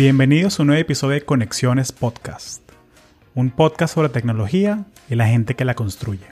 Bienvenidos 0.00 0.58
a 0.58 0.62
un 0.62 0.68
nuevo 0.68 0.80
episodio 0.80 1.16
de 1.16 1.26
Conexiones 1.26 1.92
Podcast, 1.92 2.62
un 3.34 3.50
podcast 3.50 3.92
sobre 3.92 4.08
tecnología 4.08 4.86
y 5.10 5.14
la 5.14 5.26
gente 5.26 5.56
que 5.56 5.66
la 5.66 5.74
construye. 5.74 6.24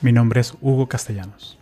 Mi 0.00 0.12
nombre 0.12 0.40
es 0.40 0.54
Hugo 0.62 0.88
Castellanos. 0.88 1.58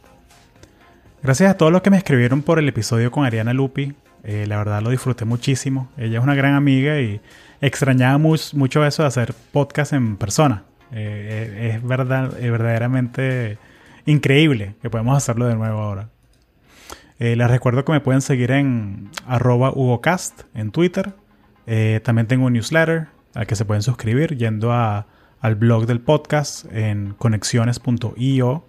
Gracias 1.24 1.50
a 1.50 1.56
todos 1.56 1.72
los 1.72 1.82
que 1.82 1.90
me 1.90 1.96
escribieron 1.96 2.42
por 2.42 2.60
el 2.60 2.68
episodio 2.68 3.10
con 3.10 3.24
Ariana 3.24 3.52
Lupi, 3.52 3.94
eh, 4.22 4.46
la 4.46 4.58
verdad 4.58 4.80
lo 4.80 4.90
disfruté 4.90 5.24
muchísimo. 5.24 5.88
Ella 5.96 6.18
es 6.18 6.22
una 6.22 6.36
gran 6.36 6.54
amiga 6.54 7.00
y 7.00 7.20
extrañaba 7.60 8.16
mucho 8.16 8.86
eso 8.86 9.02
de 9.02 9.08
hacer 9.08 9.34
podcast 9.50 9.92
en 9.92 10.16
persona. 10.16 10.62
Eh, 10.92 11.72
es, 11.74 11.82
verdad, 11.82 12.38
es 12.38 12.48
verdaderamente 12.48 13.58
increíble 14.06 14.76
que 14.80 14.88
podemos 14.88 15.16
hacerlo 15.16 15.48
de 15.48 15.56
nuevo 15.56 15.80
ahora. 15.80 16.10
Eh, 17.18 17.34
les 17.34 17.50
recuerdo 17.50 17.84
que 17.84 17.90
me 17.90 18.00
pueden 18.00 18.20
seguir 18.20 18.52
en 18.52 19.10
arroba 19.26 19.72
HugoCast 19.72 20.42
en 20.54 20.70
Twitter. 20.70 21.23
Eh, 21.66 22.00
también 22.04 22.26
tengo 22.26 22.44
un 22.46 22.52
newsletter 22.52 23.08
al 23.34 23.46
que 23.46 23.56
se 23.56 23.64
pueden 23.64 23.82
suscribir 23.82 24.36
yendo 24.36 24.70
al 24.72 25.54
blog 25.56 25.86
del 25.86 26.00
podcast 26.00 26.66
en 26.72 27.14
conexiones.io. 27.18 28.64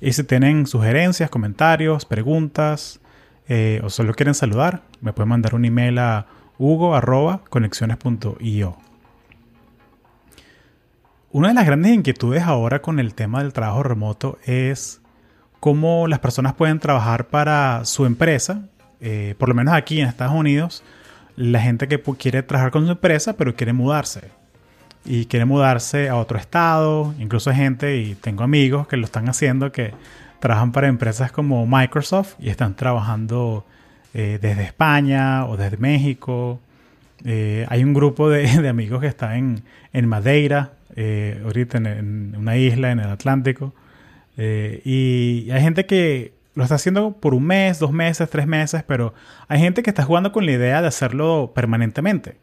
Y 0.00 0.12
si 0.12 0.22
tienen 0.24 0.66
sugerencias, 0.66 1.30
comentarios, 1.30 2.04
preguntas 2.04 3.00
eh, 3.48 3.80
o 3.82 3.90
solo 3.90 4.14
quieren 4.14 4.34
saludar, 4.34 4.82
me 5.00 5.12
pueden 5.12 5.30
mandar 5.30 5.54
un 5.54 5.64
email 5.64 5.98
a 5.98 6.26
hugo.conexiones.io. 6.58 8.76
Una 11.30 11.48
de 11.48 11.54
las 11.54 11.66
grandes 11.66 11.92
inquietudes 11.92 12.44
ahora 12.44 12.80
con 12.80 12.98
el 12.98 13.12
tema 13.14 13.42
del 13.42 13.52
trabajo 13.52 13.82
remoto 13.82 14.38
es 14.44 15.02
cómo 15.60 16.08
las 16.08 16.20
personas 16.20 16.54
pueden 16.54 16.78
trabajar 16.78 17.28
para 17.28 17.84
su 17.84 18.06
empresa, 18.06 18.62
eh, 19.00 19.34
por 19.38 19.50
lo 19.50 19.54
menos 19.54 19.74
aquí 19.74 20.00
en 20.00 20.08
Estados 20.08 20.34
Unidos, 20.34 20.82
la 21.38 21.60
gente 21.60 21.86
que 21.86 22.00
quiere 22.18 22.42
trabajar 22.42 22.72
con 22.72 22.84
su 22.84 22.92
empresa 22.92 23.36
pero 23.36 23.54
quiere 23.54 23.72
mudarse 23.72 24.30
y 25.04 25.26
quiere 25.26 25.44
mudarse 25.44 26.08
a 26.08 26.16
otro 26.16 26.36
estado, 26.36 27.14
incluso 27.18 27.52
gente 27.52 27.98
y 27.98 28.16
tengo 28.16 28.42
amigos 28.42 28.88
que 28.88 28.96
lo 28.96 29.04
están 29.04 29.28
haciendo 29.28 29.70
que 29.70 29.92
trabajan 30.40 30.72
para 30.72 30.88
empresas 30.88 31.30
como 31.30 31.64
Microsoft 31.66 32.34
y 32.40 32.50
están 32.50 32.74
trabajando 32.74 33.64
eh, 34.14 34.38
desde 34.42 34.64
España 34.64 35.46
o 35.46 35.56
desde 35.56 35.76
México. 35.76 36.60
Eh, 37.24 37.64
hay 37.68 37.84
un 37.84 37.94
grupo 37.94 38.28
de, 38.28 38.48
amigos 38.68 39.00
que 39.00 39.06
está 39.06 39.36
en, 39.36 39.62
Madeira, 40.06 40.72
ahorita 41.44 41.78
en 41.78 42.34
una 42.36 42.56
isla 42.56 42.90
en 42.90 42.98
el 42.98 43.08
Atlántico. 43.08 43.72
Eh, 44.36 44.82
y 44.84 45.50
hay 45.50 45.60
gente 45.60 45.86
que 45.86 46.32
lo 46.58 46.64
está 46.64 46.74
haciendo 46.74 47.12
por 47.12 47.34
un 47.34 47.44
mes, 47.44 47.78
dos 47.78 47.92
meses, 47.92 48.28
tres 48.28 48.48
meses, 48.48 48.82
pero 48.84 49.14
hay 49.46 49.60
gente 49.60 49.84
que 49.84 49.90
está 49.90 50.02
jugando 50.02 50.32
con 50.32 50.44
la 50.44 50.50
idea 50.50 50.82
de 50.82 50.88
hacerlo 50.88 51.52
permanentemente. 51.54 52.40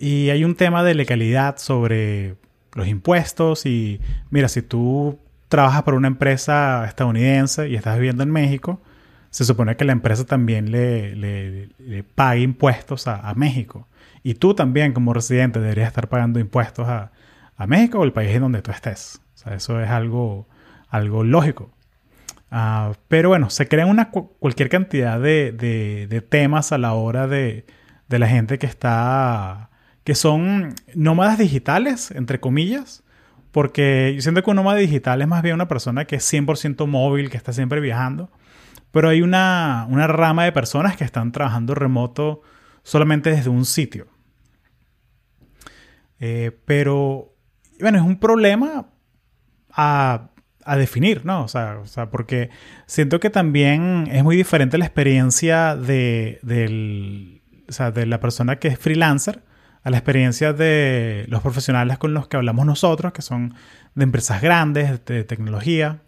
Y 0.00 0.30
hay 0.30 0.42
un 0.42 0.56
tema 0.56 0.82
de 0.82 0.96
legalidad 0.96 1.58
sobre 1.58 2.34
los 2.72 2.88
impuestos 2.88 3.66
y 3.66 4.00
mira, 4.30 4.48
si 4.48 4.62
tú 4.62 5.20
trabajas 5.46 5.84
para 5.84 5.96
una 5.96 6.08
empresa 6.08 6.84
estadounidense 6.88 7.68
y 7.68 7.76
estás 7.76 7.98
viviendo 7.98 8.24
en 8.24 8.32
México, 8.32 8.82
se 9.30 9.44
supone 9.44 9.76
que 9.76 9.84
la 9.84 9.92
empresa 9.92 10.26
también 10.26 10.72
le, 10.72 11.14
le, 11.14 12.02
pague 12.02 12.40
impuestos 12.40 13.06
a, 13.06 13.20
a, 13.20 13.34
México. 13.34 13.86
Y 14.24 14.34
tú 14.34 14.54
también 14.54 14.92
como 14.92 15.14
residente 15.14 15.60
deberías 15.60 15.86
estar 15.86 16.08
pagando 16.08 16.40
impuestos 16.40 16.88
a, 16.88 17.12
a 17.56 17.66
México 17.68 18.00
o 18.00 18.04
el 18.04 18.12
país 18.12 18.34
en 18.34 18.40
donde 18.40 18.60
tú 18.60 18.72
estés. 18.72 19.20
O 19.34 19.38
sea, 19.38 19.54
eso 19.54 19.80
es 19.80 19.88
algo 19.88 20.48
algo 20.94 21.24
lógico. 21.24 21.73
Ah, 22.50 22.92
pero 23.08 23.30
bueno, 23.30 23.50
se 23.50 23.66
crean 23.66 23.88
una, 23.88 24.10
cualquier 24.10 24.68
cantidad 24.68 25.20
de, 25.20 26.26
temas 26.28 26.72
a 26.72 26.78
la 26.78 26.92
hora 26.92 27.26
de, 27.26 27.66
la 28.08 28.28
gente 28.28 28.58
que 28.58 28.66
está, 28.66 29.70
que 30.04 30.14
son 30.14 30.74
nómadas 30.94 31.38
digitales, 31.38 32.12
entre 32.12 32.38
comillas, 32.38 33.02
porque 33.50 34.12
yo 34.14 34.22
siento 34.22 34.42
que 34.42 34.50
un 34.50 34.56
nómada 34.56 34.78
digital 34.78 35.20
es 35.20 35.28
más 35.28 35.42
bien 35.42 35.56
una 35.56 35.68
persona 35.68 36.04
que 36.04 36.16
es 36.16 36.32
100% 36.32 36.86
móvil, 36.86 37.30
que 37.30 37.36
está 37.36 37.52
siempre 37.52 37.80
viajando, 37.80 38.30
pero 38.92 39.08
hay 39.08 39.22
una, 39.22 39.88
rama 39.88 40.44
de 40.44 40.52
personas 40.52 40.96
que 40.96 41.02
están 41.02 41.32
trabajando 41.32 41.74
remoto 41.74 42.42
solamente 42.84 43.30
desde 43.30 43.50
un 43.50 43.64
sitio. 43.64 44.06
Eh, 46.20 46.56
pero, 46.64 47.34
bueno, 47.80 47.98
es 47.98 48.04
un 48.04 48.20
problema 48.20 48.86
a 49.70 50.30
a 50.64 50.76
definir, 50.76 51.24
¿no? 51.24 51.44
O 51.44 51.48
sea, 51.48 51.82
porque 52.10 52.50
siento 52.86 53.20
que 53.20 53.30
también 53.30 54.08
es 54.10 54.24
muy 54.24 54.36
diferente 54.36 54.78
la 54.78 54.86
experiencia 54.86 55.76
de, 55.76 56.38
del, 56.42 57.42
o 57.68 57.72
sea, 57.72 57.90
de 57.90 58.06
la 58.06 58.20
persona 58.20 58.56
que 58.56 58.68
es 58.68 58.78
freelancer 58.78 59.42
a 59.82 59.90
la 59.90 59.98
experiencia 59.98 60.52
de 60.52 61.26
los 61.28 61.42
profesionales 61.42 61.98
con 61.98 62.14
los 62.14 62.26
que 62.26 62.36
hablamos 62.36 62.64
nosotros, 62.64 63.12
que 63.12 63.22
son 63.22 63.54
de 63.94 64.04
empresas 64.04 64.40
grandes, 64.40 65.04
de 65.04 65.24
tecnología. 65.24 66.00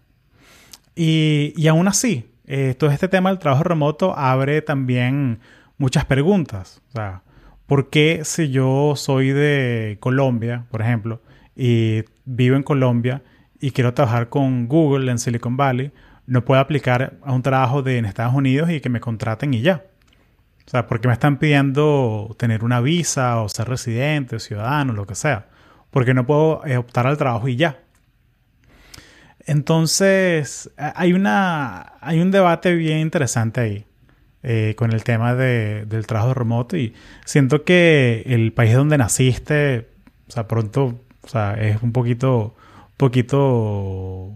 Y, 0.95 1.53
y 1.55 1.67
aún 1.67 1.87
así, 1.87 2.25
eh, 2.47 2.75
todo 2.77 2.89
este 2.89 3.07
tema 3.07 3.29
del 3.29 3.39
trabajo 3.39 3.63
remoto 3.63 4.17
abre 4.17 4.61
también 4.61 5.39
muchas 5.77 6.05
preguntas. 6.05 6.81
O 6.89 6.91
sea, 6.93 7.21
¿por 7.67 7.89
qué 7.89 8.21
si 8.23 8.49
yo 8.49 8.93
soy 8.95 9.29
de 9.29 9.97
Colombia, 9.99 10.65
por 10.71 10.81
ejemplo, 10.81 11.21
y 11.55 12.03
vivo 12.25 12.55
en 12.55 12.63
Colombia, 12.63 13.21
y 13.59 13.71
quiero 13.71 13.93
trabajar 13.93 14.29
con 14.29 14.67
Google 14.67 15.11
en 15.11 15.19
Silicon 15.19 15.57
Valley, 15.57 15.91
no 16.25 16.43
puedo 16.43 16.59
aplicar 16.59 17.17
a 17.23 17.31
un 17.31 17.41
trabajo 17.41 17.81
de 17.81 17.97
en 17.97 18.05
Estados 18.05 18.33
Unidos 18.33 18.69
y 18.69 18.81
que 18.81 18.89
me 18.89 18.99
contraten 18.99 19.53
y 19.53 19.61
ya. 19.61 19.85
O 20.65 20.69
sea, 20.69 20.85
porque 20.85 21.07
me 21.07 21.13
están 21.13 21.37
pidiendo 21.37 22.35
tener 22.37 22.63
una 22.65 22.81
visa 22.81 23.41
o 23.41 23.47
ser 23.47 23.69
residente 23.69 24.35
o 24.35 24.39
ciudadano, 24.39 24.91
lo 24.91 25.07
que 25.07 25.15
sea. 25.15 25.47
Porque 25.91 26.13
no 26.13 26.25
puedo 26.25 26.65
eh, 26.65 26.75
optar 26.75 27.07
al 27.07 27.17
trabajo 27.17 27.47
y 27.47 27.55
ya. 27.55 27.79
Entonces, 29.45 30.69
hay, 30.75 31.13
una, 31.13 31.93
hay 32.01 32.19
un 32.19 32.31
debate 32.31 32.75
bien 32.75 32.99
interesante 32.99 33.61
ahí 33.61 33.85
eh, 34.43 34.75
con 34.77 34.91
el 34.91 35.05
tema 35.05 35.35
del 35.35 36.05
trabajo 36.05 36.33
remoto 36.33 36.75
y 36.75 36.93
siento 37.23 37.63
que 37.63 38.23
el 38.25 38.51
país 38.51 38.75
donde 38.75 38.97
naciste, 38.97 39.87
o 40.27 40.31
sea, 40.31 40.49
pronto, 40.49 40.99
o 41.21 41.27
sea, 41.29 41.53
es 41.53 41.81
un 41.81 41.93
poquito 41.93 42.55
poquito 42.97 44.35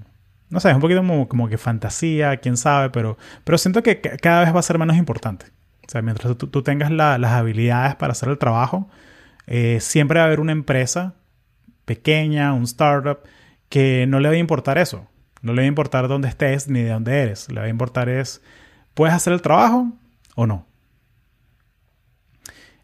no 0.52 0.60
sé, 0.60 0.70
es 0.70 0.76
un 0.76 0.82
poquito 0.82 1.02
como, 1.28 1.48
que 1.48 1.58
fantasía, 1.58 2.38
quién 2.38 2.58
sabe, 2.58 2.90
pero, 2.90 3.18
pero 3.46 3.58
siento 3.58 3.82
que 3.82 4.02
cada 4.02 4.42
vez 4.42 4.54
va 4.54 4.60
a 4.60 4.64
ser 4.64 4.78
menos 4.78 4.98
importante. 4.98 5.46
O 5.88 5.90
sea, 5.90 6.02
mientras 6.02 6.38
tú, 6.38 6.62
tengas 6.62 6.92
las 6.92 7.32
habilidades 7.32 7.96
para 7.96 8.12
hacer 8.12 8.28
el 8.28 8.38
trabajo, 8.38 8.90
eh, 9.48 9.80
siempre 9.80 10.20
va 10.20 10.26
a 10.26 10.28
haber 10.28 10.42
una 10.42 10.52
empresa 10.52 11.16
pequeña, 11.86 12.54
un 12.54 12.64
startup, 12.64 13.20
que 13.70 14.06
no 14.08 14.20
le 14.20 14.28
va 14.28 14.36
a 14.36 14.38
importar 14.38 14.78
eso. 14.78 15.08
No 15.42 15.54
le 15.54 15.62
va 15.62 15.64
a 15.64 15.68
importar 15.68 16.10
dónde 16.10 16.28
estés 16.28 16.68
ni 16.68 16.82
de 16.82 16.90
dónde 16.90 17.22
eres. 17.22 17.50
Le 17.50 17.62
va 17.62 17.66
a 17.68 17.70
importar 17.70 18.10
es, 18.10 18.42
¿puedes 18.94 19.16
hacer 19.16 19.32
el 19.32 19.42
trabajo 19.42 19.94
o 20.36 20.48
no? 20.48 20.68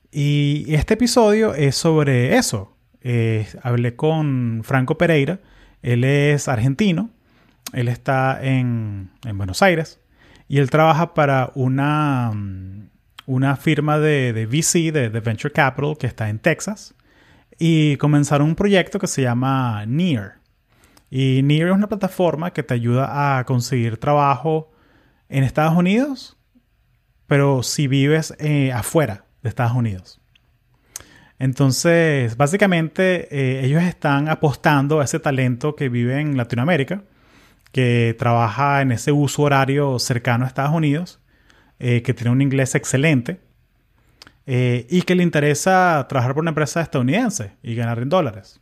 Y 0.09 0.73
este 0.73 0.93
episodio 0.93 1.53
es 1.53 1.75
sobre 1.75 2.37
eso. 2.37 2.77
Eh, 3.01 3.45
hablé 3.61 3.97
con 3.97 4.61
Franco 4.63 4.97
Pereira, 4.97 5.41
él 5.87 6.03
es 6.03 6.49
argentino, 6.49 7.09
él 7.71 7.87
está 7.87 8.43
en, 8.43 9.09
Buenos 9.35 9.61
Aires 9.61 10.01
y 10.49 10.57
él 10.57 10.69
trabaja 10.69 11.13
para 11.13 11.51
una, 11.55 12.31
mm, 12.33 12.89
una 13.25 13.55
firma 13.55 13.97
de, 13.97 14.45
VC, 14.45 14.91
de, 14.91 15.07
Venture 15.21 15.53
Capital, 15.53 15.97
que 15.97 16.07
está 16.07 16.27
en 16.27 16.39
Texas. 16.39 16.93
Y 17.57 17.95
comenzaron 17.97 18.49
un 18.49 18.55
proyecto 18.55 18.99
que 18.99 19.07
se 19.07 19.21
llama 19.21 19.85
Near. 19.85 20.39
Y 21.09 21.41
Near 21.43 21.69
es 21.69 21.75
una 21.75 21.87
plataforma 21.87 22.51
que 22.51 22.63
te 22.63 22.73
ayuda 22.73 23.39
a 23.39 23.45
conseguir 23.45 23.97
trabajo 23.97 24.69
en 25.29 25.45
Estados 25.45 25.75
Unidos, 25.75 26.37
pero 27.27 27.63
si 27.63 27.87
vives 27.87 28.35
eh, 28.39 28.73
afuera 28.73 29.25
de 29.41 29.49
Estados 29.49 29.73
Unidos. 29.73 30.19
Entonces, 31.39 32.35
básicamente, 32.35 33.27
eh, 33.31 33.65
ellos 33.65 33.83
están 33.83 34.27
apostando 34.27 34.99
a 34.99 35.03
ese 35.03 35.19
talento 35.19 35.75
que 35.75 35.89
vive 35.89 36.19
en 36.19 36.35
Latinoamérica, 36.35 37.03
que 37.71 38.15
trabaja 38.17 38.81
en 38.81 38.91
ese 38.91 39.11
uso 39.11 39.43
horario 39.43 39.99
cercano 39.99 40.45
a 40.45 40.47
Estados 40.47 40.73
Unidos, 40.73 41.19
eh, 41.79 42.01
que 42.01 42.13
tiene 42.13 42.31
un 42.31 42.41
inglés 42.41 42.73
excelente 42.73 43.39
eh, 44.47 44.87
y 44.89 45.03
que 45.03 45.13
le 45.13 45.21
interesa 45.21 46.05
trabajar 46.09 46.33
por 46.33 46.41
una 46.41 46.49
empresa 46.49 46.81
estadounidense 46.81 47.51
y 47.61 47.75
ganar 47.75 47.99
en 47.99 48.09
dólares. 48.09 48.59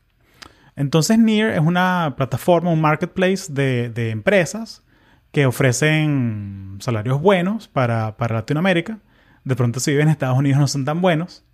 Entonces, 0.75 1.17
Near 1.17 1.51
es 1.51 1.61
una 1.61 2.15
plataforma, 2.17 2.71
un 2.71 2.81
marketplace 2.81 3.53
de, 3.53 4.09
empresas 4.11 4.83
que 5.31 5.45
ofrecen 5.45 6.77
salarios 6.81 7.21
buenos 7.21 7.69
para, 7.69 8.17
para 8.17 8.35
Latinoamérica. 8.35 8.99
De 9.45 9.55
pronto, 9.55 9.79
si 9.79 9.91
viven 9.91 10.07
en 10.07 10.11
Estados 10.11 10.37
Unidos, 10.37 10.59
no 10.59 10.67
son 10.67 10.83
tan 10.83 11.01
buenos 11.01 11.45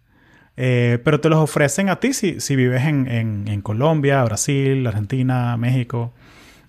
eh, 0.58 1.00
pero 1.04 1.20
te 1.20 1.30
los 1.30 1.40
ofrecen 1.40 1.90
a 1.90 2.00
ti 2.00 2.14
si, 2.14 2.40
si 2.40 2.56
vives 2.56 2.84
en, 2.84 3.08
en, 3.08 3.62
Colombia, 3.62 4.24
Brasil, 4.24 4.86
Argentina, 4.86 5.56
México, 5.58 6.14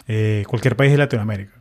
eh, 0.08 0.44
cualquier 0.46 0.76
país 0.76 0.92
de 0.92 0.98
Latinoamérica. 0.98 1.52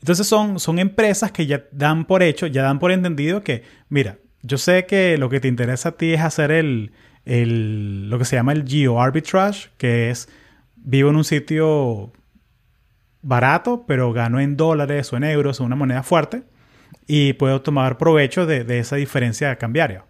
Entonces 0.00 0.26
son, 0.26 0.58
son 0.58 0.78
empresas 0.78 1.30
que 1.30 1.46
ya 1.46 1.64
dan 1.70 2.04
por 2.04 2.22
hecho, 2.22 2.46
ya 2.46 2.62
dan 2.62 2.78
por 2.78 2.90
entendido 2.90 3.42
que, 3.44 3.62
mira, 3.88 4.18
yo 4.42 4.58
sé 4.58 4.86
que 4.86 5.16
lo 5.16 5.28
que 5.28 5.38
te 5.38 5.48
interesa 5.48 5.90
a 5.90 5.92
ti 5.92 6.12
es 6.12 6.20
hacer 6.20 6.50
el, 6.50 6.92
el, 7.24 8.10
lo 8.10 8.18
que 8.18 8.24
se 8.24 8.36
llama 8.36 8.52
el 8.52 8.66
geo 8.66 9.00
arbitrage, 9.00 9.68
que 9.78 10.10
es 10.10 10.28
vivo 10.74 11.10
en 11.10 11.16
un 11.16 11.24
sitio 11.24 12.12
barato, 13.22 13.84
pero 13.86 14.12
gano 14.12 14.40
en 14.40 14.56
dólares 14.56 15.12
o 15.12 15.16
en 15.16 15.24
euros 15.24 15.60
o 15.60 15.64
una 15.64 15.76
moneda 15.76 16.02
fuerte 16.02 16.42
y 17.06 17.32
puedo 17.34 17.62
tomar 17.62 17.98
provecho 17.98 18.46
de, 18.46 18.78
esa 18.78 18.96
diferencia 18.96 19.56
cambiaria. 19.56 20.04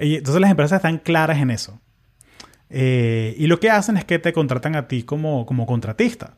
Entonces 0.00 0.40
las 0.40 0.50
empresas 0.50 0.76
están 0.76 0.98
claras 0.98 1.38
en 1.38 1.50
eso. 1.50 1.80
Eh, 2.70 3.34
y 3.36 3.46
lo 3.48 3.60
que 3.60 3.70
hacen 3.70 3.96
es 3.96 4.04
que 4.04 4.18
te 4.18 4.32
contratan 4.32 4.76
a 4.76 4.88
ti 4.88 5.02
como, 5.02 5.44
como 5.44 5.66
contratista. 5.66 6.34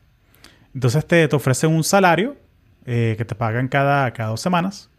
Entonces 0.73 1.05
te, 1.05 1.27
te 1.27 1.35
ofrecen 1.35 1.71
un 1.71 1.83
salario 1.83 2.35
eh, 2.85 3.15
que 3.17 3.25
te 3.25 3.35
pagan 3.35 3.67
cada, 3.67 4.11
cada 4.11 4.29
dos 4.29 4.41
semanas. 4.41 4.89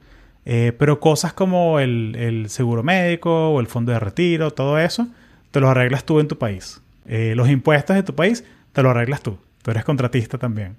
Eh, 0.46 0.72
pero 0.78 1.00
cosas 1.00 1.32
como 1.32 1.80
el, 1.80 2.16
el, 2.16 2.50
seguro 2.50 2.82
médico 2.82 3.50
o 3.50 3.60
el 3.60 3.66
fondo 3.66 3.92
de 3.92 3.98
retiro, 3.98 4.50
todo 4.50 4.78
eso, 4.78 5.08
te 5.50 5.58
lo 5.60 5.70
arreglas 5.70 6.04
tú 6.04 6.20
en 6.20 6.28
tu 6.28 6.38
país. 6.38 6.80
los 7.06 7.48
impuestos 7.48 7.96
de 7.96 8.02
tu 8.02 8.14
país 8.14 8.44
te 8.72 8.82
lo 8.82 8.90
arreglas 8.90 9.22
tú. 9.22 9.38
Tú 9.62 9.70
eres 9.70 9.84
contratista 9.84 10.38
también. 10.38 10.76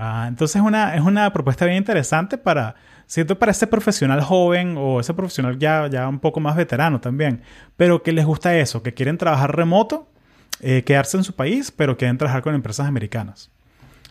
Ah, 0.00 0.26
entonces 0.28 0.62
una, 0.62 0.94
es 0.94 1.00
una 1.00 1.32
propuesta 1.32 1.64
bien 1.64 1.78
interesante 1.78 2.38
para, 2.38 2.76
siento 3.06 3.36
para 3.36 3.50
ese 3.50 3.66
profesional 3.66 4.22
joven 4.22 4.76
o 4.78 5.00
ese 5.00 5.12
profesional 5.12 5.58
ya, 5.58 5.88
ya 5.88 6.06
un 6.06 6.20
poco 6.20 6.38
más 6.38 6.54
veterano 6.54 7.00
también, 7.00 7.42
pero 7.76 8.00
que 8.04 8.12
les 8.12 8.24
gusta 8.24 8.56
eso, 8.56 8.80
que 8.80 8.94
quieren 8.94 9.18
trabajar 9.18 9.56
remoto, 9.56 10.08
eh, 10.60 10.84
quedarse 10.84 11.16
en 11.16 11.24
su 11.24 11.34
país, 11.34 11.72
pero 11.72 11.96
quieren 11.96 12.16
trabajar 12.16 12.42
con 12.42 12.54
empresas 12.54 12.86
americanas. 12.86 13.50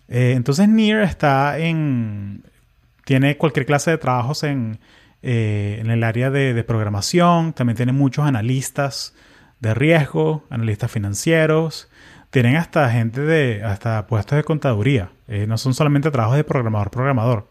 Eh, 0.09 0.33
entonces 0.35 0.67
NEAR 0.67 1.03
está 1.03 1.57
en, 1.57 2.43
tiene 3.05 3.37
cualquier 3.37 3.65
clase 3.65 3.91
de 3.91 3.97
trabajos 3.97 4.43
en, 4.43 4.79
eh, 5.21 5.77
en 5.79 5.89
el 5.89 6.03
área 6.03 6.29
de, 6.29 6.53
de, 6.53 6.63
programación, 6.65 7.53
también 7.53 7.77
tiene 7.77 7.93
muchos 7.93 8.25
analistas 8.25 9.15
de 9.61 9.73
riesgo, 9.73 10.43
analistas 10.49 10.91
financieros, 10.91 11.87
tienen 12.29 12.55
hasta 12.55 12.89
gente 12.89 13.21
de, 13.21 13.63
hasta 13.63 14.07
puestos 14.07 14.35
de 14.37 14.43
contaduría. 14.43 15.09
Eh, 15.27 15.45
no 15.47 15.57
son 15.57 15.73
solamente 15.73 16.11
trabajos 16.11 16.37
de 16.37 16.43
programador-programador. 16.43 17.47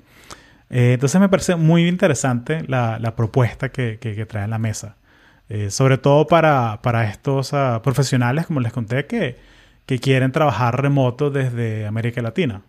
Eh, 0.68 0.94
entonces 0.94 1.20
me 1.20 1.28
parece 1.28 1.56
muy 1.56 1.86
interesante 1.86 2.64
la, 2.66 3.14
propuesta 3.16 3.70
que, 3.70 3.98
que, 3.98 4.26
trae 4.26 4.44
en 4.44 4.50
la 4.50 4.58
mesa. 4.58 4.96
Eh, 5.48 5.70
sobre 5.70 5.98
todo 5.98 6.26
para, 6.26 6.80
estos 7.10 7.54
ah, 7.54 7.80
profesionales, 7.82 8.46
como 8.46 8.60
les 8.60 8.72
conté, 8.72 9.06
que, 9.06 9.38
que 9.86 9.98
quieren 9.98 10.32
trabajar 10.32 10.80
remoto 10.80 11.30
desde 11.30 11.86
América 11.86 12.20
Latina. 12.22 12.62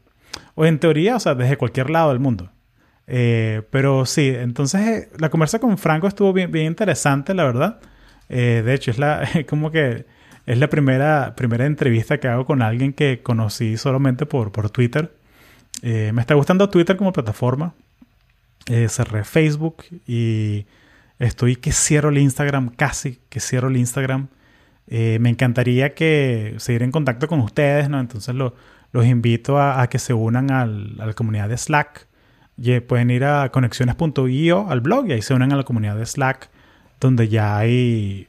O 0.55 0.65
en 0.65 0.79
teoría, 0.79 1.15
o 1.15 1.19
sea, 1.19 1.35
desde 1.35 1.57
cualquier 1.57 1.89
lado 1.89 2.09
del 2.09 2.19
mundo. 2.19 2.51
pero 3.05 4.05
sí, 4.05 4.29
entonces 4.29 5.09
la 5.17 5.29
conversa 5.29 5.59
con 5.59 5.77
Franco 5.77 6.07
estuvo 6.07 6.33
bien, 6.33 6.51
bien 6.51 6.65
interesante, 6.67 7.33
la 7.33 7.43
verdad. 7.45 7.79
de 8.29 8.73
hecho, 8.73 8.91
es 8.91 8.99
la, 8.99 9.27
como 9.49 9.71
que 9.71 10.05
es 10.47 10.57
la 10.57 10.69
primera, 10.69 11.35
primera 11.35 11.65
entrevista 11.65 12.19
que 12.19 12.29
hago 12.29 12.45
con 12.45 12.61
alguien 12.61 12.93
que 12.93 13.21
conocí 13.21 13.75
solamente 13.75 14.25
por, 14.25 14.53
por 14.53 14.69
Twitter. 14.69 15.13
Eh, 15.81 16.11
me 16.13 16.21
está 16.21 16.35
gustando 16.35 16.69
Twitter 16.69 16.95
como 16.95 17.11
plataforma. 17.11 17.73
Eh, 18.67 18.87
cerré 18.87 19.25
Facebook 19.25 19.83
y 20.07 20.65
estoy 21.19 21.57
que 21.57 21.73
cierro 21.73 22.09
el 22.09 22.17
Instagram, 22.17 22.69
casi 22.69 23.19
que 23.27 23.41
cierro 23.41 23.67
el 23.67 23.75
Instagram. 23.75 24.29
Eh, 24.87 25.17
me 25.19 25.29
encantaría 25.29 25.93
que 25.93 26.55
seguir 26.59 26.81
en 26.83 26.91
contacto 26.91 27.27
con 27.27 27.41
ustedes, 27.41 27.89
¿no? 27.89 27.99
Entonces 27.99 28.33
los 28.33 29.05
invito 29.05 29.59
a, 29.59 29.85
que 29.87 29.99
se 29.99 30.13
unan 30.13 30.49
al, 30.49 30.95
a 30.99 31.07
la 31.07 31.13
comunidad 31.13 31.49
de 31.49 31.57
Slack. 31.57 32.07
Y 32.57 32.79
pueden 32.79 33.11
ir 33.11 33.25
a 33.25 33.51
conexiones.io 33.51 34.69
al 34.69 34.79
blog 34.79 35.09
y 35.09 35.11
ahí 35.11 35.21
se 35.21 35.33
unen 35.33 35.51
a 35.51 35.57
la 35.57 35.63
comunidad 35.63 35.97
de 35.97 36.05
Slack, 36.05 36.49
donde 37.01 37.27
ya 37.27 37.57
hay 37.57 38.27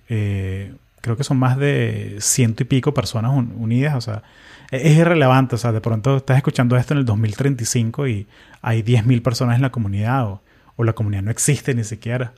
creo 1.01 1.17
que 1.17 1.25
son 1.25 1.39
más 1.39 1.57
de 1.57 2.17
ciento 2.21 2.63
y 2.63 2.67
pico 2.67 2.95
personas 2.95 3.33
unidas, 3.33 3.95
o 3.95 4.01
sea, 4.01 4.23
e-, 4.71 4.89
es 4.89 4.97
irrelevante, 4.97 5.55
o 5.57 5.59
sea, 5.59 5.73
de 5.73 5.81
pronto 5.81 6.19
estás 6.19 6.37
escuchando 6.37 6.77
esto 6.77 6.95
en 6.95 6.99
el 6.99 7.05
2035 7.05 8.09
y 8.09 8.27
hay 8.63 8.83
10.000 8.83 9.23
personas 9.23 9.57
en 9.57 9.63
la 9.63 9.71
comunidad 9.71 10.27
o, 10.27 10.41
la 10.85 10.93
comunidad 10.93 11.23
no 11.23 11.33
existe 11.33 11.75
ni 11.75 11.83
siquiera. 11.83 12.33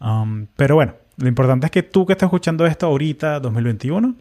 Um, 0.00 0.46
pero 0.56 0.76
bueno, 0.76 0.94
lo 1.18 1.28
importante 1.28 1.66
es 1.66 1.70
que 1.70 1.82
tú 1.82 2.06
que 2.06 2.14
estás 2.14 2.28
escuchando 2.28 2.64
esto 2.64 2.86
ahorita, 2.86 3.38
2021, 3.38 4.14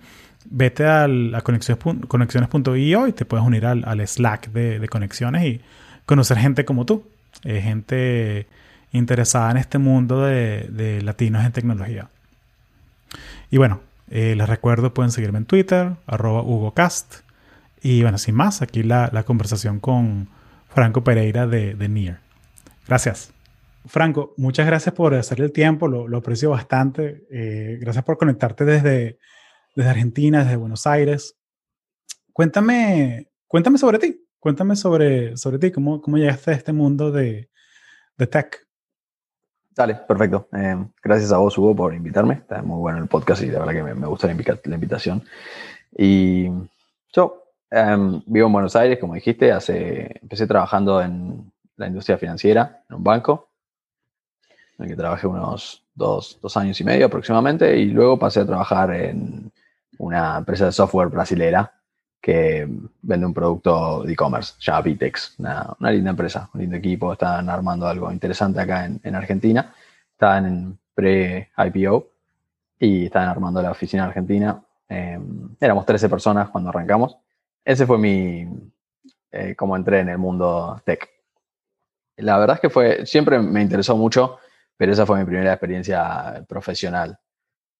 vete 0.49 0.85
a, 0.85 1.07
conexiones.io 1.41 3.07
y 3.07 3.13
te 3.13 3.23
puedes 3.23 3.45
unir 3.45 3.65
al, 3.65 4.07
Slack 4.07 4.51
de, 4.51 4.85
conexiones 4.89 5.45
y 5.45 5.61
conocer 6.05 6.37
gente 6.37 6.65
como 6.65 6.85
tú, 6.85 7.07
eh, 7.45 7.61
gente 7.61 8.47
interesada 8.91 9.51
en 9.51 9.57
este 9.57 9.77
mundo 9.77 10.21
de 10.21 10.99
latinos 11.01 11.45
en 11.45 11.53
tecnología. 11.53 12.09
Y 13.51 13.57
bueno, 13.57 13.81
eh, 14.09 14.33
les 14.35 14.47
recuerdo, 14.47 14.93
pueden 14.93 15.11
seguirme 15.11 15.37
en 15.37 15.45
Twitter, 15.45 15.97
arroba 16.07 16.41
HugoCast. 16.41 17.17
Y 17.81 18.01
bueno, 18.01 18.17
sin 18.17 18.33
más, 18.33 18.61
aquí 18.61 18.81
la, 18.81 19.23
conversación 19.25 19.79
con 19.79 20.29
Franco 20.69 21.03
Pereira 21.03 21.45
de, 21.47 21.75
de 21.75 21.89
NIR. 21.89 22.17
Gracias. 22.87 23.33
Franco, 23.85 24.33
muchas 24.37 24.65
gracias 24.67 24.93
por 24.95 25.13
hacer 25.15 25.41
el 25.41 25.51
tiempo, 25.51 25.87
lo, 25.87 26.17
aprecio 26.17 26.51
bastante. 26.51 27.25
Eh, 27.29 27.77
gracias 27.81 28.05
por 28.05 28.17
conectarte 28.17 28.63
desde, 28.63 29.19
desde 29.75 29.89
Argentina, 29.89 30.43
desde 30.43 30.55
Buenos 30.55 30.87
Aires. 30.87 31.37
Cuéntame, 32.31 33.31
cuéntame 33.47 33.77
sobre 33.77 33.99
ti, 33.99 34.25
cuéntame 34.39 34.77
sobre, 34.77 35.35
sobre 35.35 35.59
ti, 35.59 35.71
cómo, 35.71 36.01
cómo 36.01 36.17
llegaste 36.17 36.51
a 36.51 36.53
este 36.53 36.71
mundo 36.71 37.11
de, 37.11 37.49
de 38.17 38.27
tech. 38.27 38.67
Dale, 39.81 39.95
perfecto. 39.95 40.47
Eh, 40.55 40.77
gracias 41.01 41.31
a 41.31 41.37
vos, 41.37 41.57
Hugo, 41.57 41.75
por 41.75 41.95
invitarme. 41.95 42.35
Está 42.35 42.61
muy 42.61 42.77
bueno 42.77 42.99
el 42.99 43.07
podcast 43.07 43.41
y 43.41 43.47
la 43.47 43.57
verdad 43.57 43.73
que 43.73 43.95
me, 43.95 44.05
gusta 44.05 44.27
la, 44.27 44.75
invitación. 44.75 45.23
Y 45.97 46.49
yo 47.11 47.45
em, 47.71 48.21
vivo 48.27 48.45
en 48.45 48.53
Buenos 48.53 48.75
Aires, 48.75 48.99
como 48.99 49.15
dijiste, 49.15 49.51
hace, 49.51 50.19
empecé 50.21 50.45
trabajando 50.45 51.01
en 51.01 51.51
la 51.77 51.87
industria 51.87 52.19
financiera, 52.19 52.83
en 52.91 52.97
un 52.97 53.03
banco, 53.03 53.49
en 54.77 54.85
el 54.85 54.91
que 54.91 54.95
trabajé 54.95 55.25
unos 55.25 55.83
dos, 55.95 56.37
dos 56.39 56.57
años 56.57 56.79
y 56.79 56.83
medio 56.83 57.07
aproximadamente, 57.07 57.75
y 57.75 57.85
luego 57.85 58.19
pasé 58.19 58.41
a 58.41 58.45
trabajar 58.45 58.93
en 58.93 59.51
una 59.97 60.37
empresa 60.37 60.65
de 60.65 60.73
software 60.73 61.07
brasilera 61.07 61.73
que 62.21 62.67
vende 63.01 63.25
un 63.25 63.33
producto 63.33 64.03
de 64.03 64.13
e-commerce, 64.13 64.53
ya 64.59 64.79
Vitex, 64.79 65.35
una, 65.39 65.75
linda 65.91 66.11
empresa, 66.11 66.49
un 66.53 66.61
lindo 66.61 66.77
equipo, 66.77 67.13
están 67.13 67.49
armando 67.49 67.87
algo 67.87 68.11
interesante 68.11 68.61
acá 68.61 68.85
en, 68.85 69.15
Argentina, 69.15 69.73
están 70.11 70.45
en 70.45 70.79
pre-IPO 70.93 72.07
y 72.79 73.05
están 73.05 73.27
armando 73.27 73.61
la 73.61 73.71
oficina 73.71 74.05
argentina. 74.05 74.61
Em, 74.87 75.49
éramos 75.59 75.85
13 75.85 76.09
personas 76.09 76.49
cuando 76.49 76.69
arrancamos. 76.69 77.17
Ese 77.65 77.87
fue 77.87 77.97
mi, 77.97 78.47
eh, 79.31 79.55
como 79.55 79.75
entré 79.75 80.01
en 80.01 80.09
el 80.09 80.17
mundo 80.19 80.79
tech. 80.85 81.09
La 82.17 82.37
verdad 82.37 82.57
es 82.57 82.61
que 82.61 82.69
fue, 82.69 83.05
siempre 83.07 83.39
me 83.39 83.61
interesó 83.61 83.97
mucho, 83.97 84.37
pero 84.77 84.91
esa 84.91 85.07
fue 85.07 85.17
mi 85.19 85.25
primera 85.25 85.53
experiencia 85.53 86.45
profesional, 86.47 87.17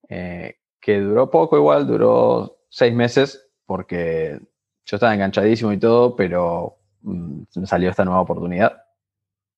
eh, 0.10 0.57
que 0.79 1.00
duró 1.00 1.29
poco 1.29 1.57
igual, 1.57 1.86
duró 1.86 2.57
seis 2.69 2.93
meses, 2.93 3.50
porque 3.71 4.37
yo 4.85 4.97
estaba 4.97 5.13
enganchadísimo 5.13 5.71
y 5.71 5.77
todo, 5.77 6.13
pero 6.13 6.77
mm, 7.03 7.43
me 7.55 7.65
salió 7.65 7.89
esta 7.89 8.03
nueva 8.03 8.19
oportunidad 8.19 8.83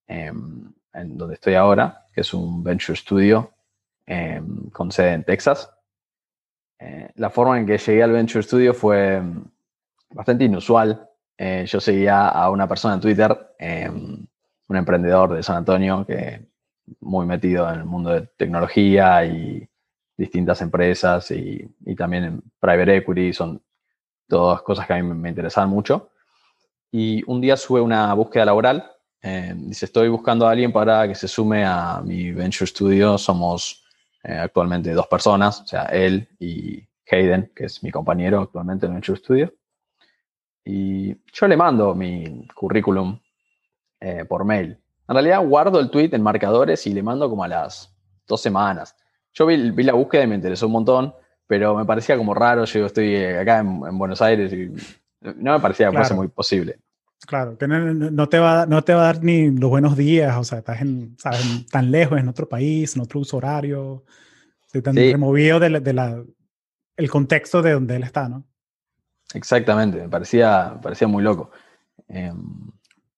em, 0.05 0.71
en 0.93 1.17
donde 1.17 1.33
estoy 1.33 1.55
ahora, 1.55 2.05
que 2.13 2.21
es 2.21 2.31
un 2.31 2.63
Venture 2.63 2.95
Studio 2.95 3.51
em, 4.05 4.69
con 4.69 4.91
sede 4.91 5.13
en 5.13 5.23
Texas. 5.23 5.67
Eh, 6.77 7.09
la 7.15 7.31
forma 7.31 7.57
en 7.57 7.65
que 7.65 7.79
llegué 7.79 8.03
al 8.03 8.11
Venture 8.11 8.43
Studio 8.43 8.75
fue 8.75 9.19
mm, 9.19 9.45
bastante 10.11 10.43
inusual. 10.43 11.09
Eh, 11.35 11.65
yo 11.65 11.79
seguía 11.79 12.27
a 12.27 12.51
una 12.51 12.67
persona 12.67 12.93
en 12.93 13.01
Twitter, 13.01 13.55
em, 13.57 14.27
un 14.67 14.77
emprendedor 14.77 15.33
de 15.33 15.41
San 15.41 15.55
Antonio, 15.57 16.05
que 16.05 16.45
muy 16.99 17.25
metido 17.25 17.67
en 17.67 17.79
el 17.79 17.85
mundo 17.85 18.11
de 18.11 18.27
tecnología 18.37 19.25
y 19.25 19.67
distintas 20.15 20.61
empresas 20.61 21.31
y, 21.31 21.67
también 21.97 22.23
en 22.23 22.43
private 22.59 22.97
equity, 22.97 23.33
todas 24.27 24.61
cosas 24.61 24.87
que 24.87 24.93
a 24.93 25.01
mí 25.01 25.03
me 25.03 25.29
interesaban 25.29 25.69
mucho. 25.69 26.09
Y 26.91 27.23
un 27.25 27.41
día 27.41 27.57
sube 27.57 27.81
una 27.81 28.13
búsqueda 28.13 28.45
laboral. 28.45 28.91
Eh, 29.21 29.53
dice, 29.55 29.85
estoy 29.85 30.09
buscando 30.09 30.47
a 30.47 30.51
alguien 30.51 30.71
para 30.71 31.07
que 31.07 31.15
se 31.15 31.27
sume 31.27 31.65
a 31.65 32.01
mi 32.03 32.31
Venture 32.31 32.67
Studio. 32.67 33.17
Somos 33.17 33.83
eh, 34.23 34.33
actualmente 34.33 34.93
dos 34.93 35.07
personas, 35.07 35.61
o 35.61 35.67
sea, 35.67 35.83
él 35.85 36.27
y 36.39 36.87
Hayden, 37.09 37.51
que 37.55 37.65
es 37.65 37.83
mi 37.83 37.91
compañero 37.91 38.41
actualmente 38.41 38.85
en 38.85 38.93
Venture 38.93 39.17
Studio. 39.17 39.53
Y 40.63 41.15
yo 41.31 41.47
le 41.47 41.57
mando 41.57 41.93
mi 41.93 42.47
currículum 42.53 43.19
eh, 43.99 44.25
por 44.25 44.45
mail. 44.45 44.77
En 45.07 45.15
realidad 45.15 45.45
guardo 45.45 45.79
el 45.79 45.89
tweet 45.89 46.09
en 46.13 46.21
marcadores 46.21 46.85
y 46.87 46.93
le 46.93 47.03
mando 47.03 47.29
como 47.29 47.43
a 47.43 47.47
las 47.47 47.93
dos 48.27 48.41
semanas. 48.41 48.95
Yo 49.33 49.45
vi, 49.45 49.71
vi 49.71 49.83
la 49.83 49.93
búsqueda 49.93 50.23
y 50.23 50.27
me 50.27 50.35
interesó 50.35 50.67
un 50.67 50.73
montón 50.73 51.13
pero 51.47 51.75
me 51.75 51.85
parecía 51.85 52.17
como 52.17 52.33
raro, 52.33 52.65
yo 52.65 52.85
estoy 52.85 53.15
acá 53.23 53.59
en, 53.59 53.97
Buenos 53.97 54.21
Aires 54.21 54.51
y 54.53 54.71
no 55.21 55.53
me 55.53 55.59
parecía 55.59 55.91
fuese 55.91 56.13
muy 56.13 56.27
posible. 56.27 56.79
Claro, 57.25 57.57
que 57.57 57.67
no, 57.67 58.27
te 58.27 58.37
va, 58.37 58.65
no 58.65 58.83
te 58.83 58.93
va 58.93 59.01
a 59.01 59.05
dar 59.05 59.23
ni 59.23 59.49
los 59.49 59.69
buenos 59.69 59.95
días, 59.95 60.35
o 60.35 60.43
sea, 60.43 60.59
estás 60.59 60.81
en, 60.81 61.15
tan 61.71 61.89
lejos, 61.89 62.19
en 62.19 62.27
otro 62.27 62.49
país, 62.49 62.95
en 62.95 63.01
otro 63.01 63.21
uso 63.21 63.37
horario, 63.37 64.03
tan 64.83 64.95
removido 64.95 65.59
del 65.59 65.81
de 65.81 65.93
la, 65.93 66.21
el 66.97 67.09
contexto 67.09 67.61
de 67.61 67.71
donde 67.71 67.95
él 67.95 68.03
está, 68.03 68.27
¿no? 68.27 68.43
Exactamente, 69.33 69.99
me 69.99 70.09
parecía, 70.09 70.77
parecía 70.81 71.07
muy 71.07 71.23
loco. 71.23 71.51
Em, 72.07 72.71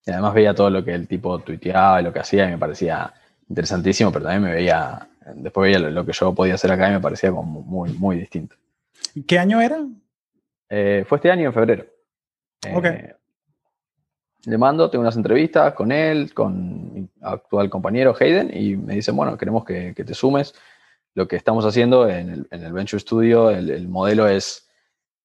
y 0.05 0.11
además 0.11 0.33
veía 0.33 0.53
todo 0.53 0.69
lo 0.69 0.83
que 0.83 0.93
el 0.93 1.07
tipo 1.07 1.39
tuiteaba 1.39 1.99
y 1.99 2.03
lo 2.03 2.13
que 2.13 2.19
hacía 2.19 2.47
y 2.47 2.51
me 2.51 2.57
parecía 2.57 3.11
interesantísimo, 3.49 4.11
pero 4.11 4.25
también 4.25 4.43
me 4.43 4.55
veía, 4.55 5.07
después 5.35 5.71
veía 5.71 5.89
lo, 5.89 6.05
que 6.05 6.13
yo 6.13 6.33
podía 6.33 6.55
hacer 6.55 6.71
acá 6.71 6.89
y 6.89 6.93
me 6.93 6.99
parecía 6.99 7.31
como 7.31 7.61
muy, 7.61 7.91
muy 7.93 8.17
distinto. 8.17 8.55
¿Qué 9.27 9.39
año 9.39 9.61
era? 9.61 9.85
Eh, 10.69 11.05
fue 11.07 11.17
este 11.17 11.31
año 11.31 11.45
en 11.47 11.53
febrero. 11.53 11.85
Ok. 12.73 12.85
Eh, 12.85 13.15
le 14.45 14.57
mando, 14.57 14.89
tengo 14.89 15.01
unas 15.01 15.15
entrevistas 15.15 15.73
con 15.73 15.91
él, 15.91 16.33
con 16.33 16.93
mi 16.93 17.09
actual 17.21 17.69
compañero 17.69 18.15
Hayden, 18.19 18.55
y 18.55 18.77
me 18.77 18.95
dicen, 18.95 19.15
bueno, 19.15 19.37
queremos 19.37 19.65
que, 19.65 19.93
te 19.93 20.13
sumes. 20.13 20.53
Lo 21.13 21.27
que 21.27 21.35
estamos 21.35 21.65
haciendo 21.65 22.09
en 22.09 22.47
el, 22.49 22.73
Venture 22.73 22.99
Studio, 22.99 23.49
el, 23.49 23.87
modelo 23.87 24.27
es, 24.27 24.67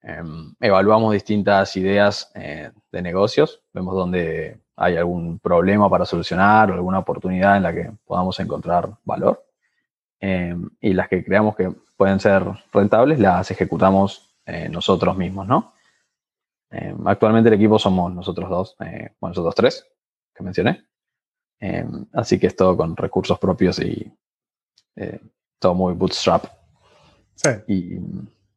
em, 0.03 0.55
evaluamos 0.61 1.13
distintas 1.13 1.77
ideas 1.77 2.31
eh, 2.35 2.71
de 2.93 3.03
negocios, 3.03 3.63
vemos 3.75 3.95
dónde 3.95 4.59
hay 4.83 4.97
algún 4.97 5.39
problema 5.39 5.91
para 5.91 6.07
solucionar 6.07 6.71
o 6.71 6.75
alguna 6.75 7.01
oportunidad 7.01 7.59
en 7.59 7.63
la 7.63 7.73
que 7.73 7.93
podamos 8.07 8.41
encontrar 8.41 8.89
valor. 9.05 9.45
Em, 10.19 10.71
y 10.81 10.95
las 10.95 11.09
que 11.09 11.23
creamos 11.23 11.55
que 11.55 11.71
pueden 11.97 12.19
ser 12.19 12.43
rentables, 12.73 13.19
las 13.19 13.51
ejecutamos 13.51 14.35
eh, 14.47 14.71
nosotros 14.71 15.17
mismos, 15.19 15.47
¿no? 15.47 15.75
Eh, 16.71 16.95
actualmente 17.05 17.49
el 17.49 17.57
equipo 17.57 17.79
somos 17.79 18.11
nosotros 18.15 18.49
dos, 18.49 18.77
eh, 18.81 19.13
bueno, 19.21 19.33
nosotros 19.33 19.55
tres 19.55 19.87
que 20.35 20.43
mencioné. 20.43 20.87
Eh, 21.61 21.87
así 22.15 22.39
que 22.39 22.47
es 22.47 22.57
todo 22.57 22.75
con 22.75 22.97
recursos 22.97 23.39
propios 23.39 23.79
y 23.81 24.11
todo 25.59 25.75
muy 25.75 25.93
bootstrap. 25.95 26.45
Sí. 27.35 27.51
Y 27.69 27.99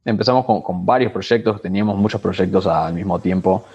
empezamos 0.06 0.46
con, 0.46 0.86
varios 0.86 1.12
proyectos, 1.12 1.62
teníamos 1.62 1.98
muchos 1.98 2.22
proyectos 2.22 2.66
al 2.68 2.94
mismo 2.94 3.20
tiempo 3.20 3.66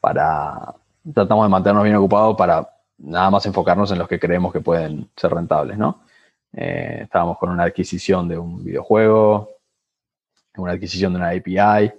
para, 0.00 0.74
tratamos 1.14 1.44
de 1.44 1.48
mantenernos 1.48 1.84
bien 1.84 1.96
ocupados 1.96 2.36
para 2.36 2.68
nada 2.98 3.30
más 3.30 3.46
enfocarnos 3.46 3.90
en 3.92 3.98
los 3.98 4.08
que 4.08 4.18
creemos 4.18 4.52
que 4.52 4.60
pueden 4.60 5.08
ser 5.16 5.32
rentables, 5.32 5.78
¿no? 5.78 6.02
estábamos 6.50 7.38
con 7.38 7.50
una 7.50 7.64
adquisición 7.64 8.26
de 8.26 8.38
un 8.38 8.64
videojuego, 8.64 9.50
una 10.56 10.72
adquisición 10.72 11.12
de 11.12 11.18
una 11.18 11.30
API, 11.30 11.92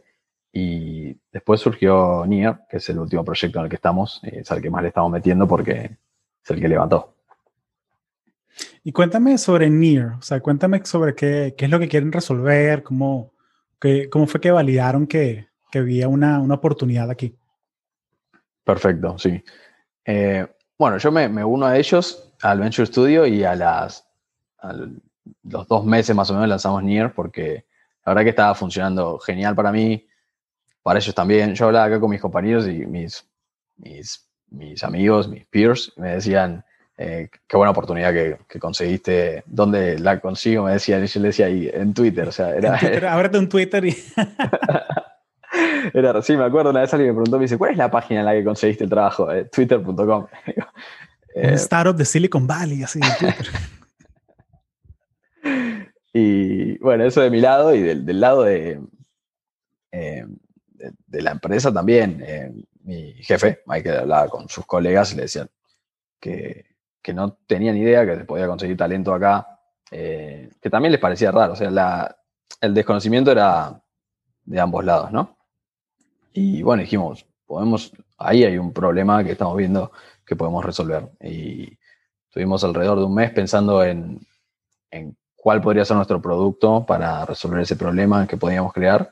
y 0.52 1.16
después 1.32 1.62
surgió 1.62 2.26
Nier, 2.26 2.58
que 2.70 2.78
es 2.78 2.90
el 2.90 3.00
último 3.00 3.24
proyecto 3.24 3.60
en 3.60 3.66
el 3.66 3.70
que 3.70 3.76
estamos, 3.76 4.20
es 4.24 4.52
al 4.52 4.62
que 4.62 4.70
más 4.70 4.82
le 4.82 4.90
estamos 4.90 5.12
metiendo 5.12 5.48
porque 5.48 5.98
es 6.44 6.52
el 6.52 6.60
que 6.60 6.68
levantó. 6.68 7.14
Y 8.84 8.92
cuéntame 8.92 9.38
sobre 9.38 9.70
Nier, 9.70 10.14
o 10.18 10.22
sea, 10.22 10.40
cuéntame 10.40 10.84
sobre 10.86 11.14
qué, 11.14 11.54
qué 11.58 11.66
es 11.66 11.72
lo 11.72 11.80
que 11.80 11.88
quieren 11.88 12.12
resolver, 12.12 12.84
cómo, 12.84 13.32
qué, 13.80 14.10
cómo 14.10 14.26
fue 14.26 14.42
que 14.42 14.52
validaron 14.52 15.06
que, 15.06 15.48
que 15.72 15.80
había 15.80 16.08
una, 16.08 16.40
una, 16.40 16.56
oportunidad 16.56 17.10
aquí. 17.10 17.36
Perfecto, 18.64 19.18
sí. 19.18 19.44
Eh, 20.06 20.48
bueno, 20.78 20.98
yo 20.98 21.12
me, 21.12 21.28
me, 21.30 21.44
uno 21.44 21.66
a 21.66 21.78
ellos, 21.78 22.34
al 22.42 22.60
Venture 22.60 22.86
Studio, 22.86 23.26
y 23.26 23.44
a 23.44 23.56
las 23.56 24.10
a 24.62 24.74
los 25.44 25.68
dos 25.68 25.86
meses 25.86 26.16
más 26.16 26.30
o 26.30 26.34
menos 26.34 26.50
lanzamos 26.50 26.84
Nier 26.84 27.14
porque 27.14 27.66
la 28.06 28.12
verdad 28.12 28.24
que 28.24 28.30
estaba 28.30 28.56
funcionando 28.56 29.20
genial 29.20 29.56
para 29.56 29.72
mí 29.72 30.06
para 30.82 31.00
ellos 31.00 31.14
también. 31.14 31.56
Yo 31.56 31.68
hablaba 31.68 31.86
acá 31.86 32.00
con 32.00 32.10
mis 32.10 32.22
compañeros 32.22 32.68
y 32.68 32.86
mis, 32.86 33.26
mis, 33.78 34.84
amigos, 34.84 35.28
mis 35.28 35.46
peers, 35.46 35.94
me 35.98 36.16
decían, 36.16 36.64
eh, 36.98 37.30
qué 37.48 37.58
buena 37.58 37.72
oportunidad 37.72 38.14
que, 38.14 38.60
conseguiste. 38.60 39.44
¿Dónde 39.46 40.00
la 40.00 40.20
consigo? 40.20 40.64
Me 40.64 40.74
decían, 40.74 41.04
y 41.04 41.08
yo 41.08 41.20
le 41.20 41.28
decía 41.28 41.46
ahí, 41.46 41.70
en 41.72 41.94
Twitter. 41.94 42.28
O 42.28 42.32
sea, 42.32 42.56
era, 42.56 43.14
ábrete 43.14 43.38
un 43.40 43.50
Twitter 43.50 43.86
y... 43.86 43.96
era, 45.94 46.22
sí, 46.22 46.36
me 46.36 46.44
acuerdo 46.44 46.72
una 46.72 46.82
vez 46.82 46.94
alguien 46.94 47.12
me 47.12 47.16
preguntó, 47.16 47.38
me 47.38 47.44
dice, 47.44 47.58
¿cuál 47.58 47.72
es 47.72 47.78
la 47.78 47.92
página 47.92 48.22
en 48.22 48.26
la 48.26 48.34
que 48.34 48.44
conseguiste 48.44 48.84
el 48.84 48.90
trabajo? 48.90 49.32
Eh, 49.32 49.46
Twitter.com. 49.46 50.28
eh, 51.36 51.54
startup 51.54 51.96
de 51.96 52.06
Silicon 52.06 52.46
Valley, 52.46 52.84
así, 52.84 53.00
Twitter. 53.00 53.48
y 56.14 56.78
bueno, 56.80 57.06
eso 57.06 57.22
de 57.22 57.30
mi 57.30 57.42
lado 57.42 57.74
y 57.74 57.82
del, 57.82 58.06
del 58.06 58.20
lado 58.20 58.44
de, 58.44 58.82
eh, 59.92 60.26
de, 61.08 61.22
la 61.22 61.32
empresa 61.32 61.74
también, 61.74 62.66
mi 62.84 63.14
jefe, 63.24 63.62
Michael, 63.66 64.00
hablaba 64.00 64.28
con 64.30 64.50
sus 64.50 64.66
colegas 64.66 65.14
y 65.14 65.16
le 65.16 65.24
decían 65.24 65.50
que, 66.20 66.66
no 67.14 67.40
tenían 67.48 67.76
idea 67.76 68.06
que 68.06 68.18
se 68.18 68.26
podía 68.26 68.46
conseguir 68.46 68.78
talento 68.78 69.12
acá, 69.12 69.60
que 69.90 70.70
también 70.70 70.92
les 70.92 71.02
parecía 71.02 71.32
raro, 71.32 71.54
o 71.54 71.56
sea, 71.56 72.16
el 72.62 72.74
desconocimiento 72.76 73.32
era 73.32 73.82
de 74.46 74.60
ambos 74.60 74.86
lados, 74.86 75.12
¿no? 75.12 75.39
Y 76.34 76.62
bueno, 76.62 76.82
dijimos, 76.82 77.26
podemos, 77.46 77.92
ahí 78.18 78.44
hay 78.44 78.58
un 78.58 78.74
problema 78.74 79.24
que 79.24 79.32
estamos 79.32 79.58
viendo 79.58 79.92
que 80.26 80.36
podemos 80.36 80.64
resolver. 80.64 81.10
Y 81.22 81.78
estuvimos 82.28 82.64
alrededor 82.64 83.00
de 83.00 83.06
un 83.06 83.16
mes 83.16 83.32
pensando 83.32 83.84
en, 83.84 84.20
en 84.92 85.16
cuál 85.36 85.62
podría 85.62 85.86
ser 85.86 85.98
nuestro 85.98 86.22
producto 86.22 86.86
para 86.86 87.26
resolver 87.26 87.62
ese 87.62 87.76
problema 87.76 88.28
que 88.28 88.38
podíamos 88.38 88.74
crear 88.74 89.12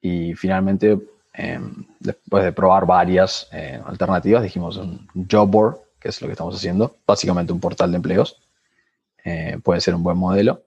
y 0.00 0.34
finalmente, 0.34 0.98
em, 1.32 1.84
después 2.00 2.44
de 2.44 2.52
probar 2.52 2.86
varias 2.86 3.48
eh, 3.52 3.80
alternativas, 3.84 4.42
dijimos 4.42 4.76
un 4.76 5.08
job 5.30 5.48
board, 5.48 5.76
que 5.98 6.08
es 6.08 6.20
lo 6.20 6.28
que 6.28 6.32
estamos 6.32 6.54
haciendo, 6.54 6.96
básicamente 7.06 7.52
un 7.52 7.60
portal 7.60 7.90
de 7.90 7.96
empleos. 7.96 8.40
Eh, 9.24 9.58
puede 9.62 9.80
ser 9.80 9.94
un 9.94 10.02
buen 10.02 10.16
modelo 10.16 10.65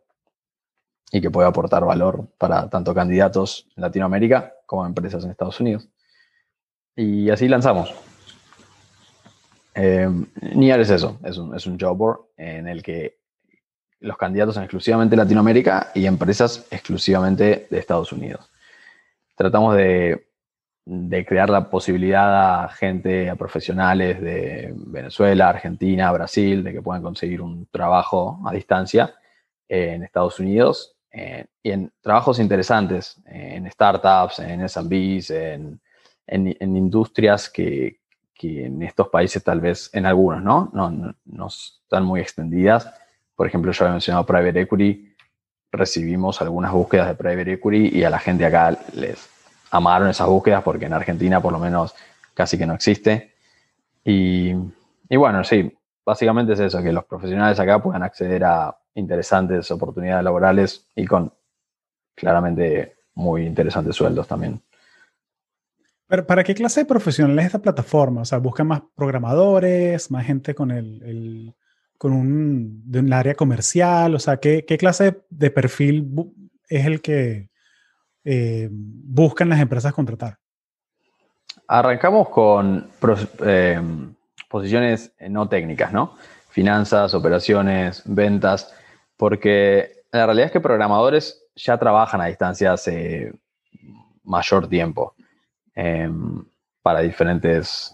y 1.11 1.21
que 1.21 1.31
puede 1.31 1.47
aportar 1.47 1.85
valor 1.85 2.27
para 2.37 2.69
tanto 2.69 2.93
candidatos 2.93 3.67
en 3.75 3.81
Latinoamérica 3.81 4.53
como 4.65 4.85
empresas 4.85 5.23
en 5.23 5.31
Estados 5.31 5.59
Unidos. 5.59 5.89
Y 6.95 7.29
así 7.29 7.47
lanzamos. 7.47 7.93
Eh, 9.75 10.09
NIAR 10.55 10.81
es 10.81 10.89
eso, 10.89 11.19
es 11.23 11.37
un, 11.37 11.55
es 11.55 11.65
un 11.65 11.79
job 11.79 11.97
board 11.97 12.19
en 12.37 12.67
el 12.67 12.83
que 12.83 13.19
los 14.01 14.17
candidatos 14.17 14.55
son 14.55 14.63
exclusivamente 14.63 15.15
Latinoamérica 15.15 15.91
y 15.95 16.05
empresas 16.05 16.67
exclusivamente 16.71 17.67
de 17.69 17.79
Estados 17.79 18.11
Unidos 18.11 18.49
tratamos 19.39 19.77
de, 19.77 20.25
crear 21.25 21.49
la 21.49 21.69
posibilidad 21.69 22.65
a 22.65 22.67
gente, 22.67 23.29
a 23.29 23.37
profesionales 23.37 24.19
de 24.19 24.73
Venezuela, 24.75 25.47
Argentina, 25.47 26.11
Brasil, 26.11 26.61
de 26.61 26.73
que 26.73 26.81
puedan 26.81 27.01
conseguir 27.01 27.41
un 27.41 27.65
trabajo 27.67 28.41
a 28.45 28.51
distancia 28.51 29.15
en 29.69 30.03
Estados 30.03 30.41
Unidos 30.41 30.97
eh, 31.11 31.45
en 31.63 31.91
trabajos 32.01 32.39
interesantes, 32.39 33.21
en 33.25 33.69
startups, 33.71 34.39
en 34.39 34.67
SMBs, 34.67 35.31
en, 35.31 35.81
en, 36.27 36.75
industrias 36.77 37.49
que, 37.49 37.99
en 38.41 38.81
estos 38.83 39.09
países 39.09 39.43
tal 39.43 39.59
vez, 39.59 39.89
en 39.93 40.05
algunos, 40.05 40.41
¿no? 40.41 40.69
No, 40.73 41.15
no 41.25 41.47
están 41.47 42.05
muy 42.05 42.21
extendidas. 42.21 42.93
Por 43.35 43.47
ejemplo, 43.47 43.71
yo 43.71 43.85
había 43.85 43.93
mencionado 43.93 44.25
Private 44.25 44.61
Equity, 44.61 45.09
recibimos 45.71 46.41
algunas 46.41 46.71
búsquedas 46.71 47.07
de 47.07 47.15
private 47.15 47.53
equity 47.53 47.97
y 47.99 48.03
a 48.03 48.09
la 48.09 48.19
gente 48.19 48.45
acá 48.45 48.77
les 48.93 49.29
amaron 49.71 50.09
esas 50.09 50.27
búsquedas 50.27 50.63
porque 50.63 50.85
en 50.85 50.93
Argentina 50.93 51.41
por 51.41 51.53
lo 51.53 51.59
menos 51.59 51.93
casi 52.33 52.57
que 52.57 52.65
no 52.65 52.73
existe. 52.73 53.35
Y, 54.03 54.53
y 55.09 55.15
bueno, 55.17 55.43
sí, 55.43 55.71
básicamente 56.05 56.53
es 56.53 56.59
eso, 56.59 56.81
que 56.81 56.91
los 56.91 57.05
profesionales 57.05 57.59
acá 57.59 57.81
puedan 57.81 58.03
acceder 58.03 58.43
a 58.43 58.75
interesantes 59.00 59.72
oportunidades 59.72 60.24
laborales 60.24 60.88
y 60.96 61.06
con 61.06 61.34
claramente 62.15 62.96
muy 63.15 63.46
interesantes 63.46 63.96
sueldos 63.96 64.27
también. 64.27 64.62
Pero 66.08 66.25
¿para 66.25 66.44
qué 66.44 66.56
clase 66.56 66.82
de 66.82 66.86
profesionales 66.86 67.44
es 67.44 67.46
esta 67.48 67.62
plataforma? 67.62 68.22
O 68.22 68.25
sea, 68.25 68.39
¿buscan 68.39 68.68
más 68.68 68.82
programadores, 68.96 70.10
más 70.12 70.25
gente 70.25 70.53
con 70.56 70.72
el 70.72 71.53
con 72.00 72.13
un, 72.13 72.82
de 72.89 73.00
un 73.00 73.13
área 73.13 73.36
comercial? 73.36 74.15
O 74.15 74.20
sea, 74.20 74.38
¿qué, 74.38 74.65
qué 74.65 74.77
clase 74.77 75.22
de 75.29 75.51
perfil 75.51 76.10
es 76.70 76.86
el 76.86 77.01
que 77.01 77.50
eh, 78.24 78.70
buscan 78.72 79.50
las 79.50 79.60
empresas 79.60 79.94
contratar? 79.94 80.38
Arrancamos 81.68 82.29
con 82.29 82.89
eh, 83.46 83.82
posiciones 84.50 85.12
no 85.27 85.50
técnicas, 85.50 85.91
¿no? 85.91 86.15
Finanzas, 86.50 87.13
operaciones, 87.13 88.01
ventas, 88.06 88.74
porque 89.19 90.05
la 90.13 90.25
realidad 90.25 90.45
es 90.45 90.53
que 90.53 90.61
programadores 90.61 91.43
ya 91.53 91.77
trabajan 91.77 92.21
a 92.21 92.27
distancia 92.27 92.71
hace 92.71 93.33
mayor 94.23 94.69
tiempo 94.69 95.13
em, 95.75 96.45
para 96.81 97.01
diferentes, 97.01 97.93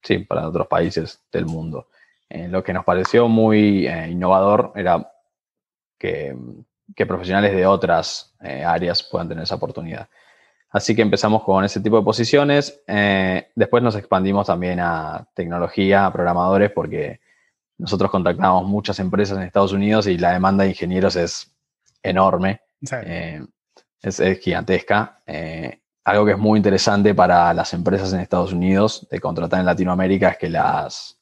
sí, 0.00 0.18
para 0.18 0.46
otros 0.46 0.68
países 0.68 1.20
del 1.32 1.46
mundo. 1.46 1.88
Eh, 2.28 2.46
lo 2.46 2.62
que 2.62 2.72
nos 2.72 2.84
pareció 2.84 3.26
muy 3.26 3.88
eh, 3.88 4.10
innovador 4.10 4.72
era 4.76 5.12
que, 5.98 6.36
profesionales 7.04 7.52
de 7.52 7.66
otras 7.66 8.36
eh, 8.42 8.62
áreas 8.64 9.02
puedan 9.02 9.28
tener 9.28 9.42
esa 9.42 9.56
oportunidad. 9.56 10.08
Así 10.70 10.94
que 10.94 11.02
empezamos 11.02 11.42
con 11.42 11.64
ese 11.64 11.80
tipo 11.80 11.96
de 11.96 12.04
posiciones. 12.04 12.80
Después 13.54 13.82
nos 13.82 13.96
expandimos 13.96 14.46
también 14.46 14.78
a 14.80 15.26
tecnología, 15.34 16.06
a 16.06 16.12
programadores, 16.12 16.70
porque 16.70 17.20
nosotros 17.78 18.10
contactamos 18.10 18.64
muchas 18.64 18.98
empresas 18.98 19.38
en 19.38 19.44
Estados 19.44 19.72
Unidos 19.72 20.06
y 20.06 20.18
la 20.18 20.32
demanda 20.32 20.64
de 20.64 20.70
ingenieros 20.70 21.16
es 21.16 21.52
enorme, 22.02 22.60
eh, 22.90 23.44
es, 24.00 24.20
gigantesca. 24.40 25.20
Eh, 25.26 25.80
algo 26.04 26.24
que 26.24 26.32
es 26.32 26.38
muy 26.38 26.58
interesante 26.58 27.14
para 27.14 27.54
las 27.54 27.72
empresas 27.74 28.12
en 28.12 28.20
Estados 28.20 28.52
Unidos 28.52 29.06
de 29.10 29.20
contratar 29.20 29.60
en 29.60 29.66
Latinoamérica 29.66 30.30
es 30.30 30.38
que 30.38 30.48
las, 30.48 31.18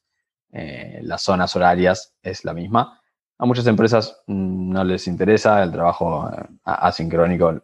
las 0.51 1.23
zonas 1.23 1.55
horarias 1.55 2.15
es 2.23 2.45
la 2.45 2.55
misma. 2.55 3.01
A 3.39 3.47
muchas 3.47 3.67
empresas 3.67 4.23
no 4.27 4.83
les 4.85 5.07
interesa 5.07 5.63
el 5.63 5.73
trabajo 5.73 6.31
asincrónico 6.65 7.63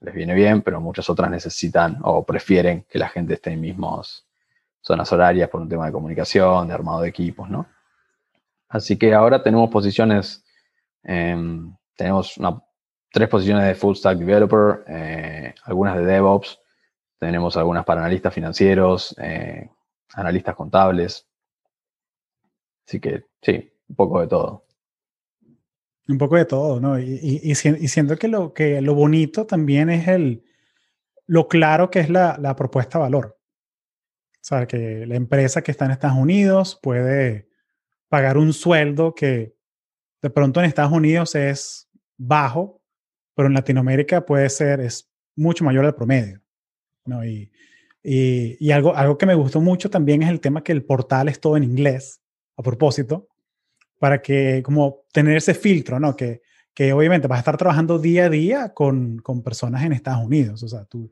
les 0.00 0.14
viene 0.14 0.34
bien, 0.34 0.62
pero 0.62 0.80
muchas 0.80 1.08
otras 1.08 1.30
necesitan 1.30 1.98
o 2.02 2.24
prefieren 2.24 2.86
que 2.88 2.98
la 2.98 3.08
gente 3.08 3.34
esté 3.34 3.52
en 3.52 3.60
mismos 3.60 4.26
zonas 4.80 5.10
horarias 5.12 5.48
por 5.48 5.60
un 5.60 5.68
tema 5.68 5.86
de 5.86 5.92
comunicación, 5.92 6.68
de 6.68 6.74
armado 6.74 7.00
de 7.00 7.08
equipos, 7.08 7.48
¿no? 7.48 7.66
Así 8.68 8.98
que 8.98 9.14
ahora 9.14 9.42
tenemos 9.42 9.70
posiciones, 9.70 10.44
em, 11.02 11.74
tenemos 11.96 12.34
tres 13.12 13.28
posiciones 13.28 13.66
de 13.66 13.74
Full 13.74 13.94
Stack 13.94 14.18
Developer, 14.18 14.84
eh, 14.88 15.54
algunas 15.64 15.96
de 15.96 16.04
DevOps, 16.04 16.58
tenemos 17.18 17.56
algunas 17.56 17.84
para 17.84 18.00
analistas 18.00 18.34
financieros, 18.34 19.14
eh, 19.18 19.70
analistas 20.14 20.54
contables. 20.54 21.26
Así 22.86 23.00
que 23.00 23.24
sí, 23.42 23.72
un 23.88 23.96
poco 23.96 24.20
de 24.20 24.26
todo. 24.26 24.66
Un 26.08 26.18
poco 26.18 26.36
de 26.36 26.44
todo, 26.44 26.78
¿no? 26.78 27.00
Y, 27.00 27.40
y, 27.42 27.54
siento 27.54 28.16
que 28.16 28.28
lo, 28.28 28.52
que 28.52 28.80
lo 28.80 28.94
bonito 28.94 29.44
también 29.44 29.90
es 29.90 30.06
el, 30.06 30.44
lo 31.26 31.48
claro 31.48 31.90
que 31.90 31.98
es 31.98 32.10
la, 32.10 32.36
la 32.38 32.54
propuesta 32.54 32.98
valor. 32.98 33.38
O 34.34 34.48
sea, 34.48 34.66
que 34.66 35.04
la 35.06 35.16
empresa 35.16 35.62
que 35.62 35.72
está 35.72 35.86
en 35.86 35.90
Estados 35.90 36.16
Unidos 36.16 36.78
puede 36.80 37.45
pagar 38.08 38.38
un 38.38 38.52
sueldo 38.52 39.14
que 39.14 39.54
de 40.22 40.30
pronto 40.30 40.60
en 40.60 40.66
Estados 40.66 40.92
Unidos 40.92 41.34
es 41.34 41.88
bajo, 42.16 42.82
pero 43.34 43.48
en 43.48 43.54
Latinoamérica 43.54 44.24
puede 44.24 44.48
ser, 44.48 44.80
es 44.80 45.10
mucho 45.36 45.64
mayor 45.64 45.84
al 45.84 45.94
promedio. 45.94 46.40
¿no? 47.04 47.24
Y, 47.24 47.50
y, 48.02 48.56
y, 48.58 48.70
algo, 48.70 48.94
algo 48.94 49.18
que 49.18 49.26
me 49.26 49.34
gustó 49.34 49.60
mucho 49.60 49.90
también 49.90 50.22
es 50.22 50.30
el 50.30 50.40
tema 50.40 50.62
que 50.62 50.72
el 50.72 50.84
portal 50.84 51.28
es 51.28 51.40
todo 51.40 51.56
en 51.56 51.64
inglés, 51.64 52.20
a 52.56 52.62
propósito, 52.62 53.28
para 53.98 54.22
que 54.22 54.62
como 54.64 55.04
tener 55.12 55.36
ese 55.36 55.54
filtro, 55.54 56.00
¿no? 56.00 56.16
Que, 56.16 56.42
que 56.74 56.92
obviamente 56.92 57.26
vas 57.26 57.38
a 57.38 57.40
estar 57.40 57.56
trabajando 57.56 57.98
día 57.98 58.26
a 58.26 58.28
día 58.28 58.74
con, 58.74 59.18
con 59.18 59.42
personas 59.42 59.82
en 59.84 59.92
Estados 59.92 60.24
Unidos. 60.24 60.62
O 60.62 60.68
sea, 60.68 60.84
tu, 60.84 61.10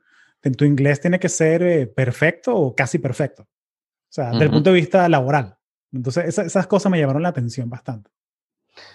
tu 0.56 0.64
inglés 0.64 1.00
tiene 1.00 1.18
que 1.18 1.28
ser 1.28 1.62
eh, 1.62 1.86
perfecto 1.86 2.54
o 2.54 2.74
casi 2.74 2.98
perfecto. 2.98 3.44
O 3.44 4.14
sea, 4.14 4.30
desde 4.30 4.44
el 4.44 4.50
punto 4.50 4.70
de 4.70 4.76
vista 4.76 5.08
laboral. 5.08 5.56
Entonces, 5.94 6.38
esas 6.38 6.66
cosas 6.66 6.90
me 6.90 6.98
llamaron 6.98 7.22
la 7.22 7.28
atención 7.28 7.70
bastante. 7.70 8.10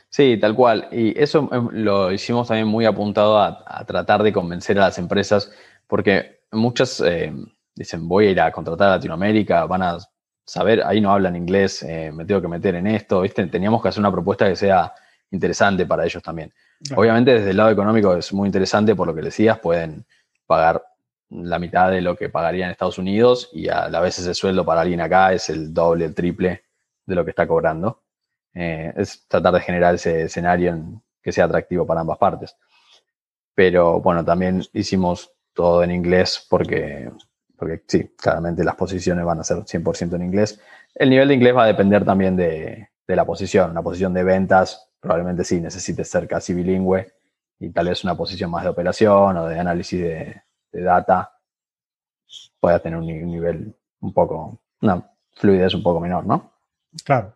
Sí, 0.09 0.37
tal 0.39 0.55
cual. 0.55 0.89
Y 0.91 1.17
eso 1.21 1.47
em, 1.51 1.69
lo 1.71 2.11
hicimos 2.11 2.47
también 2.47 2.67
muy 2.67 2.85
apuntado 2.85 3.39
a, 3.39 3.85
tratar 3.85 4.23
de 4.23 4.33
convencer 4.33 4.77
a 4.77 4.85
las 4.85 4.97
empresas, 4.97 5.51
porque 5.87 6.41
muchas 6.51 6.99
eh, 7.01 7.33
dicen, 7.75 8.07
voy 8.07 8.27
a 8.27 8.31
ir 8.31 8.41
a 8.41 8.51
contratar 8.51 8.89
a 8.89 8.95
Latinoamérica, 8.95 9.65
van 9.65 9.83
a 9.83 9.97
saber, 10.45 10.83
ahí 10.83 10.99
no 10.99 11.11
hablan 11.11 11.35
inglés, 11.35 11.83
eh, 11.83 12.11
me 12.11 12.25
tengo 12.25 12.41
que 12.41 12.47
meter 12.47 12.75
en 12.75 12.87
esto, 12.87 13.21
¿viste? 13.21 13.45
Teníamos 13.47 13.81
que 13.81 13.89
hacer 13.89 14.01
una 14.01 14.11
propuesta 14.11 14.49
que 14.49 14.55
sea 14.55 14.91
interesante 15.31 15.85
para 15.85 16.03
ellos 16.05 16.21
también. 16.23 16.51
Obviamente 16.95 17.33
desde 17.33 17.51
el 17.51 17.57
lado 17.57 17.69
económico 17.69 18.15
es 18.15 18.33
muy 18.33 18.47
interesante 18.47 18.95
por 18.95 19.07
lo 19.07 19.13
que 19.13 19.21
decías, 19.21 19.59
pueden 19.59 20.05
pagar 20.47 20.83
la 21.29 21.59
mitad 21.59 21.91
de 21.91 22.01
lo 22.01 22.15
que 22.15 22.29
pagaría 22.29 22.65
en 22.65 22.71
Estados 22.71 22.97
Unidos 22.97 23.49
y 23.53 23.69
a 23.69 23.89
la 23.89 23.99
vez 23.99 24.17
ese 24.17 24.33
sueldo 24.33 24.65
para 24.65 24.81
alguien 24.81 25.01
acá 25.01 25.33
es 25.33 25.49
el 25.49 25.73
doble, 25.73 26.05
el 26.05 26.15
triple 26.15 26.63
de 27.09 27.15
lo 27.15 27.25
que 27.25 27.31
está 27.31 27.47
cobrando. 27.47 28.03
Eh, 28.53 28.93
es 28.95 29.27
tratar 29.27 29.53
de 29.53 29.61
generar 29.61 29.95
ese 29.95 30.23
escenario 30.23 30.71
en 30.71 31.01
que 31.21 31.31
sea 31.31 31.45
atractivo 31.45 31.85
para 31.85 32.01
ambas 32.01 32.17
partes. 32.17 32.55
Pero 33.53 33.99
bueno, 33.99 34.23
también 34.23 34.63
hicimos 34.73 35.33
todo 35.53 35.83
en 35.83 35.91
inglés 35.91 36.45
porque 36.49 37.11
porque 37.59 37.83
sí, 37.85 38.15
claramente 38.17 38.63
las 38.63 38.75
posiciones 38.75 39.25
van 39.25 39.41
a 39.41 39.43
ser 39.43 39.57
100% 39.57 40.15
en 40.15 40.23
inglés. 40.23 40.59
El 40.95 41.09
nivel 41.09 41.27
de 41.27 41.33
inglés 41.35 41.55
va 41.55 41.63
a 41.63 41.67
depender 41.67 42.05
también 42.05 42.37
de, 42.37 42.87
la 43.05 43.25
posición. 43.25 43.71
Una 43.71 43.81
posición 43.81 44.13
de 44.13 44.23
ventas 44.23 44.89
probablemente 44.99 45.43
sí 45.43 45.59
necesite 45.59 46.05
ser 46.05 46.27
casi 46.27 46.53
bilingüe 46.53 47.11
y 47.59 47.69
tal 47.71 47.89
vez 47.89 48.03
una 48.03 48.15
posición 48.15 48.49
más 48.49 48.63
de 48.63 48.69
operación 48.69 49.35
o 49.35 49.47
de 49.47 49.59
análisis 49.59 49.99
de, 49.99 50.41
data 50.71 51.33
pueda 52.59 52.79
tener 52.79 52.97
un, 52.97 53.07
nivel 53.07 53.75
un 54.01 54.13
poco, 54.13 54.59
una 54.81 55.11
fluidez 55.35 55.73
un 55.73 55.83
poco 55.83 55.99
menor, 55.99 56.25
¿no? 56.25 56.53
Claro. 57.03 57.35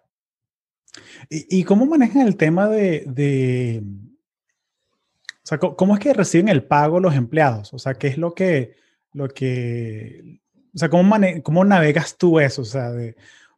¿Y, 1.29 1.63
cómo 1.63 1.85
manejan 1.85 2.27
el 2.27 2.37
tema 2.37 2.67
de, 2.69 3.03
de, 3.07 3.81
o 3.83 5.45
sea, 5.45 5.57
cómo 5.57 5.95
es 5.95 5.99
que 5.99 6.13
reciben 6.13 6.49
el 6.49 6.63
pago 6.63 6.99
los 6.99 7.15
empleados? 7.15 7.73
O 7.73 7.79
sea, 7.79 7.95
¿qué 7.95 8.07
es 8.07 8.17
lo 8.17 8.35
que, 8.35 8.75
lo 9.13 9.27
que, 9.29 10.39
o 10.73 10.77
sea, 10.77 10.89
¿cómo, 10.89 11.15
cómo 11.41 11.65
navegas 11.65 12.17
tú 12.17 12.39
eso? 12.39 12.61
O 12.61 12.65
sea, 12.65 12.91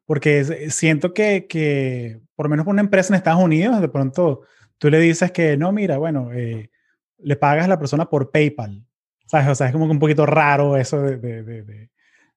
porque 0.06 0.70
siento 0.70 1.14
que, 1.14 1.48
que, 1.48 2.22
por 2.36 2.46
lo 2.46 2.52
menos 2.52 2.68
una 2.68 2.82
empresa 2.82 3.14
en 3.14 3.18
Estados 3.18 3.44
Unidos, 3.44 3.82
de 3.82 3.90
pronto 3.90 4.42
tú 4.78 4.90
le 4.90 5.00
dices 5.00 5.32
que 5.32 5.58
no, 5.58 5.72
mira, 5.72 5.98
bueno, 5.98 6.32
eh, 6.32 6.70
le 7.18 7.36
pagas 7.36 7.66
a 7.66 7.70
la 7.70 7.80
persona 7.80 8.10
por 8.10 8.32
PayPal. 8.32 8.86
¿Sabes? 9.28 9.48
O 9.48 9.56
sea, 9.56 9.68
es 9.68 9.74
como 9.74 9.86
que 9.86 9.92
un 9.92 10.00
poquito 10.00 10.26
raro 10.26 10.78
eso 10.78 11.02
de, 11.02 11.18
de, 11.18 11.90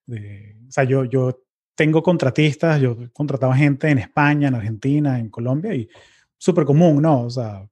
de, 0.07 0.57
o 0.67 0.71
sea, 0.71 0.85
yo, 0.85 1.05
yo 1.05 1.45
tengo 1.79 2.03
contratistas, 2.03 2.81
yo 2.81 2.97
he 3.01 3.09
contratado 3.11 3.53
gente 3.53 3.89
en 3.89 3.99
España, 3.99 4.49
en 4.49 4.57
Argentina, 4.57 5.21
en 5.21 5.31
Colombia 5.31 5.73
y 5.73 5.89
súper 6.37 6.65
común, 6.65 7.01
¿no? 7.01 7.23
O 7.23 7.31
sea, 7.31 7.69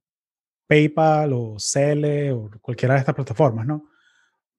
PayPal 0.69 1.33
o 1.33 1.57
Cele 1.59 2.31
o 2.31 2.49
cualquiera 2.61 2.95
de 2.95 3.01
estas 3.01 3.17
plataformas, 3.17 3.67
¿no? 3.67 3.91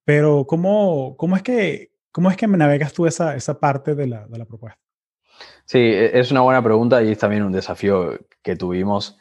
Pero 0.04 0.44
¿cómo, 0.46 1.16
cómo, 1.16 1.34
es, 1.34 1.42
que, 1.42 1.92
cómo 2.12 2.30
es 2.30 2.36
que 2.36 2.46
navegas 2.46 2.92
tú 2.92 3.06
esa, 3.06 3.36
esa 3.36 3.58
parte 3.58 3.94
de 3.94 4.08
la, 4.08 4.26
de 4.26 4.36
la 4.36 4.44
propuesta? 4.44 4.78
Sí, 5.64 5.78
e, 5.78 6.18
es 6.18 6.30
una 6.30 6.42
buena 6.42 6.62
pregunta 6.62 7.02
y 7.02 7.12
es 7.12 7.18
también 7.18 7.42
un 7.42 7.52
desafío 7.52 8.18
que 8.42 8.54
tuvimos. 8.54 9.16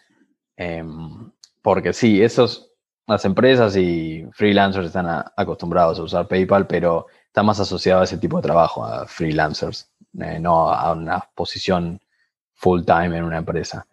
Em, 0.58 1.32
porque 1.62 1.94
sí, 1.94 2.22
esos, 2.22 2.74
las 3.08 3.24
empresas 3.24 3.78
y 3.78 4.28
freelancers 4.34 4.88
están 4.88 5.24
acostumbrados 5.38 6.00
a 6.00 6.04
usar 6.04 6.28
PayPal, 6.28 6.68
pero 6.68 7.08
está 7.28 7.44
más 7.44 7.62
asociado 7.62 8.02
a 8.02 8.04
ese 8.04 8.18
tipo 8.18 8.36
de 8.36 8.44
trabajo, 8.44 8.84
a 8.84 9.08
freelancers, 9.08 9.90
eh, 10.20 10.40
no 10.40 10.70
a 10.70 10.94
una 10.94 11.20
posición 11.36 12.00
full 12.54 12.84
time 12.84 13.18
en 13.18 13.24
una 13.24 13.38
empresa. 13.38 13.86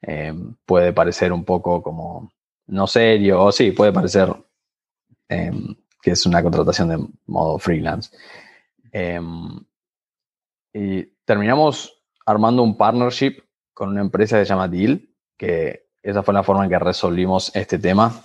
Em, 0.00 0.54
puede 0.64 0.92
parecer 0.92 1.32
un 1.32 1.44
poco 1.44 1.82
como 1.82 2.30
no 2.66 2.86
serio, 2.86 3.42
o 3.42 3.52
sí, 3.52 3.72
puede 3.72 3.92
parecer 3.92 4.34
em, 5.28 5.74
que 6.02 6.12
es 6.12 6.26
una 6.26 6.42
contratación 6.42 6.88
de 6.88 7.06
modo 7.26 7.58
freelance. 7.58 8.10
Y 10.72 11.02
terminamos 11.24 12.02
armando 12.26 12.62
un 12.62 12.76
partnership 12.76 13.42
con 13.72 13.90
una 13.90 14.00
empresa 14.00 14.38
que 14.38 14.44
se 14.44 14.50
llama 14.50 14.68
Deal, 14.68 15.08
que 15.36 15.88
esa 16.02 16.22
fue 16.22 16.34
la 16.34 16.42
forma 16.42 16.64
en 16.64 16.70
que 16.70 16.78
resolvimos 16.78 17.54
este 17.54 17.78
tema. 17.78 18.24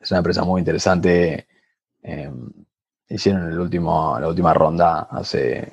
Es 0.00 0.10
una 0.10 0.18
empresa 0.18 0.44
muy 0.44 0.60
interesante. 0.60 1.48
Hicieron 3.08 3.50
el 3.50 3.58
último, 3.58 4.18
la 4.20 4.28
última 4.28 4.52
ronda 4.52 5.08
hace, 5.10 5.72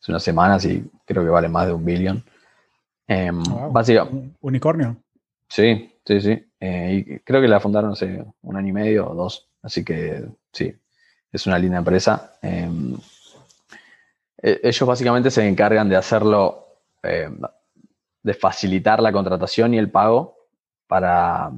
hace, 0.00 0.12
unas 0.12 0.22
semanas 0.22 0.64
y 0.64 0.88
creo 1.04 1.22
que 1.22 1.30
vale 1.30 1.48
más 1.48 1.66
de 1.66 1.72
un 1.72 1.84
billón. 1.84 2.24
Um, 3.08 3.72
Unicornio. 4.40 4.96
Sí, 5.48 5.98
sí, 6.04 6.20
sí. 6.20 6.46
Eh, 6.60 7.04
y 7.06 7.18
creo 7.20 7.40
que 7.40 7.48
la 7.48 7.60
fundaron 7.60 7.92
hace 7.92 8.24
un 8.42 8.56
año 8.56 8.68
y 8.68 8.72
medio 8.72 9.10
o 9.10 9.14
dos. 9.14 9.48
Así 9.62 9.84
que 9.84 10.24
sí, 10.52 10.74
es 11.32 11.46
una 11.46 11.58
linda 11.58 11.78
empresa. 11.78 12.34
Em, 12.42 12.96
e, 14.42 14.60
ellos 14.62 14.86
básicamente 14.86 15.30
se 15.30 15.46
encargan 15.46 15.88
de 15.88 15.96
hacerlo, 15.96 16.66
em, 17.02 17.40
de 18.22 18.34
facilitar 18.34 19.00
la 19.00 19.12
contratación 19.12 19.74
y 19.74 19.78
el 19.78 19.90
pago 19.90 20.36
para, 20.86 21.50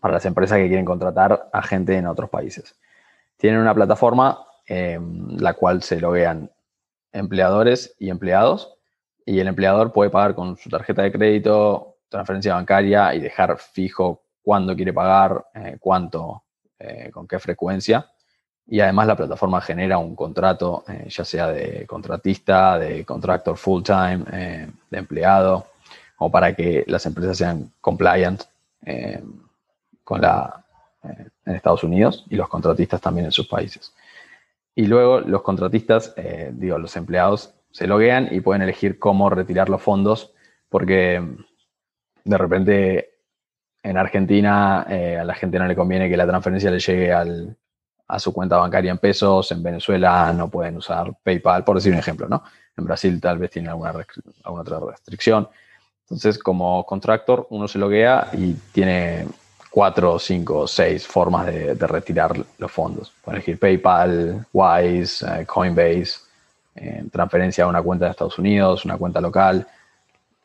para 0.00 0.14
las 0.14 0.24
empresas 0.26 0.58
que 0.58 0.68
quieren 0.68 0.84
contratar 0.84 1.48
a 1.52 1.62
gente 1.62 1.96
en 1.96 2.06
otros 2.06 2.30
países. 2.30 2.76
Tienen 3.36 3.60
una 3.60 3.74
plataforma 3.74 4.44
en 4.66 5.42
la 5.42 5.54
cual 5.54 5.82
se 5.82 6.00
loguean 6.00 6.50
empleadores 7.14 7.94
y 7.98 8.10
empleados 8.10 8.74
y 9.24 9.38
el 9.38 9.48
empleador 9.48 9.92
puede 9.92 10.10
pagar 10.10 10.34
con 10.34 10.56
su 10.58 10.68
tarjeta 10.68 11.02
de 11.02 11.12
crédito, 11.12 11.96
transferencia 12.10 12.54
bancaria 12.54 13.14
y 13.14 13.20
dejar 13.20 13.56
fijo 13.58 14.22
cuándo 14.42 14.76
quiere 14.76 14.92
pagar, 14.92 15.46
eh, 15.54 15.78
cuánto 15.80 16.42
eh, 16.78 17.10
con 17.10 17.26
qué 17.26 17.38
frecuencia. 17.38 18.10
Y 18.66 18.80
además 18.80 19.06
la 19.06 19.16
plataforma 19.16 19.60
genera 19.60 19.98
un 19.98 20.14
contrato, 20.14 20.84
eh, 20.88 21.06
ya 21.08 21.24
sea 21.24 21.48
de 21.48 21.86
contratista, 21.86 22.78
de 22.78 23.04
contractor 23.04 23.56
full 23.56 23.82
time, 23.82 24.24
de 24.90 24.98
empleado, 24.98 25.66
o 26.18 26.30
para 26.30 26.54
que 26.54 26.84
las 26.86 27.04
empresas 27.06 27.38
sean 27.38 27.72
compliant 27.80 28.42
con 30.02 30.20
la, 30.20 30.64
en 31.02 31.54
Estados 31.54 31.84
Unidos 31.84 32.24
y 32.28 32.36
los 32.36 32.48
contratistas 32.48 33.00
también 33.00 33.26
en 33.26 33.32
sus 33.32 33.46
países. 33.46 33.93
Y 34.74 34.86
luego 34.86 35.20
los 35.20 35.42
contratistas, 35.42 36.12
eh, 36.16 36.50
digo, 36.52 36.78
los 36.78 36.96
empleados, 36.96 37.54
se 37.70 37.86
loguean 37.86 38.28
y 38.30 38.40
pueden 38.40 38.62
elegir 38.62 38.98
cómo 38.98 39.30
retirar 39.30 39.68
los 39.68 39.82
fondos, 39.82 40.32
porque 40.68 41.22
de 42.24 42.38
repente 42.38 43.10
en 43.82 43.96
Argentina 43.98 44.86
eh, 44.88 45.18
a 45.18 45.24
la 45.24 45.34
gente 45.34 45.58
no 45.58 45.66
le 45.66 45.76
conviene 45.76 46.08
que 46.08 46.16
la 46.16 46.26
transferencia 46.26 46.70
le 46.70 46.78
llegue 46.78 47.12
a 47.12 48.18
su 48.18 48.32
cuenta 48.32 48.56
bancaria 48.56 48.90
en 48.90 48.98
pesos, 48.98 49.50
en 49.52 49.62
Venezuela 49.62 50.32
no 50.32 50.48
pueden 50.48 50.76
usar 50.76 51.12
PayPal, 51.22 51.64
por 51.64 51.76
decir 51.76 51.92
un 51.92 51.98
ejemplo, 51.98 52.28
¿no? 52.28 52.42
En 52.76 52.84
Brasil 52.84 53.20
tal 53.20 53.38
vez 53.38 53.50
tiene 53.50 53.68
alguna, 53.68 53.90
alguna 54.44 54.62
otra 54.62 54.80
restricción. 54.80 55.48
Entonces, 56.02 56.38
como 56.38 56.84
contractor, 56.84 57.46
uno 57.50 57.66
se 57.66 57.78
loguea 57.78 58.28
y 58.32 58.54
tiene 58.72 59.26
cuatro, 59.74 60.20
cinco, 60.20 60.68
seis 60.68 61.04
formas 61.04 61.46
de, 61.46 61.74
retirar 61.74 62.32
los 62.58 62.70
fondos. 62.70 63.12
Pueden 63.24 63.38
elegir 63.38 63.58
PayPal, 63.58 64.46
Wise, 64.52 65.26
eh, 65.26 65.44
Coinbase, 65.44 66.20
eh, 66.76 67.04
transferencia 67.10 67.64
a 67.64 67.66
una 67.66 67.82
cuenta 67.82 68.04
de 68.04 68.12
Estados 68.12 68.38
Unidos, 68.38 68.84
una 68.84 68.96
cuenta 68.96 69.20
local. 69.20 69.66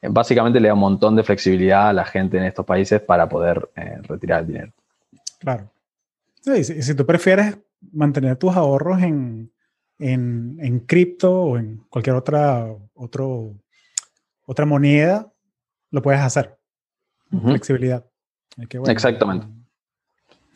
Eh, 0.02 0.08
básicamente 0.10 0.60
le 0.60 0.70
da 0.70 0.74
un 0.74 0.80
montón 0.80 1.16
de 1.16 1.22
flexibilidad 1.22 1.90
a 1.90 1.94
la 1.94 2.06
gente 2.06 2.38
en 2.38 2.46
estos 2.46 2.66
países 2.66 3.02
para 3.02 3.30
poder 3.30 3.70
retirar 4.08 4.40
el 4.40 4.48
dinero. 4.48 4.72
Claro. 5.38 5.70
Sí, 6.42 6.64
si, 6.64 6.82
si, 6.82 6.96
tú 6.96 7.06
prefieres 7.06 7.56
mantener 7.92 8.36
tus 8.36 8.56
ahorros 8.56 9.00
en, 9.04 9.52
en, 10.00 10.80
cripto 10.88 11.32
o 11.32 11.58
en 11.60 11.84
cualquier 11.88 12.16
otra, 12.16 12.66
otro, 12.96 13.54
otra 14.48 14.66
moneda, 14.66 15.32
lo 15.92 16.02
puedes 16.02 16.20
hacer. 16.20 16.58
Flexibilidad. 17.30 18.09
Exactamente. 18.88 19.48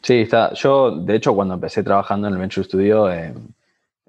Sí, 0.01 0.21
está. 0.21 0.53
Yo, 0.53 0.91
de 0.91 1.15
hecho, 1.15 1.33
cuando 1.33 1.53
empecé 1.53 1.81
trabajando 1.81 2.27
en 2.27 2.33
el 2.33 2.39
Venture 2.39 2.65
Studio, 2.65 3.09
eh, 3.09 3.33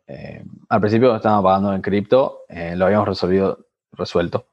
eh, 0.08 0.44
al 0.68 0.80
principio 0.80 1.14
estaba 1.14 1.40
pagando 1.40 1.72
en 1.72 1.80
cripto, 1.80 2.40
eh, 2.48 2.74
lo 2.74 2.86
habíamos 2.86 3.08
resolvido, 3.08 3.58
resuelto. 3.92 4.46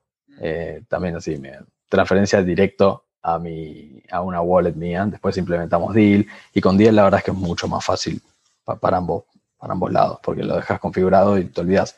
también 0.88 1.15
así, 1.15 1.38
me, 1.38 1.54
transferencia 1.89 2.41
directo 2.43 3.06
a, 3.23 3.39
mi, 3.39 4.01
a 4.12 4.21
una 4.21 4.41
wallet 4.41 4.73
mía. 4.73 5.06
Después 5.06 5.36
implementamos 5.38 5.93
Deal. 5.95 6.25
Y 6.54 6.62
con 6.62 6.77
Deal 6.77 6.95
la 6.95 7.04
verdad 7.04 7.19
es 7.19 7.25
que 7.25 7.32
es 7.32 7.38
mucho 7.38 7.67
más 7.67 7.84
fácil 7.84 8.21
para, 8.63 8.97
ambos, 8.97 9.23
para 9.58 9.73
ambos 9.73 9.91
lados, 9.91 10.19
porque 10.23 10.43
lo 10.43 10.56
dejas 10.56 10.80
configurado 10.80 11.38
y 11.39 11.45
te 11.45 11.62
olvidas. 11.62 11.97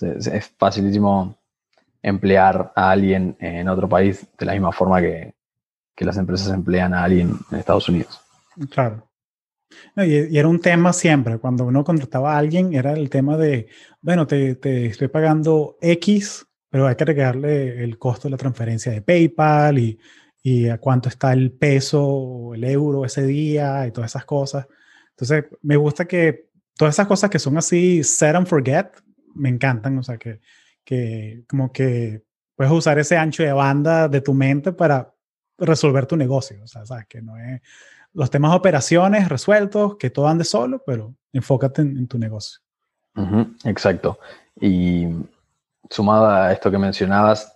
es 0.00 0.54
facilísimo 0.58 1.36
emplear 2.02 2.72
a 2.76 2.90
alguien 2.90 3.36
en 3.40 3.68
otro 3.68 3.88
país 3.88 4.26
de 4.38 4.46
la 4.46 4.52
misma 4.52 4.70
forma 4.70 5.00
que, 5.00 5.34
las 6.04 6.16
empresas 6.16 6.52
emplean 6.52 6.94
a 6.94 7.04
alguien 7.04 7.38
en 7.50 7.58
Estados 7.58 7.88
Unidos. 7.88 8.20
Claro. 8.70 9.08
y, 9.96 10.36
era 10.36 10.48
un 10.48 10.60
tema 10.60 10.92
siempre, 10.92 11.38
cuando 11.38 11.64
uno 11.64 11.84
contrataba 11.84 12.34
a 12.34 12.38
alguien, 12.38 12.74
era 12.74 12.92
el 12.92 13.10
tema 13.10 13.36
de, 13.36 13.68
bueno, 14.00 14.26
te, 14.26 14.58
estoy 14.86 15.08
pagando 15.08 15.76
X, 15.80 16.46
pero 16.70 16.86
hay 16.86 16.96
que 16.96 17.04
agregarle 17.04 17.82
el 17.82 17.98
costo 17.98 18.28
de 18.28 18.32
la 18.32 18.36
transferencia 18.36 18.92
de 18.92 19.02
PayPal 19.02 19.78
y, 19.78 19.98
y 20.42 20.68
a 20.68 20.78
cuánto 20.78 21.08
está 21.08 21.32
el 21.32 21.52
peso, 21.52 22.52
el 22.54 22.64
euro 22.64 23.04
ese 23.04 23.26
día 23.26 23.86
y 23.86 23.90
todas 23.90 24.12
esas 24.12 24.24
cosas. 24.24 24.66
Entonces, 25.10 25.44
me 25.62 25.76
gusta 25.76 26.04
que 26.06 26.50
todas 26.76 26.94
esas 26.94 27.06
cosas 27.06 27.30
que 27.30 27.38
son 27.38 27.56
así, 27.56 28.04
set 28.04 28.34
and 28.34 28.46
forget, 28.46 28.88
me 29.34 29.48
encantan, 29.48 29.98
o 29.98 30.02
sea, 30.02 30.18
que, 30.18 30.40
que 30.84 31.44
como 31.48 31.72
que 31.72 32.22
puedes 32.54 32.72
usar 32.72 32.98
ese 32.98 33.16
ancho 33.16 33.42
de 33.42 33.52
banda 33.52 34.08
de 34.08 34.20
tu 34.20 34.34
mente 34.34 34.72
para 34.72 35.15
resolver 35.58 36.06
tu 36.06 36.16
negocio. 36.16 36.62
O 36.62 36.66
sea, 36.66 36.84
sabes 36.86 37.06
que 37.06 37.22
no 37.22 37.36
es 37.38 37.60
los 38.12 38.30
temas 38.30 38.50
de 38.52 38.56
operaciones 38.56 39.28
resueltos, 39.28 39.96
que 39.96 40.10
todo 40.10 40.26
ande 40.26 40.44
solo, 40.44 40.82
pero 40.86 41.14
enfócate 41.32 41.82
en, 41.82 42.06
tu 42.06 42.18
negocio. 42.18 42.60
exacto. 43.64 44.18
Y 44.58 45.06
sumado 45.90 46.26
a 46.26 46.52
esto 46.52 46.70
que 46.70 46.78
mencionabas, 46.78 47.54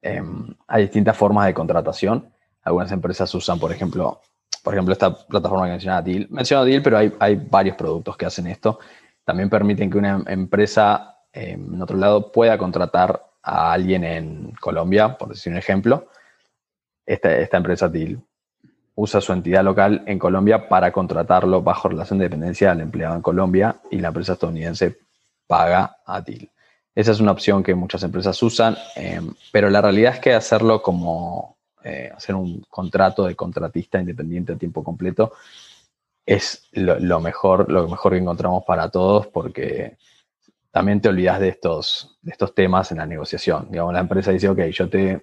em, 0.00 0.54
hay 0.68 0.82
distintas 0.82 1.16
formas 1.16 1.46
de 1.46 1.54
contratación. 1.54 2.32
Algunas 2.62 2.92
empresas 2.92 3.34
usan, 3.34 3.58
por 3.58 3.72
ejemplo, 3.72 4.20
por 4.62 4.74
ejemplo, 4.74 4.92
esta 4.92 5.16
plataforma 5.26 5.64
que 5.64 5.72
mencionaba 5.72 6.02
Deal. 6.02 6.28
Menciono 6.30 6.64
Deal, 6.64 6.82
pero 6.82 6.98
hay, 6.98 7.12
hay 7.18 7.34
varios 7.34 7.76
productos 7.76 8.16
que 8.16 8.26
hacen 8.26 8.46
esto. 8.46 8.78
También 9.24 9.50
permiten 9.50 9.90
que 9.90 9.98
una 9.98 10.22
empresa 10.28 11.12
en 11.32 11.80
otro 11.80 11.96
lado 11.96 12.30
pueda 12.30 12.56
contratar 12.58 13.24
a 13.42 13.72
alguien 13.72 14.04
en 14.04 14.52
Colombia, 14.60 15.16
por 15.18 15.30
decir 15.30 15.52
un 15.52 15.58
ejemplo, 15.58 16.08
esta, 17.06 17.56
empresa 17.56 17.90
TIL 17.90 18.20
usa 18.94 19.20
su 19.20 19.32
entidad 19.32 19.64
local 19.64 20.02
en 20.06 20.18
Colombia 20.18 20.68
para 20.68 20.92
contratarlo 20.92 21.62
bajo 21.62 21.88
relación 21.88 22.18
de 22.18 22.26
dependencia 22.26 22.70
al 22.70 22.80
empleado 22.80 23.14
en 23.14 23.22
Colombia 23.22 23.76
y 23.90 23.98
la 23.98 24.08
empresa 24.08 24.34
estadounidense 24.34 24.98
paga 25.46 25.96
a 26.04 26.22
TIL. 26.22 26.50
Esa 26.94 27.12
es 27.12 27.20
una 27.20 27.32
opción 27.32 27.62
que 27.62 27.74
muchas 27.74 28.02
empresas 28.02 28.42
usan, 28.42 28.76
em, 28.96 29.32
pero 29.50 29.70
la 29.70 29.80
realidad 29.80 30.14
es 30.14 30.20
que 30.20 30.34
hacerlo 30.34 30.82
como 30.82 31.56
eh, 31.82 32.10
hacer 32.14 32.34
un 32.34 32.62
contrato 32.68 33.26
de 33.26 33.34
contratista 33.34 33.98
independiente 33.98 34.52
a 34.52 34.56
tiempo 34.56 34.84
completo 34.84 35.32
es 36.24 36.68
lo, 36.72 37.00
lo, 37.00 37.18
mejor, 37.20 37.70
lo 37.72 37.88
mejor 37.88 38.12
que 38.12 38.18
encontramos 38.18 38.62
para 38.64 38.88
todos 38.90 39.26
porque 39.26 39.96
también 40.72 41.00
te 41.00 41.10
olvidas 41.10 41.38
de 41.38 41.48
estos, 41.48 42.18
de 42.22 42.32
estos 42.32 42.54
temas 42.54 42.90
en 42.90 42.98
la 42.98 43.06
negociación. 43.06 43.68
Digamos, 43.70 43.92
la 43.92 44.00
empresa 44.00 44.32
dice, 44.32 44.48
ok, 44.48 44.60
yo, 44.70 44.88
te, 44.88 45.22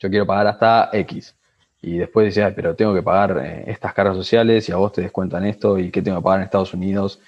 yo 0.00 0.10
quiero 0.10 0.26
pagar 0.26 0.48
hasta 0.48 0.90
X. 0.92 1.36
Y 1.82 1.98
después 1.98 2.26
dice, 2.26 2.50
pero 2.52 2.74
tengo 2.74 2.92
que 2.92 3.02
pagar 3.02 3.38
eh, 3.38 3.64
estas 3.66 3.94
cargas 3.94 4.16
sociales 4.16 4.68
y 4.68 4.72
a 4.72 4.76
vos 4.76 4.92
te 4.92 5.02
descuentan 5.02 5.44
esto 5.44 5.78
y 5.78 5.90
qué 5.90 6.02
tengo 6.02 6.18
que 6.18 6.24
pagar 6.24 6.40
en 6.40 6.44
Estados 6.44 6.74
Unidos. 6.74 7.20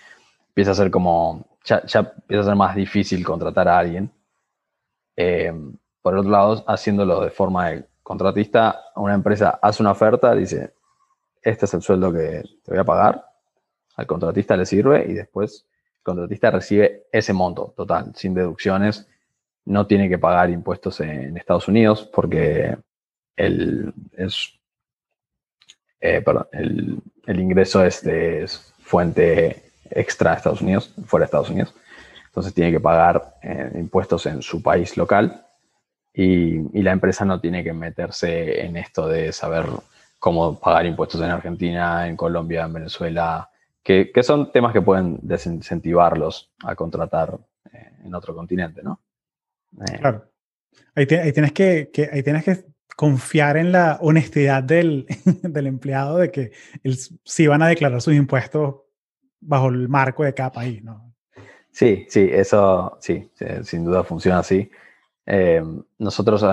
Empieza 0.49 0.73
a 0.73 0.75
ser 0.75 0.91
como, 0.91 1.47
ya, 1.65 1.85
ya 1.87 2.01
empieza 2.01 2.43
a 2.43 2.47
ser 2.47 2.57
más 2.57 2.75
difícil 2.75 3.25
contratar 3.25 3.69
a 3.69 3.79
alguien. 3.79 4.11
Eh, 5.17 5.53
por 6.03 6.17
otro 6.17 6.31
lado, 6.31 6.65
haciéndolo 6.67 7.21
de 7.21 7.31
forma 7.31 7.69
de 7.69 7.85
contratista, 8.03 8.81
una 8.97 9.15
empresa 9.15 9.59
hace 9.63 9.83
una 9.83 9.93
oferta, 9.93 10.35
dice, 10.35 10.75
este 11.41 11.67
es 11.67 11.75
el 11.75 11.83
sueldo 11.83 12.13
que 12.13 12.43
te 12.65 12.71
voy 12.71 12.79
a 12.79 12.85
pagar, 12.85 13.25
al 13.97 14.07
contratista 14.07 14.57
le 14.57 14.67
sirve 14.67 15.07
y 15.09 15.13
después 15.13 15.67
contratista 16.03 16.51
recibe 16.51 17.07
ese 17.13 17.33
monto 17.33 17.73
total, 17.77 18.13
sin 18.17 18.35
deducciones. 18.35 19.07
No 19.65 19.87
tiene 19.87 20.09
que 20.09 20.19
pagar 20.19 20.51
impuestos 20.51 21.01
en 21.01 21.37
Estados 21.37 21.69
Unidos 21.69 22.09
porque 22.13 22.77
el, 23.37 23.93
es, 24.17 24.55
eh, 26.01 26.25
el, 26.53 27.41
ingreso 27.41 27.85
es 27.85 28.03
de 28.03 28.49
fuente 28.81 29.63
extra 29.91 30.33
a 30.33 30.37
Estados 30.37 30.61
Unidos, 30.61 30.95
fuera 31.07 31.25
de 31.25 31.27
Estados 31.27 31.51
Unidos. 31.51 31.75
Entonces 32.27 32.55
tiene 32.55 32.73
que 32.73 32.81
pagar 32.81 33.37
eh, 33.43 33.71
impuestos 33.75 34.27
en 34.27 34.43
su 34.43 34.63
país 34.63 34.97
local 34.97 35.47
y, 36.13 36.79
y, 36.79 36.83
la 36.83 36.93
empresa 36.93 37.25
no 37.25 37.41
tiene 37.41 37.63
que 37.63 37.73
meterse 37.73 38.65
en 38.65 38.77
esto 38.77 39.09
de 39.09 39.33
saber 39.33 39.67
cómo 40.19 40.59
pagar 40.59 40.87
impuestos 40.87 41.21
en 41.21 41.31
Argentina, 41.31 42.07
en 42.07 42.17
Colombia, 42.17 42.65
en 42.65 42.73
Venezuela, 42.73 43.51
que, 43.83 44.13
son 44.23 44.53
temas 44.53 44.73
que 44.73 44.81
pueden 44.81 45.19
desincentivarlos 45.23 46.51
a 46.63 46.75
contratar 46.75 47.39
eh, 47.73 47.91
en 48.05 48.15
otro 48.15 48.35
continente, 48.35 48.83
¿no? 48.83 49.01
Eh, 49.81 49.99
claro. 49.99 50.25
Ahí, 50.95 51.07
tienes 51.07 51.53
que, 51.53 51.91
ahí 52.13 52.23
tienes 52.23 52.45
que 52.45 52.65
confiar 52.97 53.57
en 53.57 53.73
la 53.73 53.99
honestidad 54.01 54.63
del, 54.63 55.07
empleado 55.55 56.19
de 56.19 56.31
que 56.31 56.53
sí 57.25 57.47
van 57.47 57.63
a 57.63 57.69
declarar 57.69 58.01
sus 58.01 58.15
impuestos 58.15 58.77
bajo 59.41 59.69
el 59.69 59.89
marco 59.89 60.25
de 60.25 60.35
cada 60.35 60.53
país, 60.53 60.83
¿no? 60.85 61.13
Sí, 61.71 62.07
sí, 62.11 62.29
eso 62.31 62.99
sí, 63.01 63.31
sin 63.65 63.85
duda 63.85 64.05
funciona 64.05 64.41
así. 64.41 64.71
Eh, 65.25 65.63
nosotros, 65.99 66.45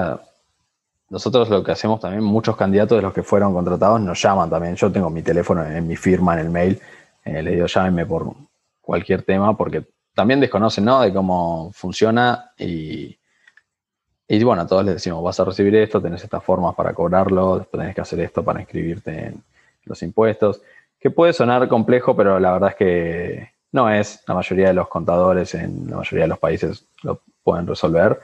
nosotros 1.10 1.50
lo 1.50 1.62
que 1.62 1.74
hacemos 1.74 2.00
también, 2.00 2.24
muchos 2.24 2.56
candidatos 2.56 2.98
de 2.98 3.02
los 3.02 3.14
que 3.14 3.24
fueron 3.24 3.54
contratados 3.54 4.00
nos 4.00 4.22
llaman 4.22 4.50
también. 4.50 4.76
Yo 4.76 4.90
tengo 4.90 5.10
mi 5.10 5.22
teléfono 5.22 5.66
en 5.66 5.86
mi 5.86 5.98
firma 5.98 6.36
en 6.36 6.40
el 6.40 6.50
mail 6.50 6.82
eh, 7.30 7.44
le 7.44 7.52
digo 7.52 7.68
llámenme 7.68 8.06
por 8.06 8.34
cualquier 8.82 9.24
tema 9.24 9.56
porque 9.56 9.86
también 10.20 10.42
desconocen, 10.42 10.84
¿no? 10.84 11.00
De 11.00 11.14
cómo 11.14 11.72
funciona 11.72 12.52
y, 12.58 13.18
y 14.28 14.44
bueno, 14.44 14.64
a 14.64 14.68
todos 14.68 14.84
les 14.84 14.96
decimos, 14.96 15.24
vas 15.24 15.40
a 15.40 15.46
recibir 15.46 15.74
esto, 15.78 16.02
tenés 16.02 16.22
estas 16.22 16.44
formas 16.44 16.76
para 16.76 16.94
cobrarlo, 16.94 17.60
después 17.60 17.80
tenés 17.80 17.96
que 17.96 18.02
hacer 18.02 18.20
esto 18.20 18.44
para 18.44 18.60
inscribirte 18.60 19.28
en 19.28 19.42
los 19.86 20.04
impuestos, 20.04 20.62
que 21.00 21.10
puede 21.10 21.32
sonar 21.32 21.70
complejo, 21.70 22.18
pero 22.18 22.38
la 22.38 22.52
verdad 22.52 22.72
es 22.72 22.76
que 22.76 23.50
no 23.72 23.90
es. 23.90 24.22
La 24.28 24.34
mayoría 24.34 24.68
de 24.68 24.74
los 24.74 24.90
contadores 24.90 25.56
en 25.56 25.90
la 25.90 25.96
mayoría 25.96 26.26
de 26.26 26.28
los 26.28 26.40
países 26.40 26.86
lo 27.02 27.22
pueden 27.42 27.66
resolver 27.66 28.20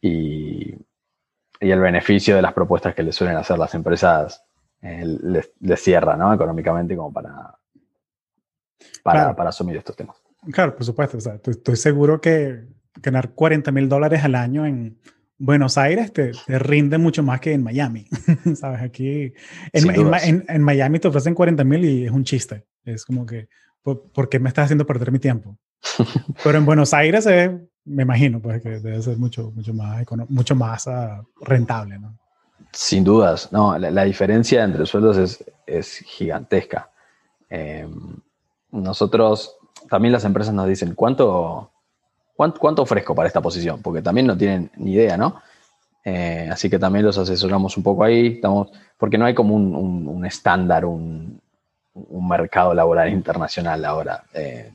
y, 0.00 0.74
y 1.60 1.70
el 1.70 1.80
beneficio 1.80 2.36
de 2.36 2.40
las 2.40 2.54
propuestas 2.54 2.94
que 2.94 3.02
les 3.02 3.14
suelen 3.14 3.36
hacer 3.36 3.58
las 3.58 3.74
empresas 3.74 4.42
eh, 4.80 5.04
les, 5.04 5.52
les, 5.60 5.82
cierra, 5.82 6.16
¿no? 6.16 6.32
Económicamente 6.32 6.96
como 6.96 7.12
para, 7.12 7.54
para, 9.02 9.48
asumir 9.50 9.76
estos 9.76 9.94
temas. 9.94 10.23
Claro, 10.52 10.74
por 10.74 10.84
supuesto. 10.84 11.18
estoy, 11.18 11.76
seguro 11.76 12.20
que 12.20 12.64
ganar 13.02 13.30
40 13.30 13.70
mil 13.72 13.88
dólares 13.88 14.24
al 14.24 14.34
año 14.34 14.66
en 14.66 14.98
Buenos 15.36 15.76
Aires 15.78 16.12
te, 16.12 16.32
rinde 16.46 16.98
mucho 16.98 17.22
más 17.22 17.40
que 17.40 17.52
en 17.52 17.62
Miami. 17.62 18.06
¿Sabes? 18.54 18.82
Aquí, 18.82 19.32
en, 19.72 20.42
en, 20.48 20.62
Miami 20.62 20.98
te 20.98 21.08
ofrecen 21.08 21.34
40 21.34 21.64
mil 21.64 21.84
y 21.84 22.04
es 22.04 22.10
un 22.10 22.24
chiste. 22.24 22.66
Es 22.84 23.04
como 23.04 23.26
que 23.26 23.48
¿por, 23.84 24.28
qué 24.28 24.38
me 24.38 24.48
estás 24.48 24.64
haciendo 24.66 24.86
perder 24.86 25.12
mi 25.12 25.18
tiempo? 25.18 25.56
Pero 26.42 26.58
en 26.58 26.64
Buenos 26.64 26.94
Aires 26.94 27.28
me 27.84 28.02
imagino 28.02 28.40
pues, 28.40 28.62
que 28.62 28.80
debe 28.80 29.02
ser 29.02 29.18
mucho, 29.18 29.52
mucho 29.54 29.74
más, 29.74 30.04
mucho 30.28 30.54
más 30.54 30.86
uh, 30.86 31.22
rentable, 31.42 31.98
¿no? 31.98 32.18
Sin 32.72 33.04
dudas, 33.04 33.52
no, 33.52 33.78
la, 33.78 34.04
diferencia 34.04 34.64
entre 34.64 34.84
sueldos 34.86 35.16
es, 35.16 35.44
es 35.64 35.98
gigantesca. 35.98 36.90
Eh, 37.48 37.86
nosotros, 38.72 39.56
también 39.88 40.12
las 40.12 40.24
empresas 40.24 40.54
nos 40.54 40.66
dicen, 40.66 40.94
¿cuánto, 40.94 41.70
cuánto, 42.36 42.82
ofrezco 42.82 43.14
para 43.14 43.28
esta 43.28 43.40
posición? 43.40 43.80
Porque 43.82 44.02
también 44.02 44.26
no 44.26 44.36
tienen 44.36 44.70
ni 44.76 44.92
idea, 44.92 45.16
¿no? 45.16 45.40
Eh, 46.04 46.48
así 46.52 46.68
que 46.68 46.78
también 46.78 47.04
los 47.04 47.16
asesoramos 47.16 47.76
un 47.76 47.82
poco 47.82 48.04
ahí, 48.04 48.34
estamos, 48.34 48.70
porque 48.98 49.16
no 49.16 49.24
hay 49.24 49.34
como 49.34 49.54
un, 49.54 50.26
estándar, 50.26 50.84
un, 50.84 51.40
mercado 52.10 52.74
laboral 52.74 53.10
internacional 53.10 53.84
ahora. 53.84 54.24
Eh, 54.34 54.72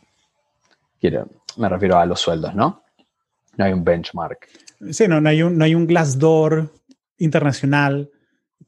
quiero, 1.00 1.28
me 1.58 1.70
refiero 1.70 1.98
a 1.98 2.06
los 2.06 2.20
sueldos, 2.20 2.56
¿no? 2.56 2.84
No 3.58 3.66
hay 3.66 3.74
un 3.74 3.84
benchmark. 3.84 4.48
Sí, 4.92 5.08
no, 5.08 5.20
no 5.20 5.30
hay 5.30 5.44
un, 5.44 5.58
no 5.58 5.66
hay 5.66 5.76
un 5.76 5.86
Glassdoor 5.86 6.72
internacional, 7.18 8.10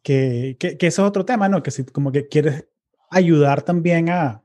que, 0.03 0.57
que, 0.59 0.77
que 0.77 0.87
eso 0.87 1.03
es 1.03 1.07
otro 1.07 1.25
tema, 1.25 1.47
¿no? 1.47 1.63
Que 1.63 1.71
si 1.71 1.85
como 1.85 2.11
que 2.11 2.27
quieres 2.27 2.65
ayudar 3.09 3.61
también 3.61 4.09
a, 4.09 4.41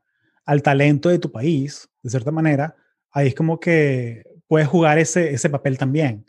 al 0.47 0.63
talento 0.63 1.09
de 1.09 1.19
tu 1.19 1.31
país, 1.31 1.91
de 2.03 2.11
cierta 2.11 2.31
manera, 2.31 2.77
ahí 3.11 3.29
es 3.29 3.35
como 3.35 3.61
que 3.61 4.25
puedes 4.47 4.69
jugar 4.69 4.99
ese, 4.99 5.35
ese 5.35 5.51
papel 5.51 5.77
también, 5.77 6.25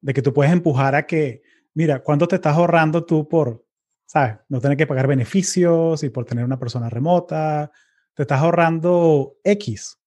de 0.00 0.12
que 0.12 0.22
tú 0.22 0.34
puedes 0.34 0.52
empujar 0.52 0.94
a 0.96 1.06
que, 1.06 1.42
mira, 1.72 2.02
¿cuánto 2.02 2.28
te 2.28 2.36
estás 2.36 2.56
ahorrando 2.56 3.06
tú 3.06 3.28
por, 3.28 3.64
sabes, 4.06 4.36
no 4.48 4.60
tener 4.60 4.76
que 4.76 4.86
pagar 4.86 5.06
beneficios 5.06 6.02
y 6.02 6.10
por 6.10 6.24
tener 6.24 6.44
una 6.44 6.58
persona 6.58 6.90
remota? 6.90 7.70
Te 8.12 8.22
estás 8.22 8.40
ahorrando 8.40 9.36
X. 9.44 9.98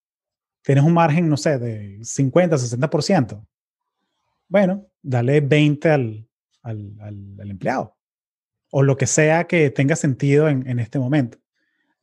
Tienes 0.62 0.84
un 0.84 0.94
margen, 0.94 1.30
no 1.30 1.38
sé, 1.38 1.58
de 1.58 2.00
50, 2.04 2.58
60%. 2.58 3.48
Bueno, 4.50 4.88
dale 5.02 5.40
20 5.40 5.90
al, 5.90 6.30
al, 6.62 6.98
al, 7.00 7.50
empleado. 7.50 7.98
O 8.72 8.84
lo 8.84 8.98
que 8.98 9.08
sea 9.08 9.46
que 9.46 9.70
tenga 9.70 9.96
sentido 9.96 10.50
en, 10.50 10.68
en 10.68 10.80
este 10.80 11.00
momento. 11.00 11.38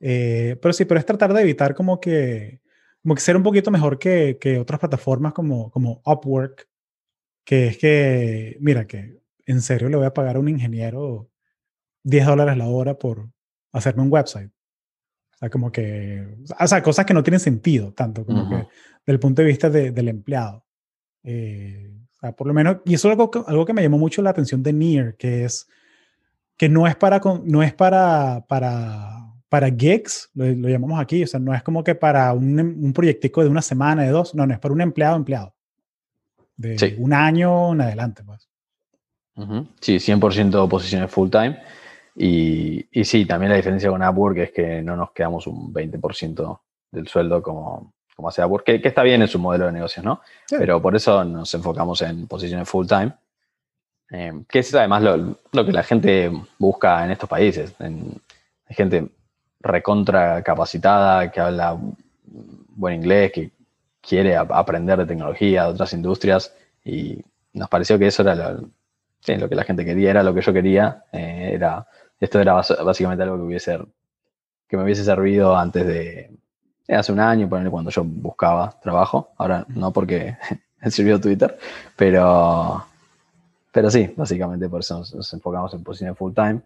Eh, 0.00 0.57
pero 0.61 0.72
sí, 0.72 0.85
pero 0.85 1.00
es 1.00 1.07
tratar 1.07 1.33
de 1.33 1.42
evitar 1.42 1.74
como 1.74 2.00
que, 2.00 2.61
como 3.02 3.14
que 3.14 3.20
ser 3.20 3.37
un 3.37 3.42
poquito 3.42 3.70
mejor 3.70 3.98
que, 3.98 4.38
que 4.40 4.59
otras 4.59 4.80
plataformas 4.80 5.33
como, 5.33 5.70
como 5.70 6.02
Upwork, 6.04 6.68
que 7.44 7.68
es 7.68 7.78
que, 7.78 8.57
mira, 8.61 8.87
que 8.87 9.20
en 9.46 9.61
serio 9.62 9.88
le 9.88 9.96
voy 9.96 10.07
a 10.07 10.14
pagar 10.14 10.37
a 10.37 10.40
un 10.40 10.48
ingeniero 10.48 11.30
10 12.04 12.26
dólares 12.26 12.57
la 12.57 12.68
hora 12.68 12.98
por 12.98 13.28
hacerme 13.72 14.02
un 14.02 14.12
website. 14.12 14.50
O 15.35 15.37
sea, 15.37 15.50
como 15.50 15.72
que, 15.72 16.26
o 16.59 16.66
sea, 16.66 16.83
cosas 16.83 17.04
que 17.04 17.14
no 17.14 17.22
tienen 17.22 17.40
sentido, 17.40 17.92
tanto 17.92 18.24
como 18.24 18.48
que 18.48 18.57
desde 18.57 18.68
el 19.07 19.20
punto 19.20 19.42
de 19.42 19.48
vista 19.48 19.68
del 19.68 20.09
empleado. 20.09 20.64
Eh, 21.24 21.92
o 22.12 22.20
sea, 22.20 22.33
por 22.33 22.46
lo 22.46 22.54
menos, 22.54 22.78
y 22.85 22.94
eso 22.94 23.09
es 23.09 23.12
algo 23.12 23.30
que, 23.30 23.42
algo 23.46 23.66
que 23.66 23.72
me 23.72 23.83
llamó 23.83 23.98
mucho 23.98 24.22
la 24.22 24.30
atención 24.30 24.62
de 24.62 24.72
Near, 24.72 25.16
que 25.16 25.44
es 25.44 25.66
que 26.57 26.68
no 26.68 26.87
es 26.87 26.94
para, 26.94 27.20
no 27.44 27.62
es 27.62 27.74
para, 27.74 28.46
para 28.48 29.33
para 29.48 29.70
gigs, 29.70 30.30
lo, 30.35 30.68
llamamos 30.68 31.00
aquí, 31.00 31.22
o 31.22 31.26
sea, 31.26 31.40
no 31.40 31.54
es 31.54 31.62
como 31.62 31.85
que 31.85 31.94
para 31.94 32.33
un, 32.33 32.59
un 32.59 32.92
proyectico 32.92 33.42
de 33.42 33.48
una 33.48 33.62
semana, 33.62 34.02
de 34.02 34.11
dos, 34.11 34.35
no, 34.35 34.46
no 34.46 34.52
es 34.52 34.59
para 34.59 34.74
un 34.74 34.80
empleado, 34.80 35.16
empleado. 35.16 35.54
De 36.57 36.96
un 36.98 37.12
año 37.12 37.72
en 37.72 37.80
adelante, 37.80 38.22
pues. 38.24 38.48
Sí, 39.80 39.96
100% 39.96 40.68
posiciones 40.68 41.11
full 41.11 41.28
time. 41.28 41.61
Y, 42.16 42.87
y, 42.92 43.04
sí, 43.04 43.26
también 43.26 43.50
la 43.50 43.57
diferencia 43.57 43.90
con 43.90 44.02
Upwork 44.02 44.38
es 44.38 44.52
que 44.52 44.83
no 44.83 44.96
nos 44.96 45.11
quedamos 45.11 45.48
un 45.48 45.72
20% 45.74 46.61
del 46.92 47.09
sueldo 47.09 47.42
como, 47.42 47.92
como 48.14 48.28
hace 48.28 48.44
Upwork, 48.44 48.64
que, 48.64 48.80
que, 48.80 48.88
está 48.88 49.02
bien 49.02 49.22
en 49.22 49.28
su 49.28 49.40
modelo 49.40 49.66
de 49.66 49.72
negocios, 49.72 50.04
¿no? 50.04 50.20
Pero 50.48 50.80
por 50.80 50.94
eso 50.94 51.24
nos 51.24 51.52
enfocamos 51.54 52.00
en 52.02 52.28
posiciones 52.28 52.68
full 52.68 52.87
time, 52.87 53.12
eh, 54.11 54.33
que 54.48 54.61
es 54.61 54.72
además 54.72 55.02
lo, 55.02 55.38
lo, 55.50 55.66
que 55.66 55.72
la 55.72 55.83
gente 55.83 56.30
busca 56.57 57.04
en 57.04 57.11
estos 57.11 57.28
países. 57.28 57.74
En, 57.80 58.14
hay 58.68 58.76
gente 58.76 59.09
recontra 59.64 60.42
capacitada, 60.42 61.31
que 61.31 61.40
habla 61.40 61.77
buen 62.77 62.94
inglés, 62.96 63.33
que 63.33 63.50
quiere 64.00 64.37
aprender 64.37 64.98
de 64.98 65.07
tecnología, 65.07 65.64
de 65.64 65.70
otras 65.70 65.92
industrias, 65.94 66.55
y 66.85 67.24
nos 67.55 67.68
pareció 67.68 67.98
que 67.98 68.07
eso 68.07 68.22
era 68.22 68.53
lo, 68.53 69.48
que 69.48 69.55
la 69.55 69.64
gente 69.64 69.85
quería, 69.85 70.11
era 70.11 70.22
lo 70.22 70.35
que 70.35 70.42
yo 70.42 70.53
quería, 70.53 71.05
eh, 71.12 71.53
era, 71.55 71.87
esto 72.20 72.40
era 72.40 72.55
básicamente 72.85 73.22
algo 73.22 73.37
que, 73.37 73.42
hubiese, 73.42 73.79
que 74.68 74.77
me 74.77 74.85
hubiese 74.85 75.05
servido 75.05 75.57
antes 75.57 75.87
de, 75.87 76.31
hace 76.88 77.12
un 77.12 77.20
año, 77.20 77.48
cuando 77.48 77.90
yo 77.90 78.05
buscaba 78.05 78.79
trabajo, 78.83 79.31
ahora 79.38 79.64
no 79.68 79.90
porque 79.92 80.37
me 80.83 80.90
sirvió 80.90 81.20
Twitter, 81.20 81.59
pero, 81.96 82.85
pero 83.72 83.90
sí, 83.90 84.12
básicamente 84.14 84.68
por 84.68 84.81
eso 84.81 84.98
nos, 84.98 85.33
enfocamos 85.33 85.72
en 85.72 85.83
posiciones 85.83 86.18
full 86.18 86.35
time. 86.35 86.61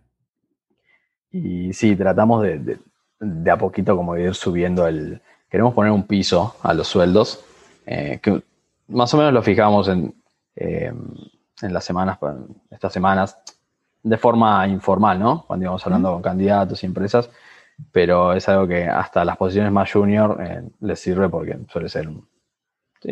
Y 1.31 1.73
sí, 1.73 1.95
tratamos 1.97 2.43
de, 2.43 2.79
de, 3.21 3.51
a 3.51 3.59
poquito 3.59 3.97
como 3.97 4.17
ir 4.17 4.35
subiendo 4.35 4.87
el... 4.87 5.21
Queremos 5.51 5.75
poner 5.75 5.93
un 5.93 6.07
piso 6.07 6.57
a 6.63 6.75
los 6.75 6.89
sueldos, 6.89 7.45
eh, 7.87 8.19
que 8.23 8.43
más 8.89 9.13
o 9.15 9.17
menos 9.17 9.33
lo 9.33 9.43
fijamos 9.43 9.89
en, 9.89 10.15
eh, 10.57 10.93
en 11.63 11.73
las 11.73 11.85
semanas, 11.85 12.19
estas 12.71 12.93
semanas, 12.93 13.39
de 14.03 14.17
forma 14.19 14.67
informal, 14.69 15.19
¿no? 15.19 15.45
Cuando 15.47 15.65
íbamos 15.65 15.85
hablando 15.87 16.13
con 16.13 16.23
candidatos 16.23 16.83
y 16.83 16.87
empresas, 16.87 17.31
pero 17.93 18.33
es 18.33 18.49
algo 18.49 18.67
que 18.67 18.85
hasta 18.85 19.25
las 19.25 19.37
posiciones 19.37 19.73
más 19.73 19.91
junior 19.91 20.39
eh, 20.41 20.63
les 20.81 21.01
sirve 21.01 21.29
porque 21.29 21.59
suele 21.71 21.89
ser 21.89 22.09
un... 22.09 22.29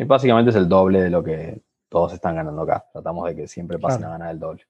básicamente 0.05 0.51
es 0.51 0.55
el 0.55 0.69
doble 0.69 1.01
de 1.01 1.09
lo 1.09 1.23
que 1.23 1.61
todos 1.89 2.13
están 2.13 2.35
ganando 2.35 2.61
acá. 2.61 2.85
Tratamos 2.91 3.27
de 3.29 3.35
que 3.35 3.47
siempre 3.47 3.79
pasen 3.79 4.03
a 4.05 4.09
ganar 4.09 4.31
el 4.31 4.39
doble. 4.39 4.63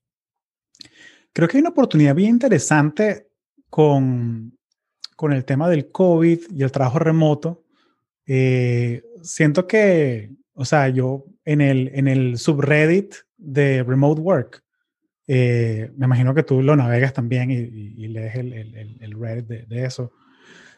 Creo 1.34 1.48
que 1.48 1.58
hay 1.58 1.62
una 1.62 1.72
oportunidad 1.72 2.16
bien 2.16 2.32
interesante 2.32 3.28
con, 3.70 4.58
con 5.16 5.34
el 5.34 5.46
tema 5.46 5.70
del 5.70 5.92
COVID 5.92 6.40
y 6.52 6.64
el 6.64 6.72
trabajo 6.72 7.00
remoto, 7.00 7.64
eh, 8.26 9.04
siento 9.22 9.68
que, 9.68 10.32
o 10.54 10.66
sea, 10.66 10.90
yo 10.90 11.26
en 11.46 11.62
el, 11.62 11.92
en 11.94 12.08
el 12.08 12.38
subreddit 12.38 13.16
de 13.38 13.84
Remote 13.84 14.22
Work, 14.22 14.64
eh, 15.28 15.92
me 15.98 16.06
imagino 16.06 16.34
que 16.34 16.44
tú 16.44 16.62
lo 16.62 16.76
navegas 16.76 17.14
también 17.14 17.52
y, 17.52 18.08
lees 18.08 18.36
el, 18.36 18.54
el, 18.54 18.98
el 19.00 19.20
Reddit 19.20 19.68
de, 19.68 19.84
eso. 19.84 20.14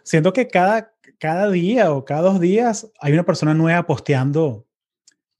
Siento 0.03 0.33
que 0.33 0.47
cada, 0.47 0.91
cada 1.19 1.49
día 1.51 1.93
o 1.93 2.03
cada 2.03 2.21
dos 2.21 2.39
días 2.39 2.91
hay 2.99 3.13
una 3.13 3.25
persona 3.25 3.53
nueva 3.53 3.85
posteando, 3.85 4.67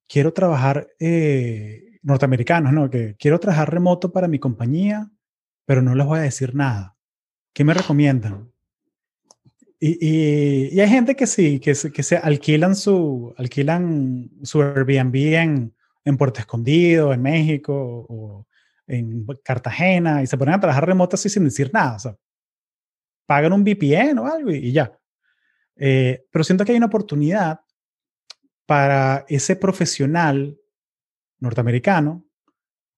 quiero 0.08 0.32
trabajar 0.32 0.90
eh, 1.00 1.98
norteamericanos, 2.04 2.72
¿no? 2.72 2.90
Que 2.90 3.16
quiero 3.18 3.40
trabajar 3.40 3.74
remoto 3.74 4.12
para 4.12 4.28
mi 4.28 4.38
compañía, 4.38 5.10
pero 5.66 5.82
no 5.82 5.96
les 5.96 6.06
voy 6.06 6.20
a 6.20 6.24
decir 6.24 6.54
nada. 6.54 6.96
¿Qué 7.54 7.64
me 7.64 7.74
recomiendan? 7.74 8.52
Y, 9.80 10.74
y, 10.76 10.80
hay 10.80 10.90
gente 10.90 11.16
que 11.16 11.26
sí, 11.26 11.60
que, 11.60 11.74
que 11.94 12.04
se 12.04 12.18
alquilan 12.18 12.76
su, 12.76 13.34
alquilan 13.38 14.30
su 14.44 14.62
Airbnb 14.62 15.16
en, 15.16 15.74
en 16.04 16.18
Puerto 16.18 16.42
Escondido, 16.42 17.14
en 17.14 17.22
México 17.22 18.06
o 18.10 18.48
en 18.88 19.26
Cartagena 19.44 20.22
y 20.24 20.28
se 20.28 20.38
ponen 20.38 20.56
a 20.56 20.60
trabajar 20.60 20.86
remoto 20.86 21.16
así 21.16 21.30
sin 21.30 21.46
decir 21.46 21.72
nada. 21.74 21.96
O 21.96 22.00
sea, 22.00 22.18
pagan 23.26 23.54
un 23.54 23.64
VPN 23.64 24.18
o 24.20 24.26
algo 24.28 24.52
y, 24.52 24.72
ya. 24.72 25.00
Eh, 25.76 26.26
pero 26.32 26.44
siento 26.44 26.66
que 26.66 26.72
hay 26.72 26.78
una 26.78 26.88
oportunidad 26.88 27.62
para 28.66 29.26
ese 29.30 29.56
profesional 29.56 30.60
norteamericano 31.40 32.26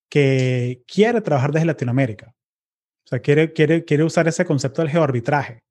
que 0.10 0.84
quiere 0.88 1.22
trabajar 1.22 1.52
desde 1.52 1.66
Latinoamérica. 1.66 2.34
Sea, 3.12 3.20
quiere, 3.20 3.54
quiere, 3.54 3.86
quiere 3.86 4.04
usar 4.04 4.28
ese 4.28 4.46
concepto 4.46 4.82
del 4.82 4.90
geoarbitraje 4.90 5.64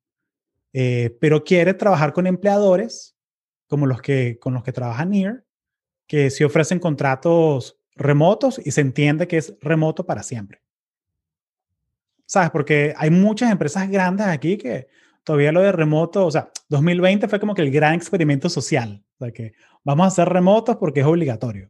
eh, 0.73 1.17
pero 1.19 1.43
quiere 1.43 1.73
trabajar 1.73 2.13
con 2.13 2.27
empleadores 2.27 3.15
como 3.67 3.85
los 3.85 4.01
que, 4.01 4.37
con 4.39 4.53
los 4.53 4.63
que 4.63 4.71
trabaja 4.71 5.05
NEAR, 5.05 5.45
que 6.07 6.29
se 6.29 6.45
ofrecen 6.45 6.79
contratos 6.79 7.77
remotos 7.95 8.59
y 8.63 8.71
se 8.71 8.81
entiende 8.81 9.27
que 9.27 9.37
es 9.37 9.55
remoto 9.61 10.05
para 10.05 10.23
siempre. 10.23 10.61
¿Sabes? 12.25 12.49
Porque 12.51 12.93
hay 12.97 13.09
muchas 13.09 13.51
empresas 13.51 13.89
grandes 13.89 14.27
aquí 14.27 14.57
que 14.57 14.87
todavía 15.23 15.51
lo 15.51 15.61
de 15.61 15.71
remoto, 15.71 16.25
o 16.25 16.31
sea, 16.31 16.51
2020 16.69 17.27
fue 17.27 17.39
como 17.39 17.53
que 17.53 17.61
el 17.61 17.71
gran 17.71 17.93
experimento 17.93 18.49
social, 18.49 19.03
o 19.15 19.25
sea, 19.25 19.33
que 19.33 19.53
vamos 19.83 20.07
a 20.07 20.11
ser 20.11 20.29
remotos 20.29 20.77
porque 20.77 21.01
es 21.01 21.05
obligatorio. 21.05 21.69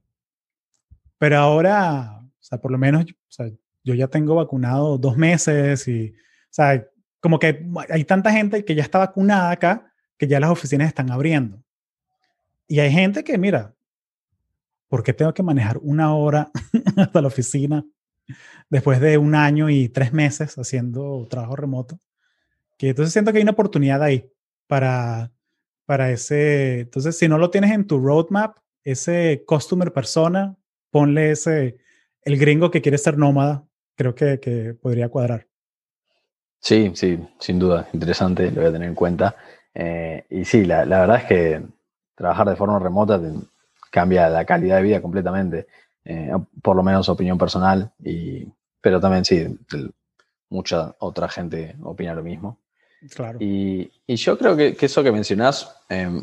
Pero 1.17 1.37
ahora, 1.37 2.19
o 2.19 2.43
sea, 2.43 2.59
por 2.59 2.71
lo 2.71 2.77
menos, 2.77 3.05
o 3.05 3.31
sea, 3.31 3.49
yo 3.83 3.93
ya 3.93 4.07
tengo 4.07 4.35
vacunado 4.35 4.97
dos 4.97 5.17
meses 5.17 5.87
y, 5.87 6.09
o 6.09 6.53
sea, 6.53 6.87
como 7.19 7.39
que 7.39 7.65
hay 7.89 8.03
tanta 8.03 8.31
gente 8.31 8.65
que 8.65 8.75
ya 8.75 8.83
está 8.83 8.99
vacunada 8.99 9.51
acá 9.51 9.93
que 10.17 10.27
ya 10.27 10.39
las 10.39 10.51
oficinas 10.51 10.87
están 10.87 11.11
abriendo. 11.11 11.63
Y 12.67 12.79
hay 12.79 12.91
gente 12.91 13.23
que, 13.23 13.37
mira, 13.37 13.73
¿por 14.87 15.03
qué 15.03 15.13
tengo 15.13 15.33
que 15.33 15.43
manejar 15.43 15.79
una 15.81 16.15
hora 16.15 16.51
hasta 16.95 17.21
la 17.21 17.27
oficina 17.27 17.85
después 18.69 18.99
de 18.99 19.17
un 19.17 19.35
año 19.35 19.69
y 19.69 19.89
tres 19.89 20.13
meses 20.13 20.55
haciendo 20.57 21.27
trabajo 21.29 21.55
remoto? 21.55 21.99
Que 22.77 22.89
entonces 22.89 23.13
siento 23.13 23.31
que 23.31 23.39
hay 23.39 23.43
una 23.43 23.53
oportunidad 23.53 24.03
ahí 24.03 24.29
para, 24.67 25.31
para 25.85 26.11
ese. 26.11 26.81
Entonces, 26.81 27.17
si 27.17 27.27
no 27.27 27.37
lo 27.37 27.49
tienes 27.49 27.71
en 27.71 27.87
tu 27.87 27.99
roadmap, 27.99 28.57
ese 28.83 29.43
customer 29.47 29.91
persona, 29.91 30.55
ponle 30.89 31.31
ese, 31.31 31.77
el 32.23 32.37
gringo 32.37 32.71
que 32.71 32.81
quiere 32.81 32.97
ser 32.97 33.17
nómada, 33.17 33.65
creo 34.01 34.15
que, 34.15 34.39
que 34.39 34.73
podría 34.73 35.09
cuadrar. 35.09 35.47
Sí, 36.59 36.91
sí, 36.95 37.19
sin 37.39 37.59
duda, 37.59 37.87
interesante, 37.93 38.51
lo 38.51 38.61
voy 38.61 38.69
a 38.69 38.71
tener 38.71 38.87
en 38.87 38.95
cuenta. 38.95 39.35
Eh, 39.73 40.25
y 40.29 40.45
sí, 40.45 40.65
la, 40.65 40.85
la, 40.85 41.01
verdad 41.01 41.17
es 41.17 41.23
que 41.25 41.61
trabajar 42.15 42.49
de 42.49 42.55
forma 42.55 42.77
remota 42.79 43.19
te 43.19 43.31
cambia 43.89 44.29
la 44.29 44.45
calidad 44.45 44.77
de 44.77 44.83
vida 44.83 45.01
completamente, 45.01 45.67
eh, 46.05 46.31
por 46.61 46.75
lo 46.75 46.83
menos 46.83 47.09
opinión 47.09 47.37
personal, 47.37 47.91
y, 48.03 48.47
pero 48.79 48.99
también 48.99 49.25
sí, 49.25 49.57
mucha 50.49 50.95
otra 50.99 51.27
gente 51.29 51.75
opina 51.83 52.13
lo 52.13 52.23
mismo. 52.23 52.59
Claro. 53.15 53.39
Y, 53.41 53.91
y 54.05 54.15
yo 54.15 54.37
creo 54.37 54.55
que, 54.55 54.75
que, 54.75 54.85
eso 54.85 55.03
que 55.03 55.11
mencionás 55.11 55.75
eh, 55.89 56.21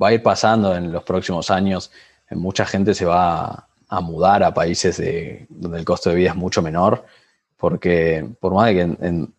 va 0.00 0.08
a 0.08 0.12
ir 0.12 0.22
pasando 0.22 0.74
en 0.74 0.90
los 0.90 1.04
próximos 1.04 1.50
años. 1.50 1.92
mucha 2.30 2.66
gente 2.66 2.94
se 2.94 3.04
va 3.04 3.68
a, 3.88 4.00
mudar 4.00 4.42
a 4.42 4.54
países 4.54 4.96
de, 4.96 5.46
donde 5.48 5.78
el 5.78 5.84
costo 5.84 6.10
de 6.10 6.16
vida 6.16 6.30
es 6.30 6.36
mucho 6.36 6.62
menor, 6.62 7.04
porque 7.56 8.28
por 8.40 8.54
más 8.54 8.66
de 8.66 8.74
que 8.74 8.80
en, 8.80 8.98
en 9.00 9.34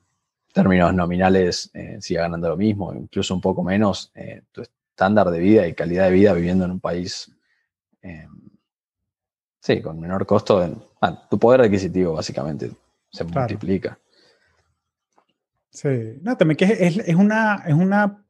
términos 0.57 0.91
nominales 0.91 1.69
eh, 1.75 1.97
siga 2.01 2.23
ganando 2.23 2.49
lo 2.49 2.57
mismo, 2.57 2.91
incluso 2.93 3.35
un 3.35 3.41
poco 3.41 3.63
menos, 3.63 4.11
eh, 4.15 4.41
tu 4.51 4.63
estándar 4.63 5.29
de 5.29 5.37
vida 5.37 5.67
y 5.67 5.75
calidad 5.75 6.05
de 6.05 6.11
vida 6.11 6.33
viviendo 6.33 6.65
en 6.65 6.71
un 6.71 6.79
país, 6.79 7.31
eh, 8.01 8.27
sí, 9.59 9.81
con 9.83 9.99
menor 9.99 10.25
costo, 10.25 10.63
en, 10.63 10.81
tu 11.29 11.37
poder 11.37 11.61
adquisitivo 11.61 12.13
básicamente 12.13 12.71
se 13.11 13.23
multiplica. 13.23 13.99
Sí, 15.69 16.17
no, 16.23 16.35
también 16.35 16.57
que 16.57 16.65
es, 16.65 16.97
es, 16.97 17.15
una, 17.15 17.63
es, 17.67 17.75
una, 17.75 18.25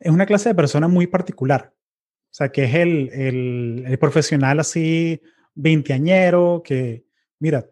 es 0.00 0.10
una 0.10 0.26
clase 0.26 0.48
de 0.48 0.56
persona 0.56 0.88
muy 0.88 1.06
particular. 1.06 1.72
O 1.72 2.32
sea, 2.34 2.48
que 2.48 2.64
es 2.64 2.74
el, 2.74 3.10
el, 3.12 3.84
el 3.86 3.98
profesional 4.00 4.58
así, 4.58 5.22
veinteañero, 5.54 6.62
que, 6.64 7.04
mira, 7.38 7.66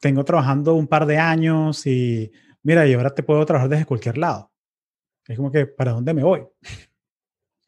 tengo 0.00 0.24
trabajando 0.24 0.74
un 0.74 0.86
par 0.86 1.06
de 1.06 1.18
años 1.18 1.86
y 1.86 2.30
mira, 2.62 2.86
y 2.86 2.94
ahora 2.94 3.14
te 3.14 3.22
puedo 3.22 3.44
trabajar 3.44 3.68
desde 3.68 3.86
cualquier 3.86 4.18
lado. 4.18 4.50
Es 5.26 5.36
como 5.36 5.50
que, 5.50 5.66
¿para 5.66 5.92
dónde 5.92 6.14
me 6.14 6.22
voy? 6.22 6.46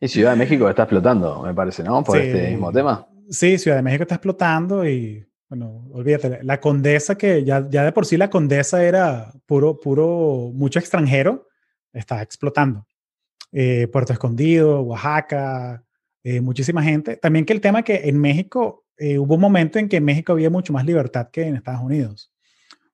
Y 0.00 0.08
Ciudad 0.08 0.30
de 0.30 0.36
México 0.36 0.68
está 0.68 0.84
explotando, 0.84 1.42
me 1.42 1.52
parece, 1.52 1.82
¿no? 1.82 2.02
Por 2.02 2.18
este 2.18 2.50
mismo 2.50 2.72
tema. 2.72 3.06
Sí, 3.28 3.58
Ciudad 3.58 3.76
de 3.76 3.82
México 3.82 4.02
está 4.02 4.14
explotando 4.14 4.88
y, 4.88 5.26
bueno, 5.48 5.86
olvídate, 5.92 6.42
la 6.42 6.58
condesa 6.58 7.18
que 7.18 7.44
ya, 7.44 7.68
ya 7.68 7.84
de 7.84 7.92
por 7.92 8.06
sí 8.06 8.16
la 8.16 8.30
condesa 8.30 8.82
era 8.82 9.32
puro, 9.46 9.78
puro, 9.78 10.50
mucho 10.54 10.78
extranjero, 10.78 11.48
está 11.92 12.22
explotando. 12.22 12.86
Eh, 13.52 13.88
Puerto 13.88 14.12
Escondido, 14.12 14.80
Oaxaca, 14.80 15.84
eh, 16.22 16.40
muchísima 16.40 16.82
gente. 16.82 17.16
También 17.16 17.44
que 17.44 17.52
el 17.52 17.60
tema 17.60 17.82
que 17.82 18.08
en 18.08 18.18
México 18.18 18.86
eh, 19.00 19.18
hubo 19.18 19.34
un 19.34 19.40
momento 19.40 19.78
en 19.80 19.88
que 19.88 19.96
en 19.96 20.04
México 20.04 20.32
había 20.32 20.50
mucho 20.50 20.72
más 20.72 20.84
libertad 20.84 21.30
que 21.32 21.42
en 21.42 21.56
Estados 21.56 21.82
Unidos 21.82 22.30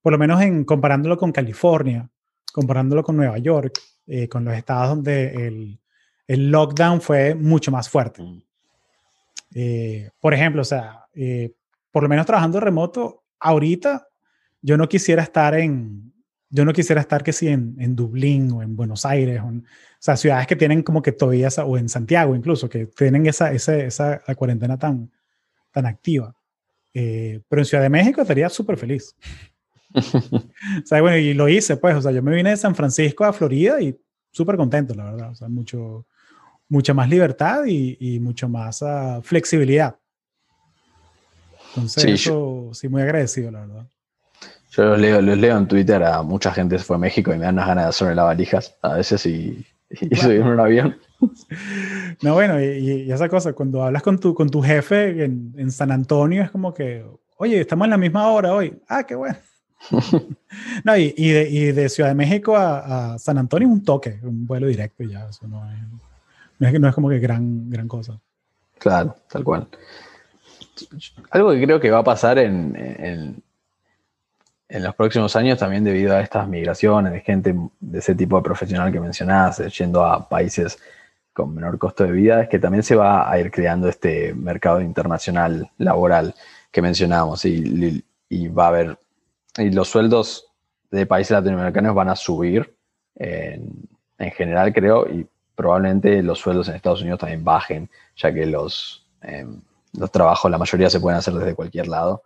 por 0.06 0.12
lo 0.12 0.20
menos 0.20 0.40
en 0.40 0.62
comparándolo 0.62 1.16
con 1.16 1.32
California, 1.32 2.08
comparándolo 2.52 3.02
con 3.02 3.16
Nueva 3.16 3.38
York, 3.38 3.80
eh, 4.06 4.28
con 4.28 4.44
los 4.44 4.54
estados 4.54 4.90
donde 4.90 5.48
el, 5.48 5.80
el, 6.28 6.48
lockdown 6.48 7.00
fue 7.00 7.34
mucho 7.34 7.72
más 7.72 7.88
fuerte. 7.88 8.22
Mm. 8.22 8.42
Eh, 9.56 10.10
por 10.20 10.32
ejemplo, 10.32 10.62
o 10.62 10.64
sea, 10.64 11.06
eh, 11.12 11.52
por 11.90 12.04
lo 12.04 12.08
menos 12.08 12.24
trabajando 12.24 12.60
remoto, 12.60 13.24
ahorita 13.40 14.06
yo 14.62 14.76
no 14.76 14.88
quisiera 14.88 15.24
estar 15.24 15.56
en, 15.56 16.12
yo 16.50 16.64
no 16.64 16.72
quisiera 16.72 17.00
estar 17.00 17.24
que 17.24 17.32
si 17.32 17.48
en, 17.48 17.74
en 17.80 17.96
Dublín 17.96 18.52
o 18.52 18.62
en 18.62 18.76
Buenos 18.76 19.04
Aires, 19.04 19.40
o, 19.40 19.48
o, 19.48 19.62
sea, 19.98 20.16
ciudades 20.16 20.46
que 20.46 20.54
tienen 20.54 20.84
como 20.84 21.02
que 21.02 21.10
todavía, 21.10 21.48
o 21.64 21.76
en 21.78 21.88
Santiago 21.88 22.36
incluso, 22.36 22.68
que 22.68 22.86
tienen 22.86 23.26
esa, 23.26 23.50
esa, 23.50 23.76
esa 23.76 24.22
la 24.24 24.36
cuarentena 24.36 24.78
tan, 24.78 25.10
tan 25.76 25.84
activa. 25.84 26.34
pero 26.92 27.60
en 27.60 27.64
Ciudad 27.66 27.82
de 27.82 27.90
México 27.90 28.22
estaría 28.22 28.48
súper 28.48 28.78
feliz. 28.78 29.14
o 29.94 30.86
sea, 30.86 31.02
bueno, 31.02 31.18
y 31.18 31.34
lo 31.34 31.48
hice, 31.50 31.76
pues, 31.76 31.94
o 31.96 32.00
sea, 32.00 32.12
yo 32.12 32.22
me 32.22 32.34
vine 32.34 32.50
de 32.50 32.56
San 32.56 32.74
Francisco 32.74 33.24
a 33.24 33.32
Florida 33.34 33.78
y 33.80 33.94
súper 34.30 34.56
contento, 34.56 34.94
la 34.94 35.04
verdad, 35.04 35.30
o 35.30 35.34
sea, 35.34 35.48
mucho, 35.48 36.06
mucha 36.70 36.94
más 36.94 37.10
libertad 37.10 37.66
y, 37.66 37.98
y 38.00 38.20
mucho 38.20 38.48
más 38.48 38.80
uh, 38.80 39.20
flexibilidad. 39.22 39.96
Entonces, 41.68 42.02
sí, 42.02 42.10
eso 42.12 42.68
yo, 42.68 42.74
sí, 42.74 42.88
muy 42.88 43.02
agradecido, 43.02 43.50
la 43.50 43.60
verdad. 43.60 43.86
Yo 44.70 44.84
los 44.84 44.98
leo, 44.98 45.20
los 45.20 45.36
leo 45.36 45.58
en 45.58 45.68
Twitter, 45.68 46.02
a 46.02 46.22
mucha 46.22 46.52
gente 46.52 46.78
se 46.78 46.84
fue 46.84 46.96
a 46.96 46.98
México 46.98 47.34
y 47.34 47.38
me 47.38 47.44
dan 47.44 47.56
unas 47.56 47.68
ganas 47.68 47.84
de 47.84 47.88
hacerme 47.90 48.14
las 48.14 48.24
valijas, 48.24 48.74
a 48.80 48.94
veces 48.94 49.26
y, 49.26 49.66
y 49.90 50.08
claro. 50.08 50.22
subirme 50.22 50.52
un 50.52 50.60
avión. 50.60 50.98
No, 52.22 52.34
bueno, 52.34 52.60
y, 52.60 53.04
y, 53.04 53.12
esa 53.12 53.28
cosa, 53.28 53.52
cuando 53.52 53.82
hablas 53.82 54.02
con 54.02 54.18
tu, 54.18 54.34
con 54.34 54.48
tu 54.48 54.62
jefe 54.62 55.24
en, 55.24 55.54
en 55.56 55.70
San 55.70 55.90
Antonio, 55.90 56.42
es 56.42 56.50
como 56.50 56.72
que, 56.72 57.04
oye, 57.36 57.60
estamos 57.60 57.84
en 57.86 57.90
la 57.90 57.98
misma 57.98 58.28
hora 58.28 58.54
hoy. 58.54 58.78
Ah, 58.88 59.04
qué 59.04 59.14
bueno. 59.14 59.36
no, 60.84 60.96
y, 60.96 61.14
y, 61.16 61.30
de, 61.30 61.48
y, 61.50 61.72
de, 61.72 61.88
Ciudad 61.88 62.08
de 62.08 62.14
México 62.14 62.56
a, 62.56 63.14
a, 63.14 63.18
San 63.18 63.38
Antonio 63.38 63.68
un 63.68 63.84
toque, 63.84 64.18
un 64.22 64.46
vuelo 64.46 64.66
directo 64.66 65.02
y 65.02 65.10
ya, 65.10 65.28
eso 65.28 65.46
no 65.46 65.70
es, 65.70 65.78
no 66.58 66.68
es, 66.68 66.80
no 66.80 66.88
es 66.88 66.94
como 66.94 67.08
que 67.08 67.18
gran, 67.18 67.68
gran 67.70 67.86
cosa. 67.86 68.18
Claro, 68.78 69.16
tal 69.30 69.44
cual. 69.44 69.68
Algo 71.30 71.52
que 71.52 71.62
creo 71.62 71.80
que 71.80 71.90
va 71.90 71.98
a 71.98 72.04
pasar 72.04 72.38
en, 72.38 72.74
en, 72.76 73.42
en, 74.68 74.82
los 74.82 74.94
próximos 74.94 75.34
años 75.36 75.58
también 75.58 75.84
debido 75.84 76.14
a 76.14 76.20
estas 76.20 76.46
migraciones 76.48 77.12
de 77.12 77.20
gente 77.20 77.54
de 77.80 77.98
ese 77.98 78.14
tipo 78.14 78.36
de 78.36 78.42
profesional 78.42 78.92
que 78.92 79.00
mencionás, 79.00 79.58
yendo 79.78 80.04
a 80.04 80.28
países 80.28 80.78
con 81.36 81.54
menor 81.54 81.78
costo 81.78 82.04
de 82.04 82.12
vida, 82.12 82.42
es 82.42 82.48
que 82.48 82.58
también 82.58 82.82
se 82.82 82.96
va 82.96 83.30
a 83.30 83.38
ir 83.38 83.50
creando 83.50 83.88
este 83.88 84.32
mercado 84.32 84.80
internacional 84.80 85.70
laboral 85.76 86.34
que 86.70 86.80
mencionamos 86.80 87.44
y, 87.44 88.02
y 88.30 88.48
va 88.48 88.64
a 88.64 88.68
haber 88.68 88.98
y 89.58 89.70
los 89.70 89.88
sueldos 89.88 90.48
de 90.90 91.06
países 91.06 91.32
latinoamericanos 91.32 91.94
van 91.94 92.08
a 92.08 92.16
subir 92.16 92.74
en, 93.14 93.88
en, 94.18 94.30
general, 94.32 94.72
creo, 94.72 95.06
y 95.08 95.26
probablemente 95.54 96.22
los 96.22 96.38
sueldos 96.38 96.68
en 96.68 96.74
Estados 96.74 97.00
Unidos 97.00 97.20
también 97.20 97.44
bajen, 97.44 97.90
ya 98.16 98.32
que 98.32 98.46
los, 98.46 99.06
eh, 99.22 99.46
los 99.94 100.10
trabajos, 100.10 100.50
la 100.50 100.58
mayoría 100.58 100.90
se 100.90 101.00
pueden 101.00 101.18
hacer 101.18 101.34
desde 101.34 101.54
cualquier 101.54 101.88
lado. 101.88 102.22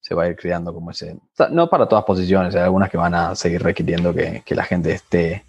Se 0.00 0.14
va 0.16 0.24
a 0.24 0.28
ir 0.28 0.36
creando 0.36 0.74
como 0.74 0.90
ese. 0.90 1.16
No 1.50 1.70
para 1.70 1.86
todas 1.86 2.04
posiciones, 2.04 2.56
hay 2.56 2.62
algunas 2.62 2.90
que 2.90 2.96
van 2.96 3.14
a 3.14 3.36
seguir 3.36 3.62
requiriendo 3.62 4.12
que, 4.12 4.42
que 4.44 4.54
la 4.56 4.64
gente 4.64 4.90
esté 4.90 5.44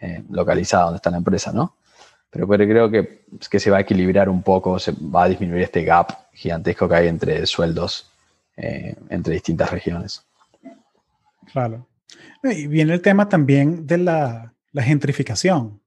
eh, 0.00 0.24
localizada 0.30 0.84
donde 0.84 0.96
está 0.96 1.10
la 1.10 1.18
empresa, 1.18 1.52
¿no? 1.52 1.74
Pero, 2.30 2.46
creo 2.46 2.90
que, 2.90 3.24
que 3.50 3.58
se 3.58 3.70
va 3.70 3.78
a 3.78 3.80
equilibrar 3.80 4.28
un 4.28 4.42
poco, 4.42 4.78
se 4.78 4.92
va 4.92 5.24
a 5.24 5.28
disminuir 5.28 5.62
este 5.62 5.82
gap 5.82 6.12
gigantesco 6.32 6.88
que 6.88 6.94
hay 6.94 7.08
entre 7.08 7.44
sueldos 7.46 8.10
eh, 8.56 8.94
entre 9.08 9.34
distintas 9.34 9.70
regiones. 9.70 10.24
Claro. 11.52 11.86
Y 12.42 12.66
viene 12.66 12.92
el 12.92 13.00
tema 13.00 13.28
también 13.28 13.86
de 13.86 13.98
la, 13.98 14.54
la 14.72 14.82
gentrificación. 14.82 15.80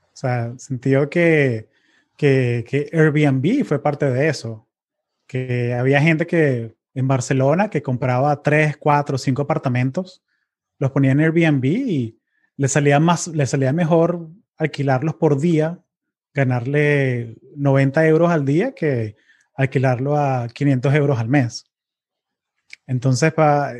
O 0.00 0.14
sea, 0.14 0.52
sentido 0.58 1.10
que, 1.10 1.68
que, 2.16 2.64
que, 2.68 2.88
Airbnb 2.92 3.64
fue 3.64 3.82
parte 3.82 4.10
de 4.10 4.28
eso. 4.28 4.68
Que 5.26 5.74
había 5.74 6.00
gente 6.00 6.26
que 6.26 6.76
en 6.94 7.08
Barcelona 7.08 7.70
que 7.70 7.82
compraba 7.82 8.42
tres, 8.42 8.76
cuatro, 8.76 9.18
cinco 9.18 9.42
apartamentos, 9.42 10.22
los 10.78 10.90
ponía 10.90 11.12
en 11.12 11.20
Airbnb 11.20 11.64
y 11.64 12.18
le 12.56 12.68
salía, 12.68 13.00
más, 13.00 13.28
le 13.28 13.46
salía 13.46 13.72
mejor 13.72 14.28
alquilarlos 14.56 15.14
por 15.14 15.40
día, 15.40 15.82
ganarle 16.34 17.36
90 17.56 18.06
euros 18.06 18.30
al 18.30 18.44
día 18.44 18.74
que 18.74 19.16
alquilarlo 19.54 20.16
a 20.16 20.48
500 20.48 20.94
euros 20.94 21.18
al 21.18 21.28
mes. 21.28 21.70
Entonces, 22.86 23.32
para 23.32 23.74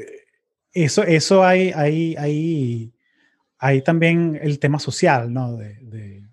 eso, 0.72 1.02
eso 1.02 1.44
hay, 1.44 1.72
hay, 1.74 2.16
hay, 2.16 2.94
hay 3.58 3.82
también 3.82 4.38
el 4.40 4.58
tema 4.58 4.78
social, 4.78 5.32
¿no? 5.32 5.56
De, 5.56 5.74
de, 5.82 6.28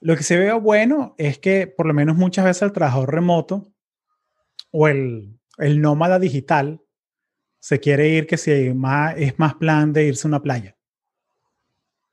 Lo 0.00 0.16
que 0.16 0.22
se 0.22 0.38
ve 0.38 0.52
bueno 0.52 1.14
es 1.18 1.38
que 1.38 1.66
por 1.66 1.86
lo 1.86 1.94
menos 1.94 2.16
muchas 2.16 2.44
veces 2.44 2.62
el 2.62 2.72
trabajador 2.72 3.14
remoto 3.14 3.72
o 4.70 4.88
el, 4.88 5.38
el 5.58 5.80
nómada 5.80 6.18
digital 6.18 6.80
se 7.60 7.78
quiere 7.78 8.08
ir 8.08 8.26
que 8.26 8.36
si 8.36 8.72
más, 8.74 9.14
es 9.18 9.38
más 9.38 9.54
plan 9.54 9.92
de 9.92 10.06
irse 10.06 10.26
a 10.26 10.30
una 10.30 10.42
playa. 10.42 10.76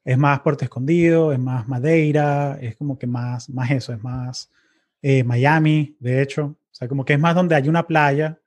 Es 0.07 0.17
más 0.17 0.39
Puerto 0.39 0.63
Escondido, 0.63 1.33
es 1.33 1.39
más 1.39 1.67
Madeira, 1.67 2.57
es 2.61 2.75
como 2.77 2.97
que 2.97 3.07
más, 3.07 3.49
más 3.49 3.71
eso, 3.71 3.93
es 3.93 4.01
más 4.01 4.49
eh, 5.01 5.23
Miami, 5.23 5.95
de 5.99 6.21
hecho. 6.21 6.45
O 6.45 6.75
sea, 6.77 6.87
como 6.87 7.03
que 7.03 7.13
es 7.13 7.19
más 7.19 7.35
donde 7.35 7.55
hay 7.55 7.67
una 7.67 7.85
playa 7.85 8.39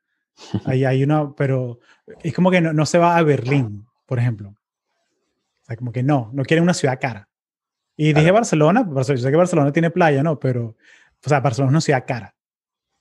Ahí 0.65 0.85
hay 0.85 1.03
una, 1.03 1.35
pero 1.35 1.81
es 2.23 2.35
como 2.35 2.51
que 2.51 2.61
no, 2.61 2.73
no, 2.73 2.87
se 2.87 2.99
va 2.99 3.17
a 3.17 3.23
Berlín, 3.23 3.87
por 4.07 4.19
ejemplo. 4.19 4.51
O 4.51 5.65
sea, 5.65 5.77
como 5.77 5.93
que 5.93 6.03
no, 6.03 6.31
no 6.33 6.45
quiere 6.45 6.63
una 6.63 6.75
ciudad 6.75 6.99
cara. 7.01 7.29
Y 7.97 8.13
dije 8.13 8.31
Barcelona, 8.31 8.89
yo 8.89 9.05
sé 9.05 9.31
que 9.31 9.37
Barcelona 9.37 9.73
tiene 9.73 9.91
playa, 9.91 10.23
¿no? 10.23 10.39
Pero, 10.39 10.77
o 11.25 11.29
sea, 11.29 11.41
Barcelona 11.41 11.71
es 11.71 11.75
una 11.75 11.81
ciudad 11.83 12.05
cara. 12.07 12.35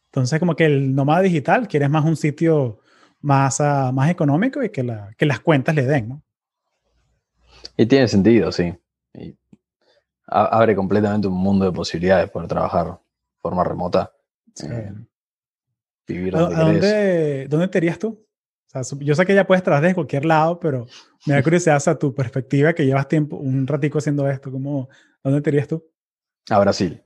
Entonces, 0.07 0.39
como 0.39 0.55
que 0.55 0.65
el 0.65 0.93
nómada 0.93 1.21
digital 1.21 1.67
quiere 1.67 1.87
más 1.87 2.03
un 2.03 2.17
sitio 2.17 2.79
más, 3.21 3.59
uh, 3.59 3.93
más 3.93 4.09
económico 4.09 4.61
y 4.63 4.69
que, 4.69 4.83
la, 4.83 5.13
que 5.17 5.25
las 5.25 5.39
cuentas 5.39 5.75
le 5.75 5.85
den, 5.85 6.09
¿no? 6.09 6.23
Y 7.79 7.85
tiene 7.85 8.09
sentido, 8.09 8.51
sí. 8.51 8.73
Y 9.13 9.37
abre 10.27 10.75
completamente 10.75 11.29
un 11.29 11.35
mundo 11.35 11.63
de 11.63 11.71
posibilidades 11.71 12.29
poder 12.29 12.49
trabajar 12.49 12.87
de 12.87 12.97
forma 13.37 13.63
remota. 13.63 14.11
Eh, 14.63 14.91
vivir 16.05 16.33
donde 16.33 16.55
¿A, 16.57 16.59
dónde, 16.59 17.47
dónde 17.47 17.67
te 17.69 17.77
irías 17.77 17.97
tú? 17.97 18.21
yo 18.99 19.15
sé 19.15 19.25
que 19.25 19.33
ya 19.33 19.47
puedes 19.47 19.63
trabajar 19.63 19.87
de 19.87 19.95
cualquier 19.95 20.25
lado, 20.25 20.59
pero 20.59 20.87
me 21.25 21.35
da 21.35 21.41
curiosidad 21.41 21.81
a 21.87 21.97
tu 21.97 22.13
perspectiva 22.13 22.73
que 22.73 22.85
llevas 22.85 23.07
tiempo, 23.07 23.37
un 23.37 23.65
ratico 23.65 23.99
haciendo 23.99 24.29
esto. 24.29 24.51
¿cómo, 24.51 24.89
¿Dónde 25.23 25.41
te 25.41 25.49
irías 25.49 25.69
tú? 25.69 25.81
A 26.49 26.59
Brasil. 26.59 27.01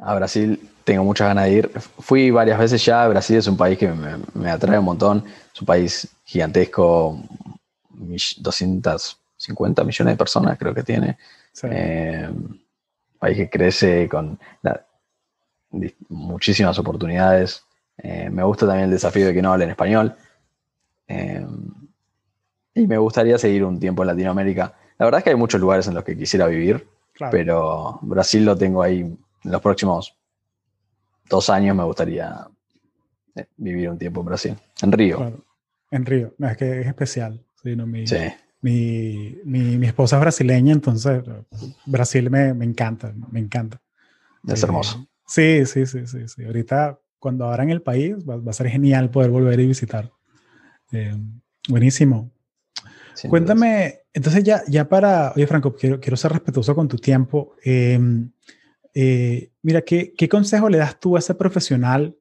A 0.00 0.14
Brasil 0.14 0.58
tengo 0.84 1.04
muchas 1.04 1.28
ganas 1.28 1.44
de 1.44 1.52
ir. 1.52 1.70
Fui 1.98 2.30
varias 2.30 2.58
veces 2.58 2.82
ya. 2.82 3.06
Brasil 3.08 3.36
es 3.36 3.46
un 3.46 3.58
país 3.58 3.76
que 3.76 3.88
me, 3.88 4.50
atrae 4.50 4.78
un 4.78 4.86
montón. 4.86 5.22
Es 5.54 5.60
un 5.60 5.66
país 5.66 6.08
gigantesco, 6.24 7.22
250 9.38 9.84
millones 9.84 10.14
de 10.14 10.18
personas 10.18 10.58
creo 10.58 10.74
que 10.74 10.82
tiene. 10.82 11.16
Eh, 11.62 12.28
país 13.18 13.36
que 13.36 13.50
crece 13.50 14.08
con 14.08 14.38
muchísimas 16.08 16.78
oportunidades. 16.78 17.64
Eh, 17.96 18.30
me 18.30 18.42
gusta 18.42 18.66
también 18.66 18.86
el 18.86 18.90
desafío 18.90 19.26
de 19.26 19.34
que 19.34 19.42
no 19.42 19.52
hablen 19.52 19.70
español. 19.70 20.14
Eh, 21.06 21.46
y 22.74 22.86
me 22.86 22.98
gustaría 22.98 23.38
seguir 23.38 23.64
un 23.64 23.78
tiempo 23.80 24.02
en 24.02 24.08
Latinoamérica. 24.08 24.74
La 24.98 25.06
verdad 25.06 25.18
es 25.18 25.24
que 25.24 25.30
hay 25.30 25.36
muchos 25.36 25.60
lugares 25.60 25.86
en 25.88 25.94
los 25.94 26.04
que 26.04 26.16
quisiera 26.16 26.46
vivir, 26.46 26.86
pero 27.30 27.98
Brasil 28.02 28.44
lo 28.44 28.56
tengo 28.56 28.82
ahí 28.82 29.00
en 29.00 29.18
los 29.44 29.60
próximos 29.60 30.16
dos 31.28 31.50
años. 31.50 31.76
Me 31.76 31.84
gustaría 31.84 32.46
vivir 33.56 33.90
un 33.90 33.98
tiempo 33.98 34.20
en 34.20 34.26
Brasil, 34.26 34.56
en 34.82 34.92
Río. 34.92 35.42
En 35.90 36.06
Río, 36.06 36.34
es 36.38 36.56
que 36.56 36.80
es 36.80 36.86
especial. 36.86 37.40
Mi, 38.60 39.38
mi, 39.44 39.78
mi, 39.78 39.86
esposa 39.86 40.16
es 40.16 40.20
brasileña, 40.20 40.72
entonces 40.72 41.22
Brasil 41.86 42.30
me, 42.30 42.54
me 42.54 42.64
encanta, 42.64 43.14
me 43.30 43.40
encanta. 43.40 43.80
Es 44.46 44.62
hermoso. 44.62 45.06
Sí, 45.26 45.66
sí, 45.66 45.86
sí, 45.86 46.06
sí, 46.06 46.26
sí. 46.26 46.44
Ahorita, 46.44 46.98
cuando 47.18 47.46
abran 47.46 47.70
el 47.70 47.82
país, 47.82 48.16
va, 48.28 48.40
a 48.50 48.52
ser 48.52 48.68
genial 48.68 49.10
poder 49.10 49.30
volver 49.30 49.60
y 49.60 49.66
visitar. 49.66 50.10
Eh, 50.92 51.16
buenísimo. 51.68 52.32
Cuéntame, 53.28 54.02
entonces 54.12 54.44
ya, 54.44 54.62
ya 54.68 54.88
para, 54.88 55.32
oye 55.34 55.46
Franco, 55.46 55.74
quiero, 55.74 55.98
quiero 55.98 56.16
ser 56.16 56.32
respetuoso 56.32 56.74
con 56.74 56.86
tu 56.86 56.96
tiempo. 56.96 57.56
Em, 57.62 58.30
eh, 58.94 59.50
mira, 59.62 59.82
¿qué, 59.82 60.14
¿qué, 60.16 60.28
consejo 60.28 60.68
le 60.68 60.78
das 60.78 61.00
tú 61.00 61.16
a 61.16 61.18
ese 61.18 61.34
profesional 61.34 62.16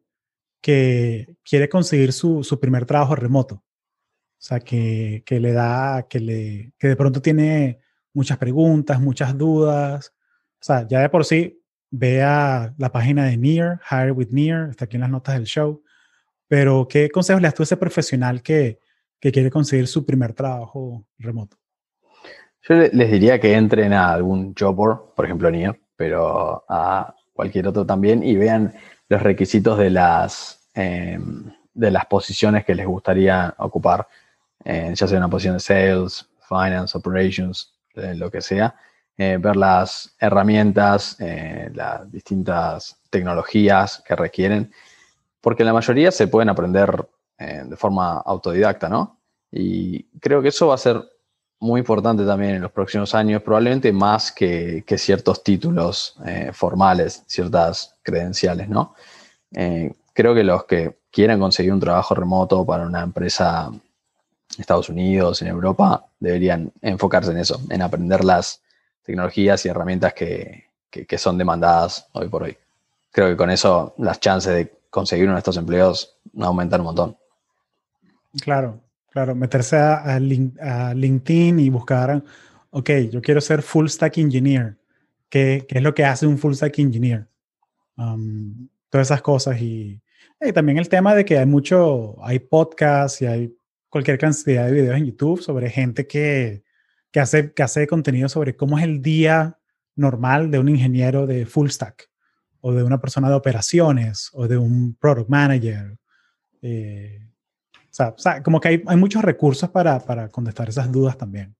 que 0.59 1.35
quiere 1.47 1.69
conseguir 1.69 2.13
su, 2.13 2.43
su 2.43 2.59
primer 2.59 2.85
trabajo 2.85 3.15
remoto? 3.15 3.63
O 4.37 4.41
sea, 4.47 4.59
que, 4.59 5.23
que, 5.25 5.39
le 5.39 5.51
da, 5.51 6.07
que, 6.07 6.19
le, 6.19 6.73
que 6.77 6.89
de 6.89 6.95
pronto 6.95 7.21
tiene 7.21 7.79
muchas 8.13 8.37
preguntas, 8.37 9.01
muchas 9.01 9.37
dudas. 9.37 10.13
O 10.53 10.63
sea, 10.63 10.87
ya 10.87 11.01
de 11.01 11.09
por 11.09 11.25
sí, 11.25 11.61
vea 11.89 12.73
la 12.77 12.91
página 12.91 13.25
de 13.25 13.37
Near, 13.37 13.81
Hire 13.89 14.11
with 14.11 14.29
Near, 14.29 14.69
está 14.69 14.85
aquí 14.85 14.97
en 14.97 15.01
las 15.01 15.09
notas 15.09 15.35
del 15.35 15.45
show. 15.45 15.81
Pero, 16.47 16.87
¿qué 16.87 17.09
consejos 17.09 17.41
le 17.41 17.47
das 17.47 17.55
tú 17.55 17.63
a 17.63 17.65
ese 17.65 17.77
profesional 17.77 18.41
que, 18.41 18.79
que 19.19 19.31
quiere 19.31 19.49
conseguir 19.49 19.87
su 19.87 20.05
primer 20.05 20.33
trabajo 20.33 21.05
remoto? 21.17 21.57
Yo 22.67 22.75
les 22.75 23.11
diría 23.11 23.39
que 23.39 23.53
entren 23.53 23.93
a 23.93 24.11
algún 24.11 24.53
job 24.57 24.75
board, 24.75 25.15
por 25.15 25.25
ejemplo 25.25 25.49
Near, 25.49 25.79
pero 25.95 26.65
a 26.67 27.15
cualquier 27.33 27.67
otro 27.67 27.85
también 27.85 28.23
y 28.23 28.35
vean 28.35 28.73
los 29.07 29.21
requisitos 29.21 29.77
de 29.77 29.89
las, 29.89 30.69
em, 30.73 31.45
de 31.73 31.91
las 31.91 32.05
posiciones 32.07 32.65
que 32.65 32.75
les 32.75 32.85
gustaría 32.85 33.53
ocupar, 33.57 34.07
eh, 34.67 34.93
ya 34.93 35.07
sea 35.07 35.17
una 35.17 35.29
posición 35.29 35.55
de 35.55 35.59
sales, 35.59 36.27
finance, 36.47 36.97
operations, 36.97 37.73
eh, 37.95 38.13
lo 38.15 38.29
que 38.29 38.41
sea. 38.41 38.75
Eh, 39.17 39.37
ver 39.39 39.55
las 39.55 40.15
herramientas, 40.19 41.17
las 41.73 42.11
distintas 42.11 42.99
tecnologías 43.09 44.03
que 44.05 44.15
requieren, 44.15 44.71
porque 45.41 45.63
la 45.63 45.73
mayoría 45.73 46.11
se 46.11 46.27
pueden 46.27 46.49
aprender 46.49 47.07
de 47.39 47.75
forma 47.77 48.19
autodidacta, 48.19 48.89
¿no? 48.89 49.19
Y 49.51 50.03
creo 50.19 50.43
que 50.43 50.49
eso 50.49 50.67
va 50.67 50.75
a 50.75 50.77
ser 50.77 51.03
muy 51.59 51.79
importante 51.79 52.25
también 52.25 52.55
en 52.55 52.61
los 52.61 52.71
próximos 52.71 53.15
años, 53.15 53.41
probablemente 53.41 53.91
más 53.91 54.31
que, 54.31 54.83
ciertos 54.97 55.43
títulos 55.43 56.15
eh, 56.25 56.51
formales, 56.53 57.23
ciertas 57.27 57.95
credenciales, 58.03 58.69
¿no? 58.69 58.93
Eh, 59.53 59.93
creo 60.13 60.35
que 60.35 60.43
los 60.43 60.65
que 60.65 60.99
quieran 61.11 61.39
conseguir 61.39 61.73
un 61.73 61.79
trabajo 61.79 62.13
remoto 62.13 62.65
para 62.65 62.85
una 62.85 63.01
empresa 63.01 63.71
Estados 64.61 64.89
Unidos, 64.89 65.41
en 65.41 65.49
Europa, 65.49 66.05
deberían 66.19 66.71
enfocarse 66.81 67.31
en 67.31 67.37
eso, 67.37 67.61
en 67.69 67.81
aprender 67.81 68.23
las 68.23 68.61
tecnologías 69.03 69.65
y 69.65 69.69
herramientas 69.69 70.13
que, 70.13 70.65
que 70.89 71.17
son 71.17 71.37
demandadas 71.37 72.07
hoy 72.13 72.27
por 72.27 72.43
hoy. 72.43 72.57
Creo 73.11 73.29
que 73.29 73.37
con 73.37 73.49
eso 73.49 73.93
las 73.97 74.19
chances 74.19 74.53
de 74.53 74.73
conseguir 74.89 75.25
uno 75.25 75.33
de 75.33 75.39
estos 75.39 75.57
empleos 75.57 76.17
aumentan 76.39 76.81
un 76.81 76.85
montón. 76.85 77.17
Claro, 78.41 78.81
Claro, 79.17 79.33
meterse 79.33 79.77
a, 79.77 80.19
LinkedIn 80.19 81.57
y 81.57 81.71
buscar, 81.71 82.23
ok, 82.69 82.89
yo 83.11 83.19
quiero 83.19 83.41
ser 83.41 83.63
full 83.63 83.87
stack 83.87 84.19
engineer. 84.19 84.77
¿Qué, 85.27 85.65
qué 85.67 85.79
es 85.79 85.83
lo 85.83 85.95
que 85.95 86.05
hace 86.05 86.27
un 86.27 86.37
full 86.37 86.53
stack 86.53 86.77
engineer? 86.77 87.27
Um, 87.97 88.69
todas 88.91 89.07
esas 89.07 89.23
cosas 89.23 89.59
y, 89.59 89.99
también 90.53 90.77
el 90.77 90.87
tema 90.87 91.15
de 91.15 91.25
que 91.25 91.39
hay 91.39 91.47
mucho, 91.47 92.23
hay 92.23 92.37
podcasts 92.37 93.23
y 93.23 93.25
hay 93.25 93.56
cualquier 93.97 94.19
cantidad 94.19 94.67
de 94.67 94.71
videos 94.71 94.95
en 94.95 95.07
YouTube 95.07 95.41
sobre 95.41 95.71
gente 95.71 96.05
que, 96.05 96.63
que, 97.11 97.19
hace, 97.19 97.51
que 97.51 97.63
hace 97.63 97.87
contenido 97.87 98.29
sobre 98.29 98.55
cómo 98.55 98.77
es 98.77 98.83
el 98.83 99.01
día 99.01 99.57
normal 99.95 100.51
de 100.51 100.59
un 100.59 100.69
ingeniero 100.69 101.25
de 101.25 101.47
full 101.47 101.69
stack 101.69 102.07
o 102.61 102.73
de 102.73 102.83
una 102.83 103.01
persona 103.01 103.27
de 103.27 103.33
operaciones 103.33 104.29
o 104.33 104.47
de 104.47 104.55
un 104.57 104.95
product 104.99 105.29
manager. 105.29 105.97
Eh, 106.61 107.27
o 107.99 108.17
sea, 108.19 108.43
como 108.43 108.59
que 108.59 108.67
hay, 108.67 108.83
hay 108.85 108.97
muchos 108.97 109.23
recursos 109.23 109.67
para, 109.71 109.99
para, 109.99 110.29
contestar 110.29 110.69
esas 110.69 110.91
dudas 110.91 111.17
también. 111.17 111.55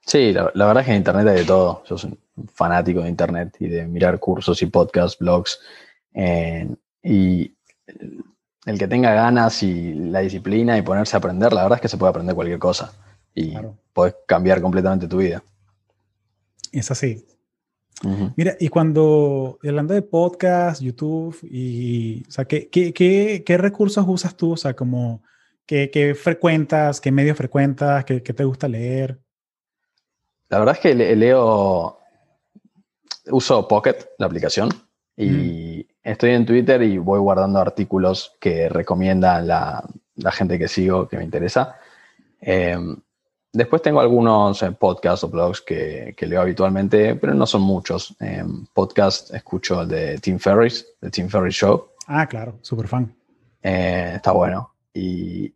Sí, 0.00 0.32
la, 0.32 0.50
verdad 0.52 0.80
es 0.80 0.86
que 0.86 0.90
en 0.90 0.96
Internet 0.96 1.28
hay 1.28 1.38
de 1.38 1.44
todo. 1.44 1.84
Yo 1.88 1.96
soy 1.96 2.18
un 2.34 2.48
fanático 2.48 3.02
de 3.02 3.08
Internet 3.08 3.54
y 3.60 3.68
de 3.68 3.86
mirar 3.86 4.18
cursos 4.18 4.60
y 4.62 4.66
podcasts, 4.66 5.16
blogs. 5.16 5.60
y 7.04 7.56
el 8.66 8.78
que 8.78 8.88
tenga 8.88 9.12
ganas 9.12 9.62
y 9.62 9.92
la 9.94 10.20
disciplina 10.20 10.78
y 10.78 10.82
ponerse 10.82 11.16
a 11.16 11.18
aprender, 11.18 11.52
la 11.52 11.62
verdad 11.62 11.76
es 11.76 11.82
que 11.82 11.88
se 11.88 11.98
puede 11.98 12.10
aprender 12.10 12.34
cualquier 12.34 12.58
cosa. 12.58 12.92
Y 13.34 13.54
puedes 13.92 14.14
cambiar 14.26 14.62
completamente 14.62 15.08
tu 15.08 15.18
vida. 15.18 15.42
Es 16.72 16.90
así. 16.90 17.24
Mira, 18.36 18.56
y 18.60 18.68
cuando, 18.68 19.58
hablando 19.64 19.94
de 19.94 20.02
podcast, 20.02 20.82
YouTube, 20.82 21.38
y, 21.42 22.22
o 22.28 22.30
sea, 22.30 22.44
¿qué, 22.44 22.68
qué, 22.68 22.92
qué, 23.44 23.58
recursos 23.58 24.04
usas 24.06 24.36
tú? 24.36 24.52
O 24.52 24.56
sea, 24.56 24.74
como, 24.74 25.22
¿qué, 25.64 25.90
¿qué, 25.90 26.14
frecuentas? 26.14 27.00
¿Qué 27.00 27.10
medios 27.10 27.36
frecuentas? 27.36 28.04
¿Qué, 28.04 28.20
te 28.20 28.44
gusta 28.44 28.68
leer? 28.68 29.18
La 30.48 30.58
verdad 30.58 30.74
es 30.74 30.80
que 30.80 30.94
leo, 30.94 31.98
uso 33.30 33.66
Pocket, 33.68 33.96
la 34.18 34.26
aplicación, 34.26 34.68
y 35.16 35.86
estoy 36.04 36.30
en 36.30 36.46
Twitter 36.46 36.82
y 36.82 36.98
voy 36.98 37.18
guardando 37.18 37.58
artículos 37.58 38.36
que 38.38 38.68
recomienda 38.68 39.40
la, 39.40 39.84
la 40.16 40.30
gente 40.30 40.58
que 40.58 40.68
sigo, 40.68 41.08
que 41.08 41.16
me 41.16 41.24
interesa. 41.24 41.76
Eh, 42.40 42.76
Después 43.54 43.82
tengo 43.82 44.00
algunos 44.00 44.60
eh, 44.64 44.72
podcasts 44.72 45.22
o 45.22 45.28
blogs 45.28 45.60
que, 45.60 46.12
leo 46.18 46.40
habitualmente, 46.40 47.14
pero 47.14 47.34
no 47.34 47.46
son 47.46 47.62
muchos. 47.62 48.12
Eh, 48.18 48.42
podcast 48.72 49.32
escucho 49.32 49.82
el 49.82 49.88
de 49.88 50.18
Tim 50.18 50.40
Ferriss, 50.40 50.84
The 50.98 51.08
Tim 51.08 51.28
Ferriss 51.28 51.54
Show. 51.54 51.90
Ah, 52.08 52.26
claro, 52.26 52.58
súper 52.62 52.88
fan. 52.88 53.14
Eh, 53.62 54.14
está 54.16 54.32
bueno. 54.32 54.74
Y, 54.92 55.54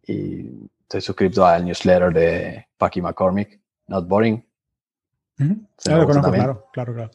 estoy 0.80 1.00
suscrito 1.00 1.44
al 1.44 1.64
newsletter 1.64 2.12
de 2.12 2.68
Paki 2.78 3.02
McCormick, 3.02 3.60
Not 3.88 4.06
Boring. 4.06 4.46
lo 5.38 6.06
conozco, 6.06 6.30
claro, 6.30 6.66
claro, 6.72 6.94
claro. 6.94 7.10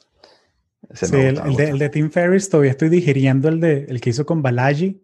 Sí, 0.94 1.16
el, 1.16 1.56
de, 1.56 1.70
el, 1.70 1.80
de, 1.80 1.90
Tim 1.90 2.12
Ferriss 2.12 2.50
todavía 2.50 2.72
estoy 2.72 2.90
digiriendo 2.90 3.50
el, 3.50 3.60
de, 3.60 3.86
el 3.88 4.02
que 4.02 4.10
hizo 4.12 4.26
con 4.26 4.42
Balaji, 4.42 5.02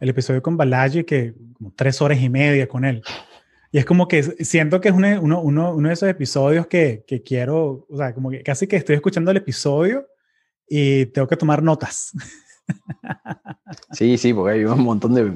el 0.00 0.08
episodio 0.08 0.42
con 0.42 0.56
Balaji, 0.56 1.04
que 1.04 1.34
como 1.54 1.72
tres 1.74 2.02
horas 2.02 2.20
y 2.20 2.28
media 2.28 2.68
con 2.68 2.84
él. 2.84 3.02
Y 3.72 3.78
es 3.78 3.84
como 3.84 4.06
que 4.06 4.22
siento 4.22 4.80
que 4.80 4.88
es 4.88 4.94
uno, 4.94 5.20
uno, 5.20 5.72
uno, 5.72 5.88
de 5.88 5.94
esos 5.94 6.08
episodios 6.08 6.66
que, 6.66 7.04
que, 7.06 7.22
quiero, 7.22 7.86
o 7.88 7.96
sea, 7.96 8.14
como 8.14 8.30
que 8.30 8.42
casi 8.42 8.66
que 8.66 8.76
estoy 8.76 8.96
escuchando 8.96 9.30
el 9.30 9.38
episodio 9.38 10.06
y 10.68 11.06
tengo 11.06 11.26
que 11.26 11.36
tomar 11.36 11.62
notas. 11.62 12.12
Sí, 13.92 14.16
sí, 14.16 14.32
porque 14.32 14.54
hay 14.54 14.64
un 14.64 14.82
montón 14.82 15.14
de 15.14 15.32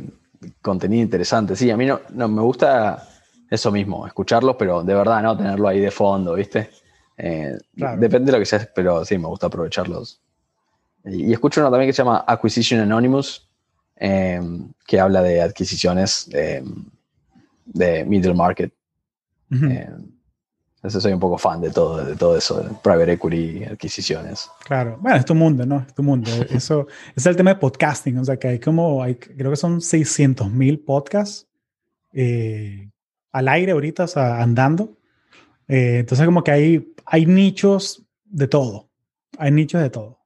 contenido 0.63 1.03
interesante. 1.03 1.57
Sí, 1.57 1.71
a 1.71 1.77
mí 1.77 1.87
no, 1.87 2.01
no 2.11 2.29
me 2.29 2.43
gusta 2.43 3.07
eso 3.51 3.71
mismo, 3.71 4.07
escucharlos, 4.07 4.57
pero 4.59 4.83
de 4.83 4.95
verdad, 4.95 5.23
¿no? 5.23 5.37
Tenerlo 5.37 5.69
ahí 5.69 5.81
de 5.81 5.91
fondo, 5.91 6.35
¿viste? 6.35 6.71
Eh, 7.19 7.59
depende 7.73 8.27
de 8.27 8.33
lo 8.33 8.39
que 8.39 8.47
sea, 8.47 8.69
pero 8.75 9.05
sí, 9.05 9.19
me 9.19 9.27
gusta 9.27 9.49
aprovecharlos. 9.49 10.21
Y, 11.05 11.33
escucho 11.33 11.61
uno 11.61 11.71
también 11.71 11.89
que 11.89 11.93
se 11.93 12.03
llama 12.03 12.25
Acquisition 12.27 12.81
Anonymous, 12.81 13.49
eh, 13.97 14.41
que 14.87 15.01
habla 15.01 15.23
de 15.23 15.43
adquisiciones. 15.43 16.31
Eh, 16.33 16.63
de 17.73 18.05
middle 18.05 18.35
market. 18.35 18.73
Eh, 19.51 19.89
Ese 20.83 21.01
soy 21.01 21.13
un 21.13 21.21
poco 21.21 21.39
fan 21.39 21.61
de 21.61 21.71
todo, 21.71 22.05
de 22.05 22.15
todo 22.15 22.37
eso, 22.37 22.61
de 22.63 22.71
private 22.83 23.13
equity, 23.13 23.65
adquisiciones. 23.65 24.49
Claro, 24.65 24.99
bueno, 25.01 25.17
es 25.17 25.25
tu 25.25 25.35
mundo, 25.35 25.67
¿no? 25.67 25.85
Es 25.87 25.95
tu 25.95 26.03
mundo. 26.03 26.31
Eso 26.51 26.87
es 27.17 27.27
el 27.27 27.37
tema 27.37 27.51
de 27.51 27.57
podcasting, 27.57 28.19
o 28.19 28.25
sea, 28.25 28.37
que 28.37 28.49
hay 28.49 28.59
como, 28.59 29.03
hay, 29.03 29.17
creo 29.17 29.51
que 29.51 29.57
son 29.57 29.81
600 29.81 30.51
mil 30.51 30.79
podcasts 30.81 31.47
eh, 32.13 32.91
al 33.33 33.49
aire 33.49 33.73
ahorita, 33.73 34.05
o 34.05 34.09
sea, 34.09 34.41
andando. 34.41 34.97
Eh, 35.67 35.99
entonces, 36.01 36.25
como 36.25 36.45
que 36.45 36.51
hay, 36.51 36.95
hay 37.11 37.27
nichos 37.27 38.05
de 38.25 38.49
todo. 38.49 38.89
Hay 39.39 39.51
nichos 39.51 39.81
de 39.81 39.91
todo. 39.91 40.19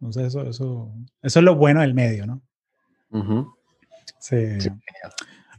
Entonces, 0.00 0.26
eso, 0.26 0.42
eso, 0.42 0.92
eso 1.22 1.38
es 1.38 1.44
lo 1.44 1.54
bueno 1.54 1.80
del 1.80 1.94
medio, 1.94 2.26
¿no? 2.26 2.42
sí. 4.18 4.36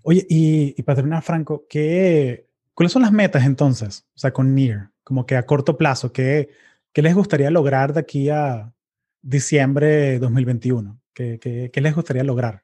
Oye, 0.04 0.26
y, 0.30 0.76
y 0.78 0.84
para 0.84 0.98
terminar, 0.98 1.24
Franco, 1.24 1.66
¿qué, 1.68 2.48
¿cuáles 2.74 2.92
son 2.92 3.02
las 3.02 3.12
metas 3.12 3.44
entonces? 3.46 4.06
O 4.16 4.20
sea, 4.20 4.32
con 4.32 4.54
NEAR, 4.54 4.92
como 5.04 5.26
que 5.26 5.36
a 5.36 5.46
corto 5.46 5.78
plazo, 5.78 6.12
¿qué, 6.12 6.50
qué 6.94 7.02
les 7.02 7.16
gustaría 7.16 7.50
lograr 7.50 7.94
de 7.94 8.02
aquí 8.02 8.30
a 8.30 8.72
diciembre 9.22 9.88
de 9.88 10.20
2021? 10.20 11.00
¿Qué, 11.14 11.40
qué, 11.40 11.72
qué 11.74 11.82
les 11.82 11.96
gustaría 11.96 12.24
lograr? 12.24 12.64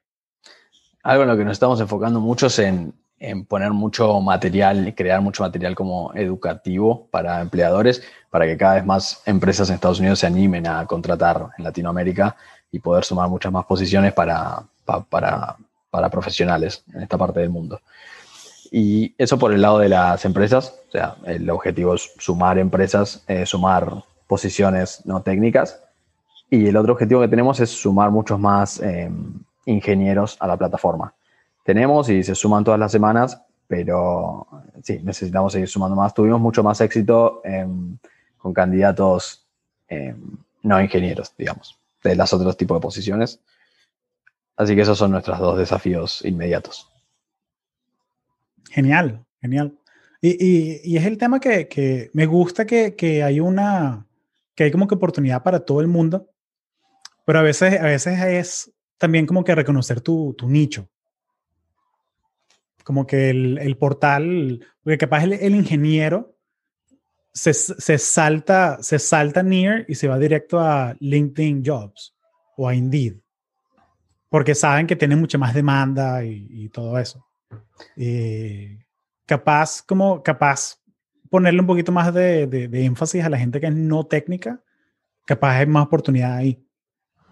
Algo 1.02 1.24
en 1.24 1.30
lo 1.30 1.36
que 1.36 1.44
nos 1.44 1.54
estamos 1.54 1.80
enfocando 1.80 2.20
mucho 2.20 2.46
es 2.46 2.58
en, 2.60 2.94
en 3.22 3.44
poner 3.44 3.70
mucho 3.70 4.20
material 4.20 4.92
crear 4.96 5.20
mucho 5.20 5.44
material 5.44 5.76
como 5.76 6.12
educativo 6.14 7.06
para 7.10 7.40
empleadores, 7.40 8.02
para 8.30 8.46
que 8.46 8.56
cada 8.56 8.74
vez 8.74 8.84
más 8.84 9.22
empresas 9.26 9.68
en 9.68 9.76
Estados 9.76 10.00
Unidos 10.00 10.18
se 10.18 10.26
animen 10.26 10.66
a 10.66 10.84
contratar 10.86 11.50
en 11.56 11.64
Latinoamérica 11.64 12.36
y 12.72 12.80
poder 12.80 13.04
sumar 13.04 13.28
muchas 13.28 13.52
más 13.52 13.64
posiciones 13.64 14.12
para, 14.12 14.64
para, 15.08 15.56
para 15.90 16.10
profesionales 16.10 16.82
en 16.92 17.02
esta 17.02 17.16
parte 17.16 17.40
del 17.40 17.50
mundo. 17.50 17.80
Y 18.72 19.14
eso 19.18 19.38
por 19.38 19.52
el 19.52 19.62
lado 19.62 19.78
de 19.78 19.88
las 19.90 20.24
empresas, 20.24 20.74
o 20.88 20.90
sea, 20.90 21.16
el 21.24 21.48
objetivo 21.48 21.94
es 21.94 22.10
sumar 22.18 22.58
empresas, 22.58 23.22
eh, 23.28 23.46
sumar 23.46 24.02
posiciones 24.26 25.02
no 25.04 25.22
técnicas. 25.22 25.80
Y 26.50 26.66
el 26.66 26.76
otro 26.76 26.94
objetivo 26.94 27.20
que 27.20 27.28
tenemos 27.28 27.60
es 27.60 27.70
sumar 27.70 28.10
muchos 28.10 28.40
más 28.40 28.80
em, 28.80 29.34
ingenieros 29.66 30.36
a 30.40 30.46
la 30.46 30.56
plataforma. 30.56 31.12
Tenemos 31.62 32.08
y 32.08 32.22
se 32.22 32.34
suman 32.34 32.64
todas 32.64 32.80
las 32.80 32.92
semanas, 32.92 33.40
pero 33.68 34.46
sí, 34.82 35.00
necesitamos 35.02 35.52
seguir 35.52 35.68
sumando 35.68 35.96
más. 35.96 36.14
Tuvimos 36.14 36.40
mucho 36.40 36.62
más 36.62 36.80
éxito 36.80 37.40
em, 37.44 37.96
con 38.36 38.52
candidatos 38.52 39.46
em, 39.88 40.36
no 40.62 40.80
ingenieros, 40.80 41.34
digamos, 41.36 41.78
de 42.02 42.16
las 42.16 42.32
otros 42.32 42.56
tipos 42.56 42.76
de 42.76 42.82
posiciones. 42.82 43.40
Así 44.56 44.74
que 44.74 44.82
esos 44.82 44.98
son 44.98 45.12
nuestros 45.12 45.38
dos 45.38 45.58
desafíos 45.58 46.24
inmediatos. 46.24 46.88
Genial, 48.70 49.24
genial. 49.40 49.78
Y, 50.20 50.96
es 50.96 51.04
el 51.04 51.18
tema 51.18 51.40
que, 51.40 52.10
me 52.12 52.26
gusta 52.26 52.64
que, 52.64 53.22
hay 53.24 53.40
una, 53.40 54.06
que 54.54 54.64
hay 54.64 54.70
como 54.70 54.86
que 54.86 54.94
oportunidad 54.94 55.42
para 55.42 55.60
todo 55.60 55.80
el 55.80 55.88
mundo, 55.88 56.30
pero 57.26 57.40
a 57.40 57.42
veces, 57.42 57.80
a 57.80 57.84
veces 57.84 58.20
es 58.20 58.72
también 58.98 59.26
como 59.26 59.42
que 59.42 59.54
reconocer 59.54 60.00
tu, 60.00 60.36
nicho. 60.46 60.88
Como 62.84 63.06
que 63.06 63.30
el, 63.30 63.76
portal, 63.76 64.66
porque 64.82 64.98
capaz 64.98 65.24
el, 65.24 65.34
el 65.34 65.54
ingeniero 65.54 66.36
se, 67.32 67.52
salta, 67.52 68.82
se 68.82 68.98
salta 68.98 69.42
near 69.42 69.84
y 69.88 69.94
se 69.94 70.08
va 70.08 70.18
directo 70.18 70.60
a 70.60 70.96
LinkedIn 70.98 71.62
Jobs 71.64 72.14
o 72.56 72.68
a 72.68 72.74
Indeed 72.74 73.22
porque 74.32 74.54
saben 74.54 74.86
que 74.86 74.96
tienen 74.96 75.20
mucha 75.20 75.36
más 75.36 75.52
demanda 75.52 76.24
y, 76.24 76.70
todo 76.70 76.98
eso. 76.98 77.22
Eh, 77.98 78.78
capaz, 79.26 79.82
como, 79.82 80.22
capaz 80.22 80.80
ponerle 81.28 81.60
un 81.60 81.66
poquito 81.66 81.92
más 81.92 82.14
de, 82.14 82.46
de, 82.46 82.84
énfasis 82.86 83.22
a 83.22 83.28
la 83.28 83.36
gente 83.36 83.60
que 83.60 83.66
es 83.66 83.74
no 83.74 84.06
técnica, 84.06 84.62
capaz 85.26 85.58
hay 85.58 85.66
más 85.66 85.84
oportunidad 85.84 86.34
ahí. 86.34 86.66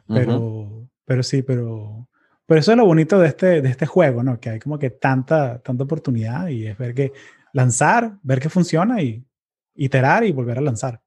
Pero, 0.08 0.90
pero 1.06 1.22
sí, 1.22 1.42
pero, 1.42 2.06
pero 2.50 2.62
eso 2.62 2.72
es 2.72 2.78
lo 2.78 2.84
bonito 2.84 3.20
de 3.20 3.28
este, 3.28 3.62
de 3.62 3.68
este 3.68 3.86
juego, 3.86 4.24
¿no? 4.24 4.40
Que 4.40 4.50
hay 4.50 4.58
como 4.58 4.76
que 4.76 4.90
tanta, 4.90 5.60
tanta 5.60 5.84
oportunidad 5.84 6.48
y 6.48 6.66
es 6.66 6.76
ver 6.76 6.96
que 6.96 7.12
lanzar, 7.52 8.14
ver 8.24 8.40
que 8.40 8.48
funciona 8.48 9.00
y 9.00 9.24
iterar 9.76 10.24
y 10.24 10.32
volver 10.32 10.58
a 10.58 10.60
lanzar. 10.60 11.00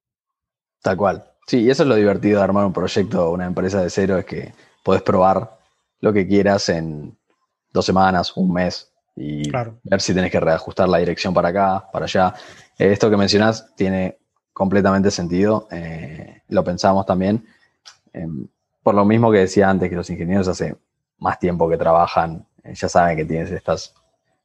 Tal 0.81 0.95
cual. 0.95 1.21
Sí, 1.45 1.63
y 1.63 1.69
eso 1.69 1.83
es 1.83 1.89
lo 1.89 1.95
divertido 1.95 2.37
de 2.37 2.45
armar 2.45 2.65
un 2.65 2.71
proyecto, 2.71 3.29
una 3.31 3.45
empresa 3.45 3.81
de 3.81 3.89
cero, 3.89 4.17
es 4.17 4.23
que 4.23 4.53
puedes 4.85 5.01
probar 5.01 5.57
lo 5.99 6.13
que 6.13 6.25
quieras 6.25 6.69
en 6.69 7.17
dos 7.73 7.85
semanas, 7.85 8.37
un 8.37 8.53
mes, 8.53 8.93
y 9.13 9.51
ver 9.51 9.99
si 9.99 10.13
tenés 10.13 10.31
que 10.31 10.39
reajustar 10.39 10.87
la 10.87 10.99
dirección 10.99 11.33
para 11.33 11.49
acá, 11.49 11.89
para 11.91 12.05
allá. 12.05 12.33
Eh, 12.79 12.93
esto 12.93 13.09
que 13.09 13.17
mencionas 13.17 13.75
tiene 13.75 14.17
completamente 14.53 15.11
sentido. 15.11 15.67
Eh, 15.71 16.41
lo 16.47 16.63
pensamos 16.63 17.05
también. 17.05 17.45
Em, 18.13 18.47
por 18.81 18.95
lo 18.95 19.03
mismo 19.03 19.29
que 19.29 19.39
decía 19.39 19.69
antes, 19.69 19.89
que 19.89 19.95
los 19.97 20.09
ingenieros 20.09 20.47
hace 20.47 20.77
más 21.23 21.39
tiempo 21.39 21.69
que 21.69 21.77
trabajan, 21.77 22.45
eh, 22.63 22.73
ya 22.75 22.89
saben 22.89 23.15
que 23.15 23.25
tienes 23.25 23.49
estas, 23.49 23.95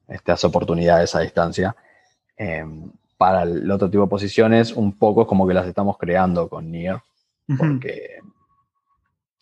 estas 0.06 0.44
oportunidades 0.44 1.14
a 1.14 1.20
distancia. 1.20 1.76
Em, 2.36 2.90
para 3.16 3.42
el 3.42 3.68
otro 3.70 3.90
tipo 3.90 4.04
de 4.04 4.08
posiciones, 4.08 4.72
un 4.72 4.96
poco 4.96 5.22
es 5.22 5.28
como 5.28 5.46
que 5.46 5.54
las 5.54 5.66
estamos 5.66 5.98
creando 5.98 6.48
con 6.48 6.70
NIR. 6.70 6.98
Porque. 7.58 8.20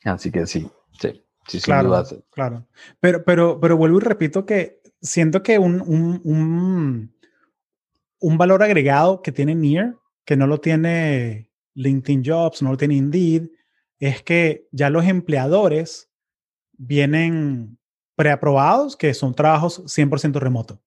Así 0.05 0.30
que 0.30 0.47
sí, 0.47 0.70
sí 0.99 1.61
claro, 1.61 2.03
Claro. 2.30 2.66
Pero, 3.01 3.24
pero, 3.24 3.61
pero 3.61 3.76
vuelvo 3.76 3.99
y 3.99 4.01
repito 4.01 4.47
que 4.47 4.80
siento 5.03 5.43
que 5.43 5.59
un, 5.59 5.80
un, 5.82 7.12
un, 8.20 8.39
valor 8.39 8.62
agregado 8.62 9.20
que 9.20 9.32
tiene 9.32 9.55
Near, 9.55 9.97
que 10.24 10.37
no 10.37 10.47
lo 10.47 10.59
tiene 10.59 11.51
LinkedIn 11.74 12.22
Jobs, 12.24 12.62
no 12.62 12.70
lo 12.70 12.76
tiene 12.76 12.95
Indeed, 12.95 13.49
es 13.99 14.22
que 14.22 14.68
ya 14.72 14.89
los 14.91 15.05
empleadores 15.07 16.09
vienen 16.79 17.79
preaprobados, 18.14 18.97
que 18.97 19.14
son 19.14 19.35
trabajos 19.35 19.85
100% 19.85 20.39
remoto. 20.39 20.81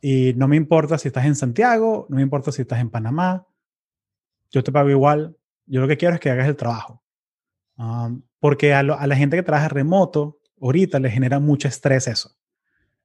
Y 0.00 0.34
no 0.34 0.46
me 0.48 0.56
importa 0.56 0.98
si 0.98 1.08
estás 1.08 1.26
en 1.26 1.34
Santiago, 1.34 2.06
no 2.08 2.16
me 2.16 2.22
importa 2.22 2.52
si 2.52 2.62
estás 2.62 2.80
en 2.80 2.90
Panamá, 2.90 3.46
yo 4.50 4.62
te 4.62 4.72
pago 4.72 4.90
igual. 4.90 5.36
Yo 5.66 5.80
lo 5.80 5.88
que 5.88 5.96
quiero 5.96 6.14
es 6.14 6.20
que 6.20 6.30
hagas 6.30 6.48
el 6.48 6.56
trabajo. 6.56 7.02
Um, 7.76 8.22
porque 8.38 8.72
a, 8.72 8.82
la 8.82 9.16
gente 9.16 9.36
que 9.36 9.42
trabaja 9.42 9.68
remoto, 9.68 10.38
ahorita 10.60 11.00
le 11.00 11.10
genera 11.10 11.40
mucho 11.40 11.68
estrés 11.68 12.06
eso. 12.06 12.36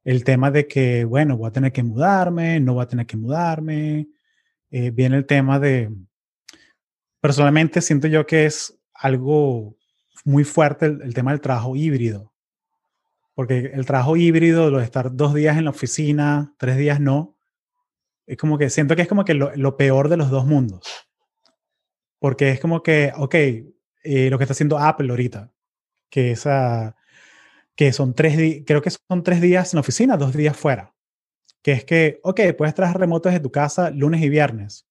El 0.03 0.23
tema 0.23 0.51
de 0.51 0.67
que, 0.67 1.05
bueno, 1.05 1.37
voy 1.37 1.47
a 1.47 1.51
tener 1.51 1.71
que 1.71 1.83
mudarme, 1.83 2.59
no 2.59 2.75
voy 2.75 2.83
a 2.83 2.87
tener 2.87 3.05
que 3.05 3.17
mudarme. 3.17 4.09
Eh, 4.69 4.91
viene 4.91 5.17
el 5.17 5.25
tema 5.25 5.59
de, 5.59 5.91
personalmente 7.19 7.81
siento 7.81 8.07
yo 8.07 8.25
que 8.25 8.45
es 8.45 8.77
algo 8.93 9.77
muy 10.25 10.43
fuerte 10.43 10.85
el, 10.85 11.13
tema 11.13 11.31
del 11.31 11.41
trabajo 11.41 11.75
híbrido. 11.75 12.33
Porque 13.33 13.71
el 13.73 13.85
trabajo 13.85 14.17
híbrido, 14.17 14.69
lo 14.69 14.79
de 14.79 14.83
estar 14.83 15.15
dos 15.15 15.33
días 15.33 15.57
en 15.57 15.65
la 15.65 15.69
oficina, 15.71 16.53
tres 16.57 16.77
días 16.77 16.99
no, 16.99 17.37
es 18.25 18.37
como 18.37 18.57
que 18.57 18.69
siento 18.69 18.95
que 18.95 19.01
es 19.01 19.07
como 19.07 19.25
que 19.25 19.33
lo, 19.33 19.77
peor 19.77 20.09
de 20.09 20.17
los 20.17 20.29
dos 20.29 20.45
mundos. 20.45 20.87
Porque 22.19 22.51
es 22.51 22.59
como 22.59 22.83
que, 22.83 23.11
ok, 23.17 23.35
eh, 23.35 24.29
lo 24.29 24.37
que 24.37 24.43
está 24.43 24.53
haciendo 24.53 24.77
Apple 24.77 25.09
ahorita, 25.09 25.51
que, 26.09 26.31
esa, 26.31 26.95
que 27.75 27.93
son 27.93 28.13
tres 28.13 28.63
creo 28.65 28.81
que 28.81 28.91
son 28.91 29.23
tres 29.23 29.41
días 29.41 29.73
en 29.73 29.77
la 29.77 29.81
oficina, 29.81 30.17
dos 30.17 30.33
días 30.33 30.55
fuera. 30.55 30.93
Que 31.63 31.71
es 31.73 31.85
que, 31.85 32.19
ok, 32.23 32.41
puedes 32.57 32.75
trabajar 32.75 32.99
remoto 32.99 33.29
desde 33.29 33.41
tu 33.41 33.51
casa 33.51 33.89
lunes 33.89 34.21
y 34.21 34.29
viernes, 34.29 34.87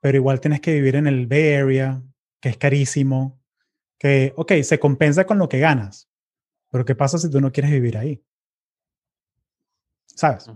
pero 0.00 0.16
igual 0.16 0.40
tienes 0.40 0.60
que 0.60 0.74
vivir 0.74 0.96
en 0.96 1.06
el 1.06 1.26
Bay 1.26 1.54
Area, 1.54 2.02
que 2.40 2.50
es 2.50 2.56
carísimo, 2.56 3.39
que, 4.00 4.32
ok, 4.34 4.52
se 4.62 4.80
compensa 4.80 5.26
con 5.26 5.38
lo 5.38 5.48
que 5.48 5.60
ganas, 5.60 6.08
pero 6.70 6.84
¿qué 6.86 6.94
pasa 6.94 7.18
si 7.18 7.30
tú 7.30 7.40
no 7.40 7.52
quieres 7.52 7.70
vivir 7.70 7.98
ahí? 7.98 8.24
¿Sabes? 10.06 10.48
O 10.48 10.54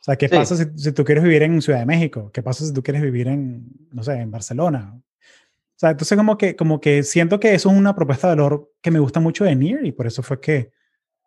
sea, 0.00 0.16
¿qué 0.16 0.30
pasa 0.30 0.56
si, 0.56 0.64
si, 0.76 0.92
tú 0.92 1.04
quieres 1.04 1.22
vivir 1.22 1.42
en 1.42 1.60
Ciudad 1.60 1.80
de 1.80 1.86
México? 1.86 2.30
¿Qué 2.32 2.42
pasa 2.42 2.64
si 2.64 2.72
tú 2.72 2.82
quieres 2.82 3.02
vivir 3.02 3.28
en, 3.28 3.68
no 3.92 4.02
sé, 4.02 4.14
en 4.14 4.30
Barcelona? 4.30 4.94
O 4.96 5.02
sea, 5.76 5.90
entonces 5.90 6.16
como 6.16 6.38
que, 6.38 6.56
como 6.56 6.80
que 6.80 7.02
siento 7.02 7.38
que 7.38 7.54
eso 7.54 7.70
es 7.70 7.76
una 7.76 7.94
propuesta 7.94 8.28
de 8.28 8.36
valor 8.36 8.72
que 8.80 8.90
me 8.90 8.98
gusta 8.98 9.20
mucho 9.20 9.44
de 9.44 9.54
NIR 9.54 9.84
y 9.84 9.92
por 9.92 10.06
eso 10.06 10.22
fue 10.22 10.40
que 10.40 10.72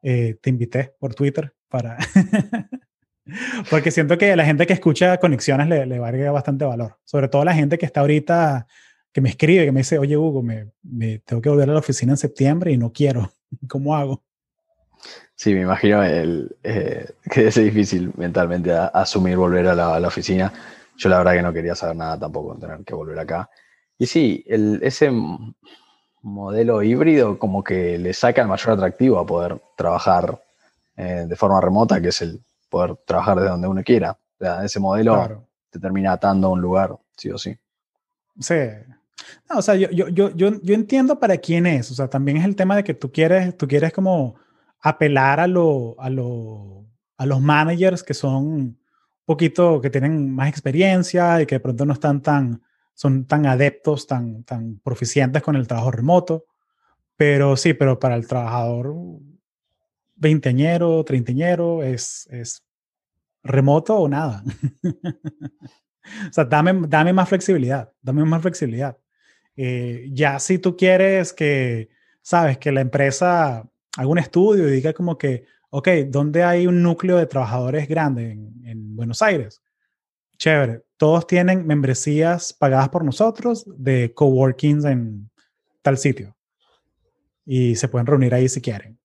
eh, 0.01 0.37
te 0.41 0.49
invité 0.49 0.95
por 0.99 1.13
Twitter 1.13 1.53
para... 1.69 1.97
Porque 3.69 3.91
siento 3.91 4.17
que 4.17 4.35
la 4.35 4.43
gente 4.43 4.67
que 4.67 4.73
escucha 4.73 5.17
conexiones 5.17 5.69
le, 5.69 5.85
le 5.85 5.99
va 5.99 6.07
a 6.07 6.09
agregar 6.09 6.33
bastante 6.33 6.65
valor. 6.65 6.97
Sobre 7.05 7.29
todo 7.29 7.45
la 7.45 7.53
gente 7.53 7.77
que 7.77 7.85
está 7.85 8.01
ahorita, 8.01 8.67
que 9.14 9.22
me 9.22 9.30
escribe, 9.30 9.66
que 9.66 9.72
me 9.72 9.82
dice, 9.82 9.99
oye 9.99 10.18
Hugo, 10.18 10.41
me, 10.41 10.72
me 10.82 11.20
tengo 11.20 11.41
que 11.41 11.49
volver 11.49 11.70
a 11.70 11.74
la 11.74 11.80
oficina 11.80 12.14
en 12.14 12.18
septiembre 12.18 12.72
y 12.72 12.78
no 12.78 12.91
quiero. 12.91 13.32
¿Cómo 13.70 13.95
hago? 13.95 14.24
Sí, 15.36 15.53
me 15.53 15.61
imagino 15.61 16.03
el, 16.03 16.55
eh, 16.64 17.07
que 17.32 17.47
es 17.47 17.55
difícil 17.55 18.11
mentalmente 18.18 18.72
asumir 18.72 19.38
volver 19.38 19.68
a 19.68 19.76
la, 19.76 19.95
a 19.95 19.99
la, 19.99 20.07
oficina. 20.07 20.51
Yo 20.97 21.09
la 21.09 21.20
verdad 21.20 21.34
que 21.34 21.41
no 21.43 21.53
quería 21.53 21.76
saber 21.76 21.95
nada 21.95 22.20
tampoco, 22.20 22.55
tener 22.57 22.84
que 22.84 22.95
volver 22.95 23.20
acá. 23.20 23.49
Y 23.97 24.07
sí, 24.07 24.43
el, 24.47 24.80
ese 24.82 25.11
modelo 26.24 26.82
híbrido 26.82 27.38
como 27.38 27.64
que 27.64 27.97
le 27.97 28.14
saca 28.14 28.41
el 28.41 28.47
mayor 28.47 28.72
atractivo 28.72 29.20
a 29.20 29.26
poder 29.26 29.61
trabajar 29.78 30.41
eh, 30.95 31.26
de 31.28 31.36
forma 31.36 31.61
remota, 31.61 32.01
que 32.01 32.09
es 32.09 32.22
el 32.22 32.41
poder 32.70 32.95
trabajar 33.05 33.39
de 33.39 33.49
donde 33.49 33.68
uno 33.68 33.84
quiera. 33.84 34.11
O 34.11 34.38
sea, 34.39 34.64
ese 34.64 34.80
modelo 34.80 35.45
te 35.70 35.80
termina 35.80 36.14
atando 36.14 36.47
a 36.47 36.51
un 36.51 36.61
lugar, 36.61 36.95
sí 37.16 37.30
o 37.30 37.38
sí. 37.38 37.55
Sí. 38.39 38.55
O 39.49 39.61
sea, 39.61 39.76
yo, 39.76 39.89
yo, 39.89 40.09
yo, 40.09 40.30
yo, 40.61 40.74
entiendo 40.74 41.19
para 41.19 41.38
quién 41.38 41.65
es. 41.65 41.91
O 41.91 41.95
sea, 41.95 42.09
también 42.09 42.38
es 42.38 42.45
el 42.45 42.55
tema 42.55 42.76
de 42.76 42.84
que 42.84 42.93
tú 42.93 43.11
quieres, 43.11 43.57
tú 43.57 43.67
quieres 43.67 43.93
como 43.93 44.36
apelar 44.80 45.39
a, 45.39 45.47
lo, 45.47 45.95
a, 45.99 46.09
lo, 46.09 46.86
a 47.17 47.26
los 47.26 47.41
managers 47.41 48.03
que 48.03 48.13
son 48.13 48.78
poquito, 49.26 49.80
que 49.82 49.89
tienen 49.89 50.34
más 50.34 50.49
experiencia 50.49 51.41
y 51.41 51.45
que 51.45 51.55
de 51.55 51.59
pronto 51.59 51.86
no 51.86 51.93
están 51.93 52.21
tan, 52.21 52.61
son 52.93 53.26
tan 53.26 53.45
adeptos, 53.45 54.07
tan, 54.07 54.43
tan 54.43 54.80
proficientes 54.80 55.41
con 55.41 55.55
el 55.55 55.67
trabajo 55.67 55.91
remoto. 55.91 56.45
Pero 57.15 57.55
sí, 57.55 57.74
pero 57.74 57.99
para 57.99 58.15
el 58.15 58.28
trabajador 58.28 58.93
veinteañero, 60.15 61.03
treintañero, 61.03 61.84
es, 61.84 62.28
es 62.32 62.63
remoto 63.43 63.95
o 63.95 64.09
nada. 64.09 64.43
o 64.84 66.34
sea, 66.34 66.45
dame, 66.45 66.88
dame 66.88 67.13
más 67.13 67.30
flexibilidad, 67.30 67.91
dame 68.01 68.26
más 68.26 68.41
flexibilidad. 68.41 68.97
Eh, 69.55 70.09
ya 70.11 70.39
si 70.39 70.57
tú 70.57 70.75
quieres 70.75 71.33
que, 71.33 71.89
sabes, 72.21 72.57
que 72.57 72.71
la 72.71 72.81
empresa 72.81 73.69
haga 73.97 74.07
un 74.07 74.17
estudio 74.17 74.67
y 74.67 74.71
diga 74.71 74.93
como 74.93 75.17
que, 75.17 75.45
ok, 75.69 75.87
¿dónde 76.07 76.43
hay 76.43 76.67
un 76.67 76.81
núcleo 76.81 77.17
de 77.17 77.25
trabajadores 77.25 77.87
grande 77.87 78.31
en, 78.31 78.61
en 78.65 78.95
Buenos 78.95 79.21
Aires? 79.21 79.61
Chévere, 80.37 80.81
todos 80.97 81.27
tienen 81.27 81.65
membresías 81.67 82.53
pagadas 82.53 82.89
por 82.89 83.03
nosotros 83.03 83.65
de 83.67 84.13
coworkings 84.13 84.85
en 84.85 85.29
tal 85.81 85.97
sitio. 85.97 86.35
Y 87.45 87.75
se 87.75 87.87
pueden 87.87 88.07
reunir 88.07 88.33
ahí 88.33 88.49
si 88.49 88.61
quieren 88.61 88.97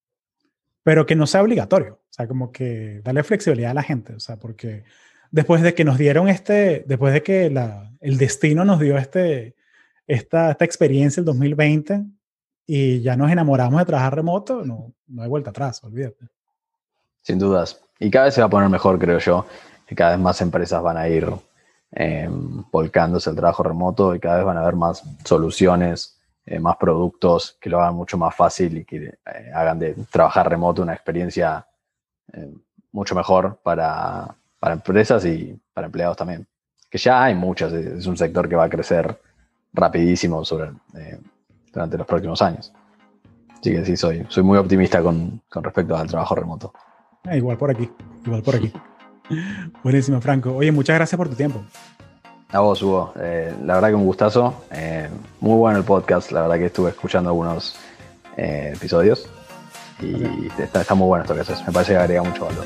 pero 0.89 1.05
que 1.05 1.17
no 1.17 1.27
sea 1.27 1.43
obligatorio. 1.43 2.01
O 2.03 2.13
sea, 2.13 2.27
como 2.27 2.51
que 2.51 3.03
darle 3.05 3.23
flexibilidad 3.23 3.73
a 3.73 3.75
la 3.75 3.83
gente. 3.83 4.15
O 4.15 4.21
sea, 4.21 4.39
porque 4.39 4.85
después 5.31 5.61
de 5.61 5.75
que 5.75 5.85
nos 5.85 5.99
dieron 5.99 6.31
este, 6.31 6.83
después 6.87 7.13
de 7.13 7.23
que 7.23 7.53
el 8.01 8.17
destino 8.17 8.65
nos 8.65 8.81
dio 8.81 8.97
este, 8.97 9.55
esta, 10.09 10.51
esta 10.51 10.65
experiencia 10.65 11.21
el 11.21 11.27
2020 11.27 12.03
y 12.67 13.01
ya 13.01 13.17
nos 13.17 13.31
enamoramos 13.31 13.79
de 13.79 13.87
trabajar 13.87 14.17
remoto, 14.17 14.65
no, 14.65 14.93
no 15.07 15.23
hay 15.23 15.29
vuelta 15.29 15.51
atrás, 15.51 15.83
olvídate. 15.85 16.27
Sin 17.23 17.39
dudas. 17.39 17.81
Y 18.01 18.11
cada 18.11 18.25
vez 18.25 18.35
se 18.35 18.41
va 18.41 18.49
a 18.49 18.51
poner 18.51 18.69
mejor, 18.69 18.99
creo 18.99 19.21
yo. 19.21 19.47
Y 19.89 19.95
cada 19.95 20.11
vez 20.11 20.21
más 20.21 20.41
empresas 20.41 20.83
van 20.83 20.97
a 20.97 21.09
ir 21.09 21.31
eh, 21.93 22.29
volcándose 22.73 23.31
al 23.31 23.37
trabajo 23.37 23.63
remoto 23.63 24.15
y 24.15 24.21
cada 24.21 24.39
vez 24.39 24.45
van 24.45 24.57
a 24.57 24.63
haber 24.63 24.75
más 24.75 25.05
soluciones 25.25 26.19
eh, 26.51 26.61
más 26.61 26.79
productos 26.79 27.59
que 27.61 27.69
lo 27.69 27.79
hagan 27.79 27.95
mucho 27.95 28.17
más 28.17 28.35
fácil 28.35 28.79
y 28.79 28.85
que 28.87 28.97
eh, 29.05 29.53
hagan 29.55 29.79
de 29.79 29.95
trabajar 30.11 30.49
remoto 30.49 30.81
una 30.81 30.95
experiencia 30.95 31.67
eh, 32.33 32.51
mucho 32.91 33.15
mejor 33.15 33.59
para, 33.63 34.35
para, 34.59 34.73
empresas 34.73 35.27
y 35.27 35.61
para 35.75 35.89
empleados 35.89 36.17
también. 36.17 36.47
Que 36.89 36.97
ya 36.97 37.25
hay 37.25 37.35
muchas, 37.35 37.71
es 37.75 38.07
un 38.07 38.17
sector 38.17 38.49
que 38.49 38.57
va 38.57 38.65
a 38.65 38.71
crecer 38.71 39.21
rapidísimo 39.73 40.45
sobre, 40.45 40.73
durante 41.73 41.99
los 41.99 42.07
próximos 42.07 42.41
años. 42.43 42.73
Así 43.61 43.73
que 43.73 43.85
sí, 43.85 43.97
soy, 43.97 44.25
soy 44.29 44.43
muy 44.43 44.59
optimista 44.59 45.03
con, 45.03 45.43
con 45.49 45.65
respecto 45.65 45.97
al 45.97 46.07
trabajo 46.07 46.35
remoto. 46.35 46.73
igual 47.33 47.57
por 47.57 47.71
aquí, 47.71 47.91
igual 48.25 48.43
por 48.43 48.57
aquí. 48.57 48.73
Buenísimo, 49.83 50.21
Franco. 50.21 50.55
Oye, 50.55 50.73
muchas 50.73 50.97
gracias 50.97 51.17
por 51.17 51.29
tu 51.29 51.35
tiempo. 51.35 51.63
A 52.51 52.61
vos, 52.61 52.83
Hugo. 52.83 53.13
Eh, 53.21 53.55
la 53.65 53.75
verdad 53.75 53.89
que 53.89 53.95
un 53.95 54.07
gustazo. 54.07 54.65
Eh, 54.71 55.09
muy 55.41 55.57
bueno 55.57 55.79
el 55.79 55.85
podcast. 55.85 56.31
La 56.33 56.43
verdad 56.43 56.57
que 56.57 56.67
estuve 56.67 56.91
escuchando 56.91 57.31
algunos 57.31 57.77
eh, 58.37 58.73
episodios. 58.75 59.29
Y 60.01 60.47
está, 60.59 60.81
está, 60.81 60.95
muy 60.95 61.09
bueno 61.09 61.25
esto 61.25 61.35
que 61.35 61.41
haces. 61.41 61.67
Me 61.67 61.73
parece 61.73 61.93
que 61.93 61.99
agrega 61.99 62.23
mucho 62.23 62.47
valor. 62.47 62.65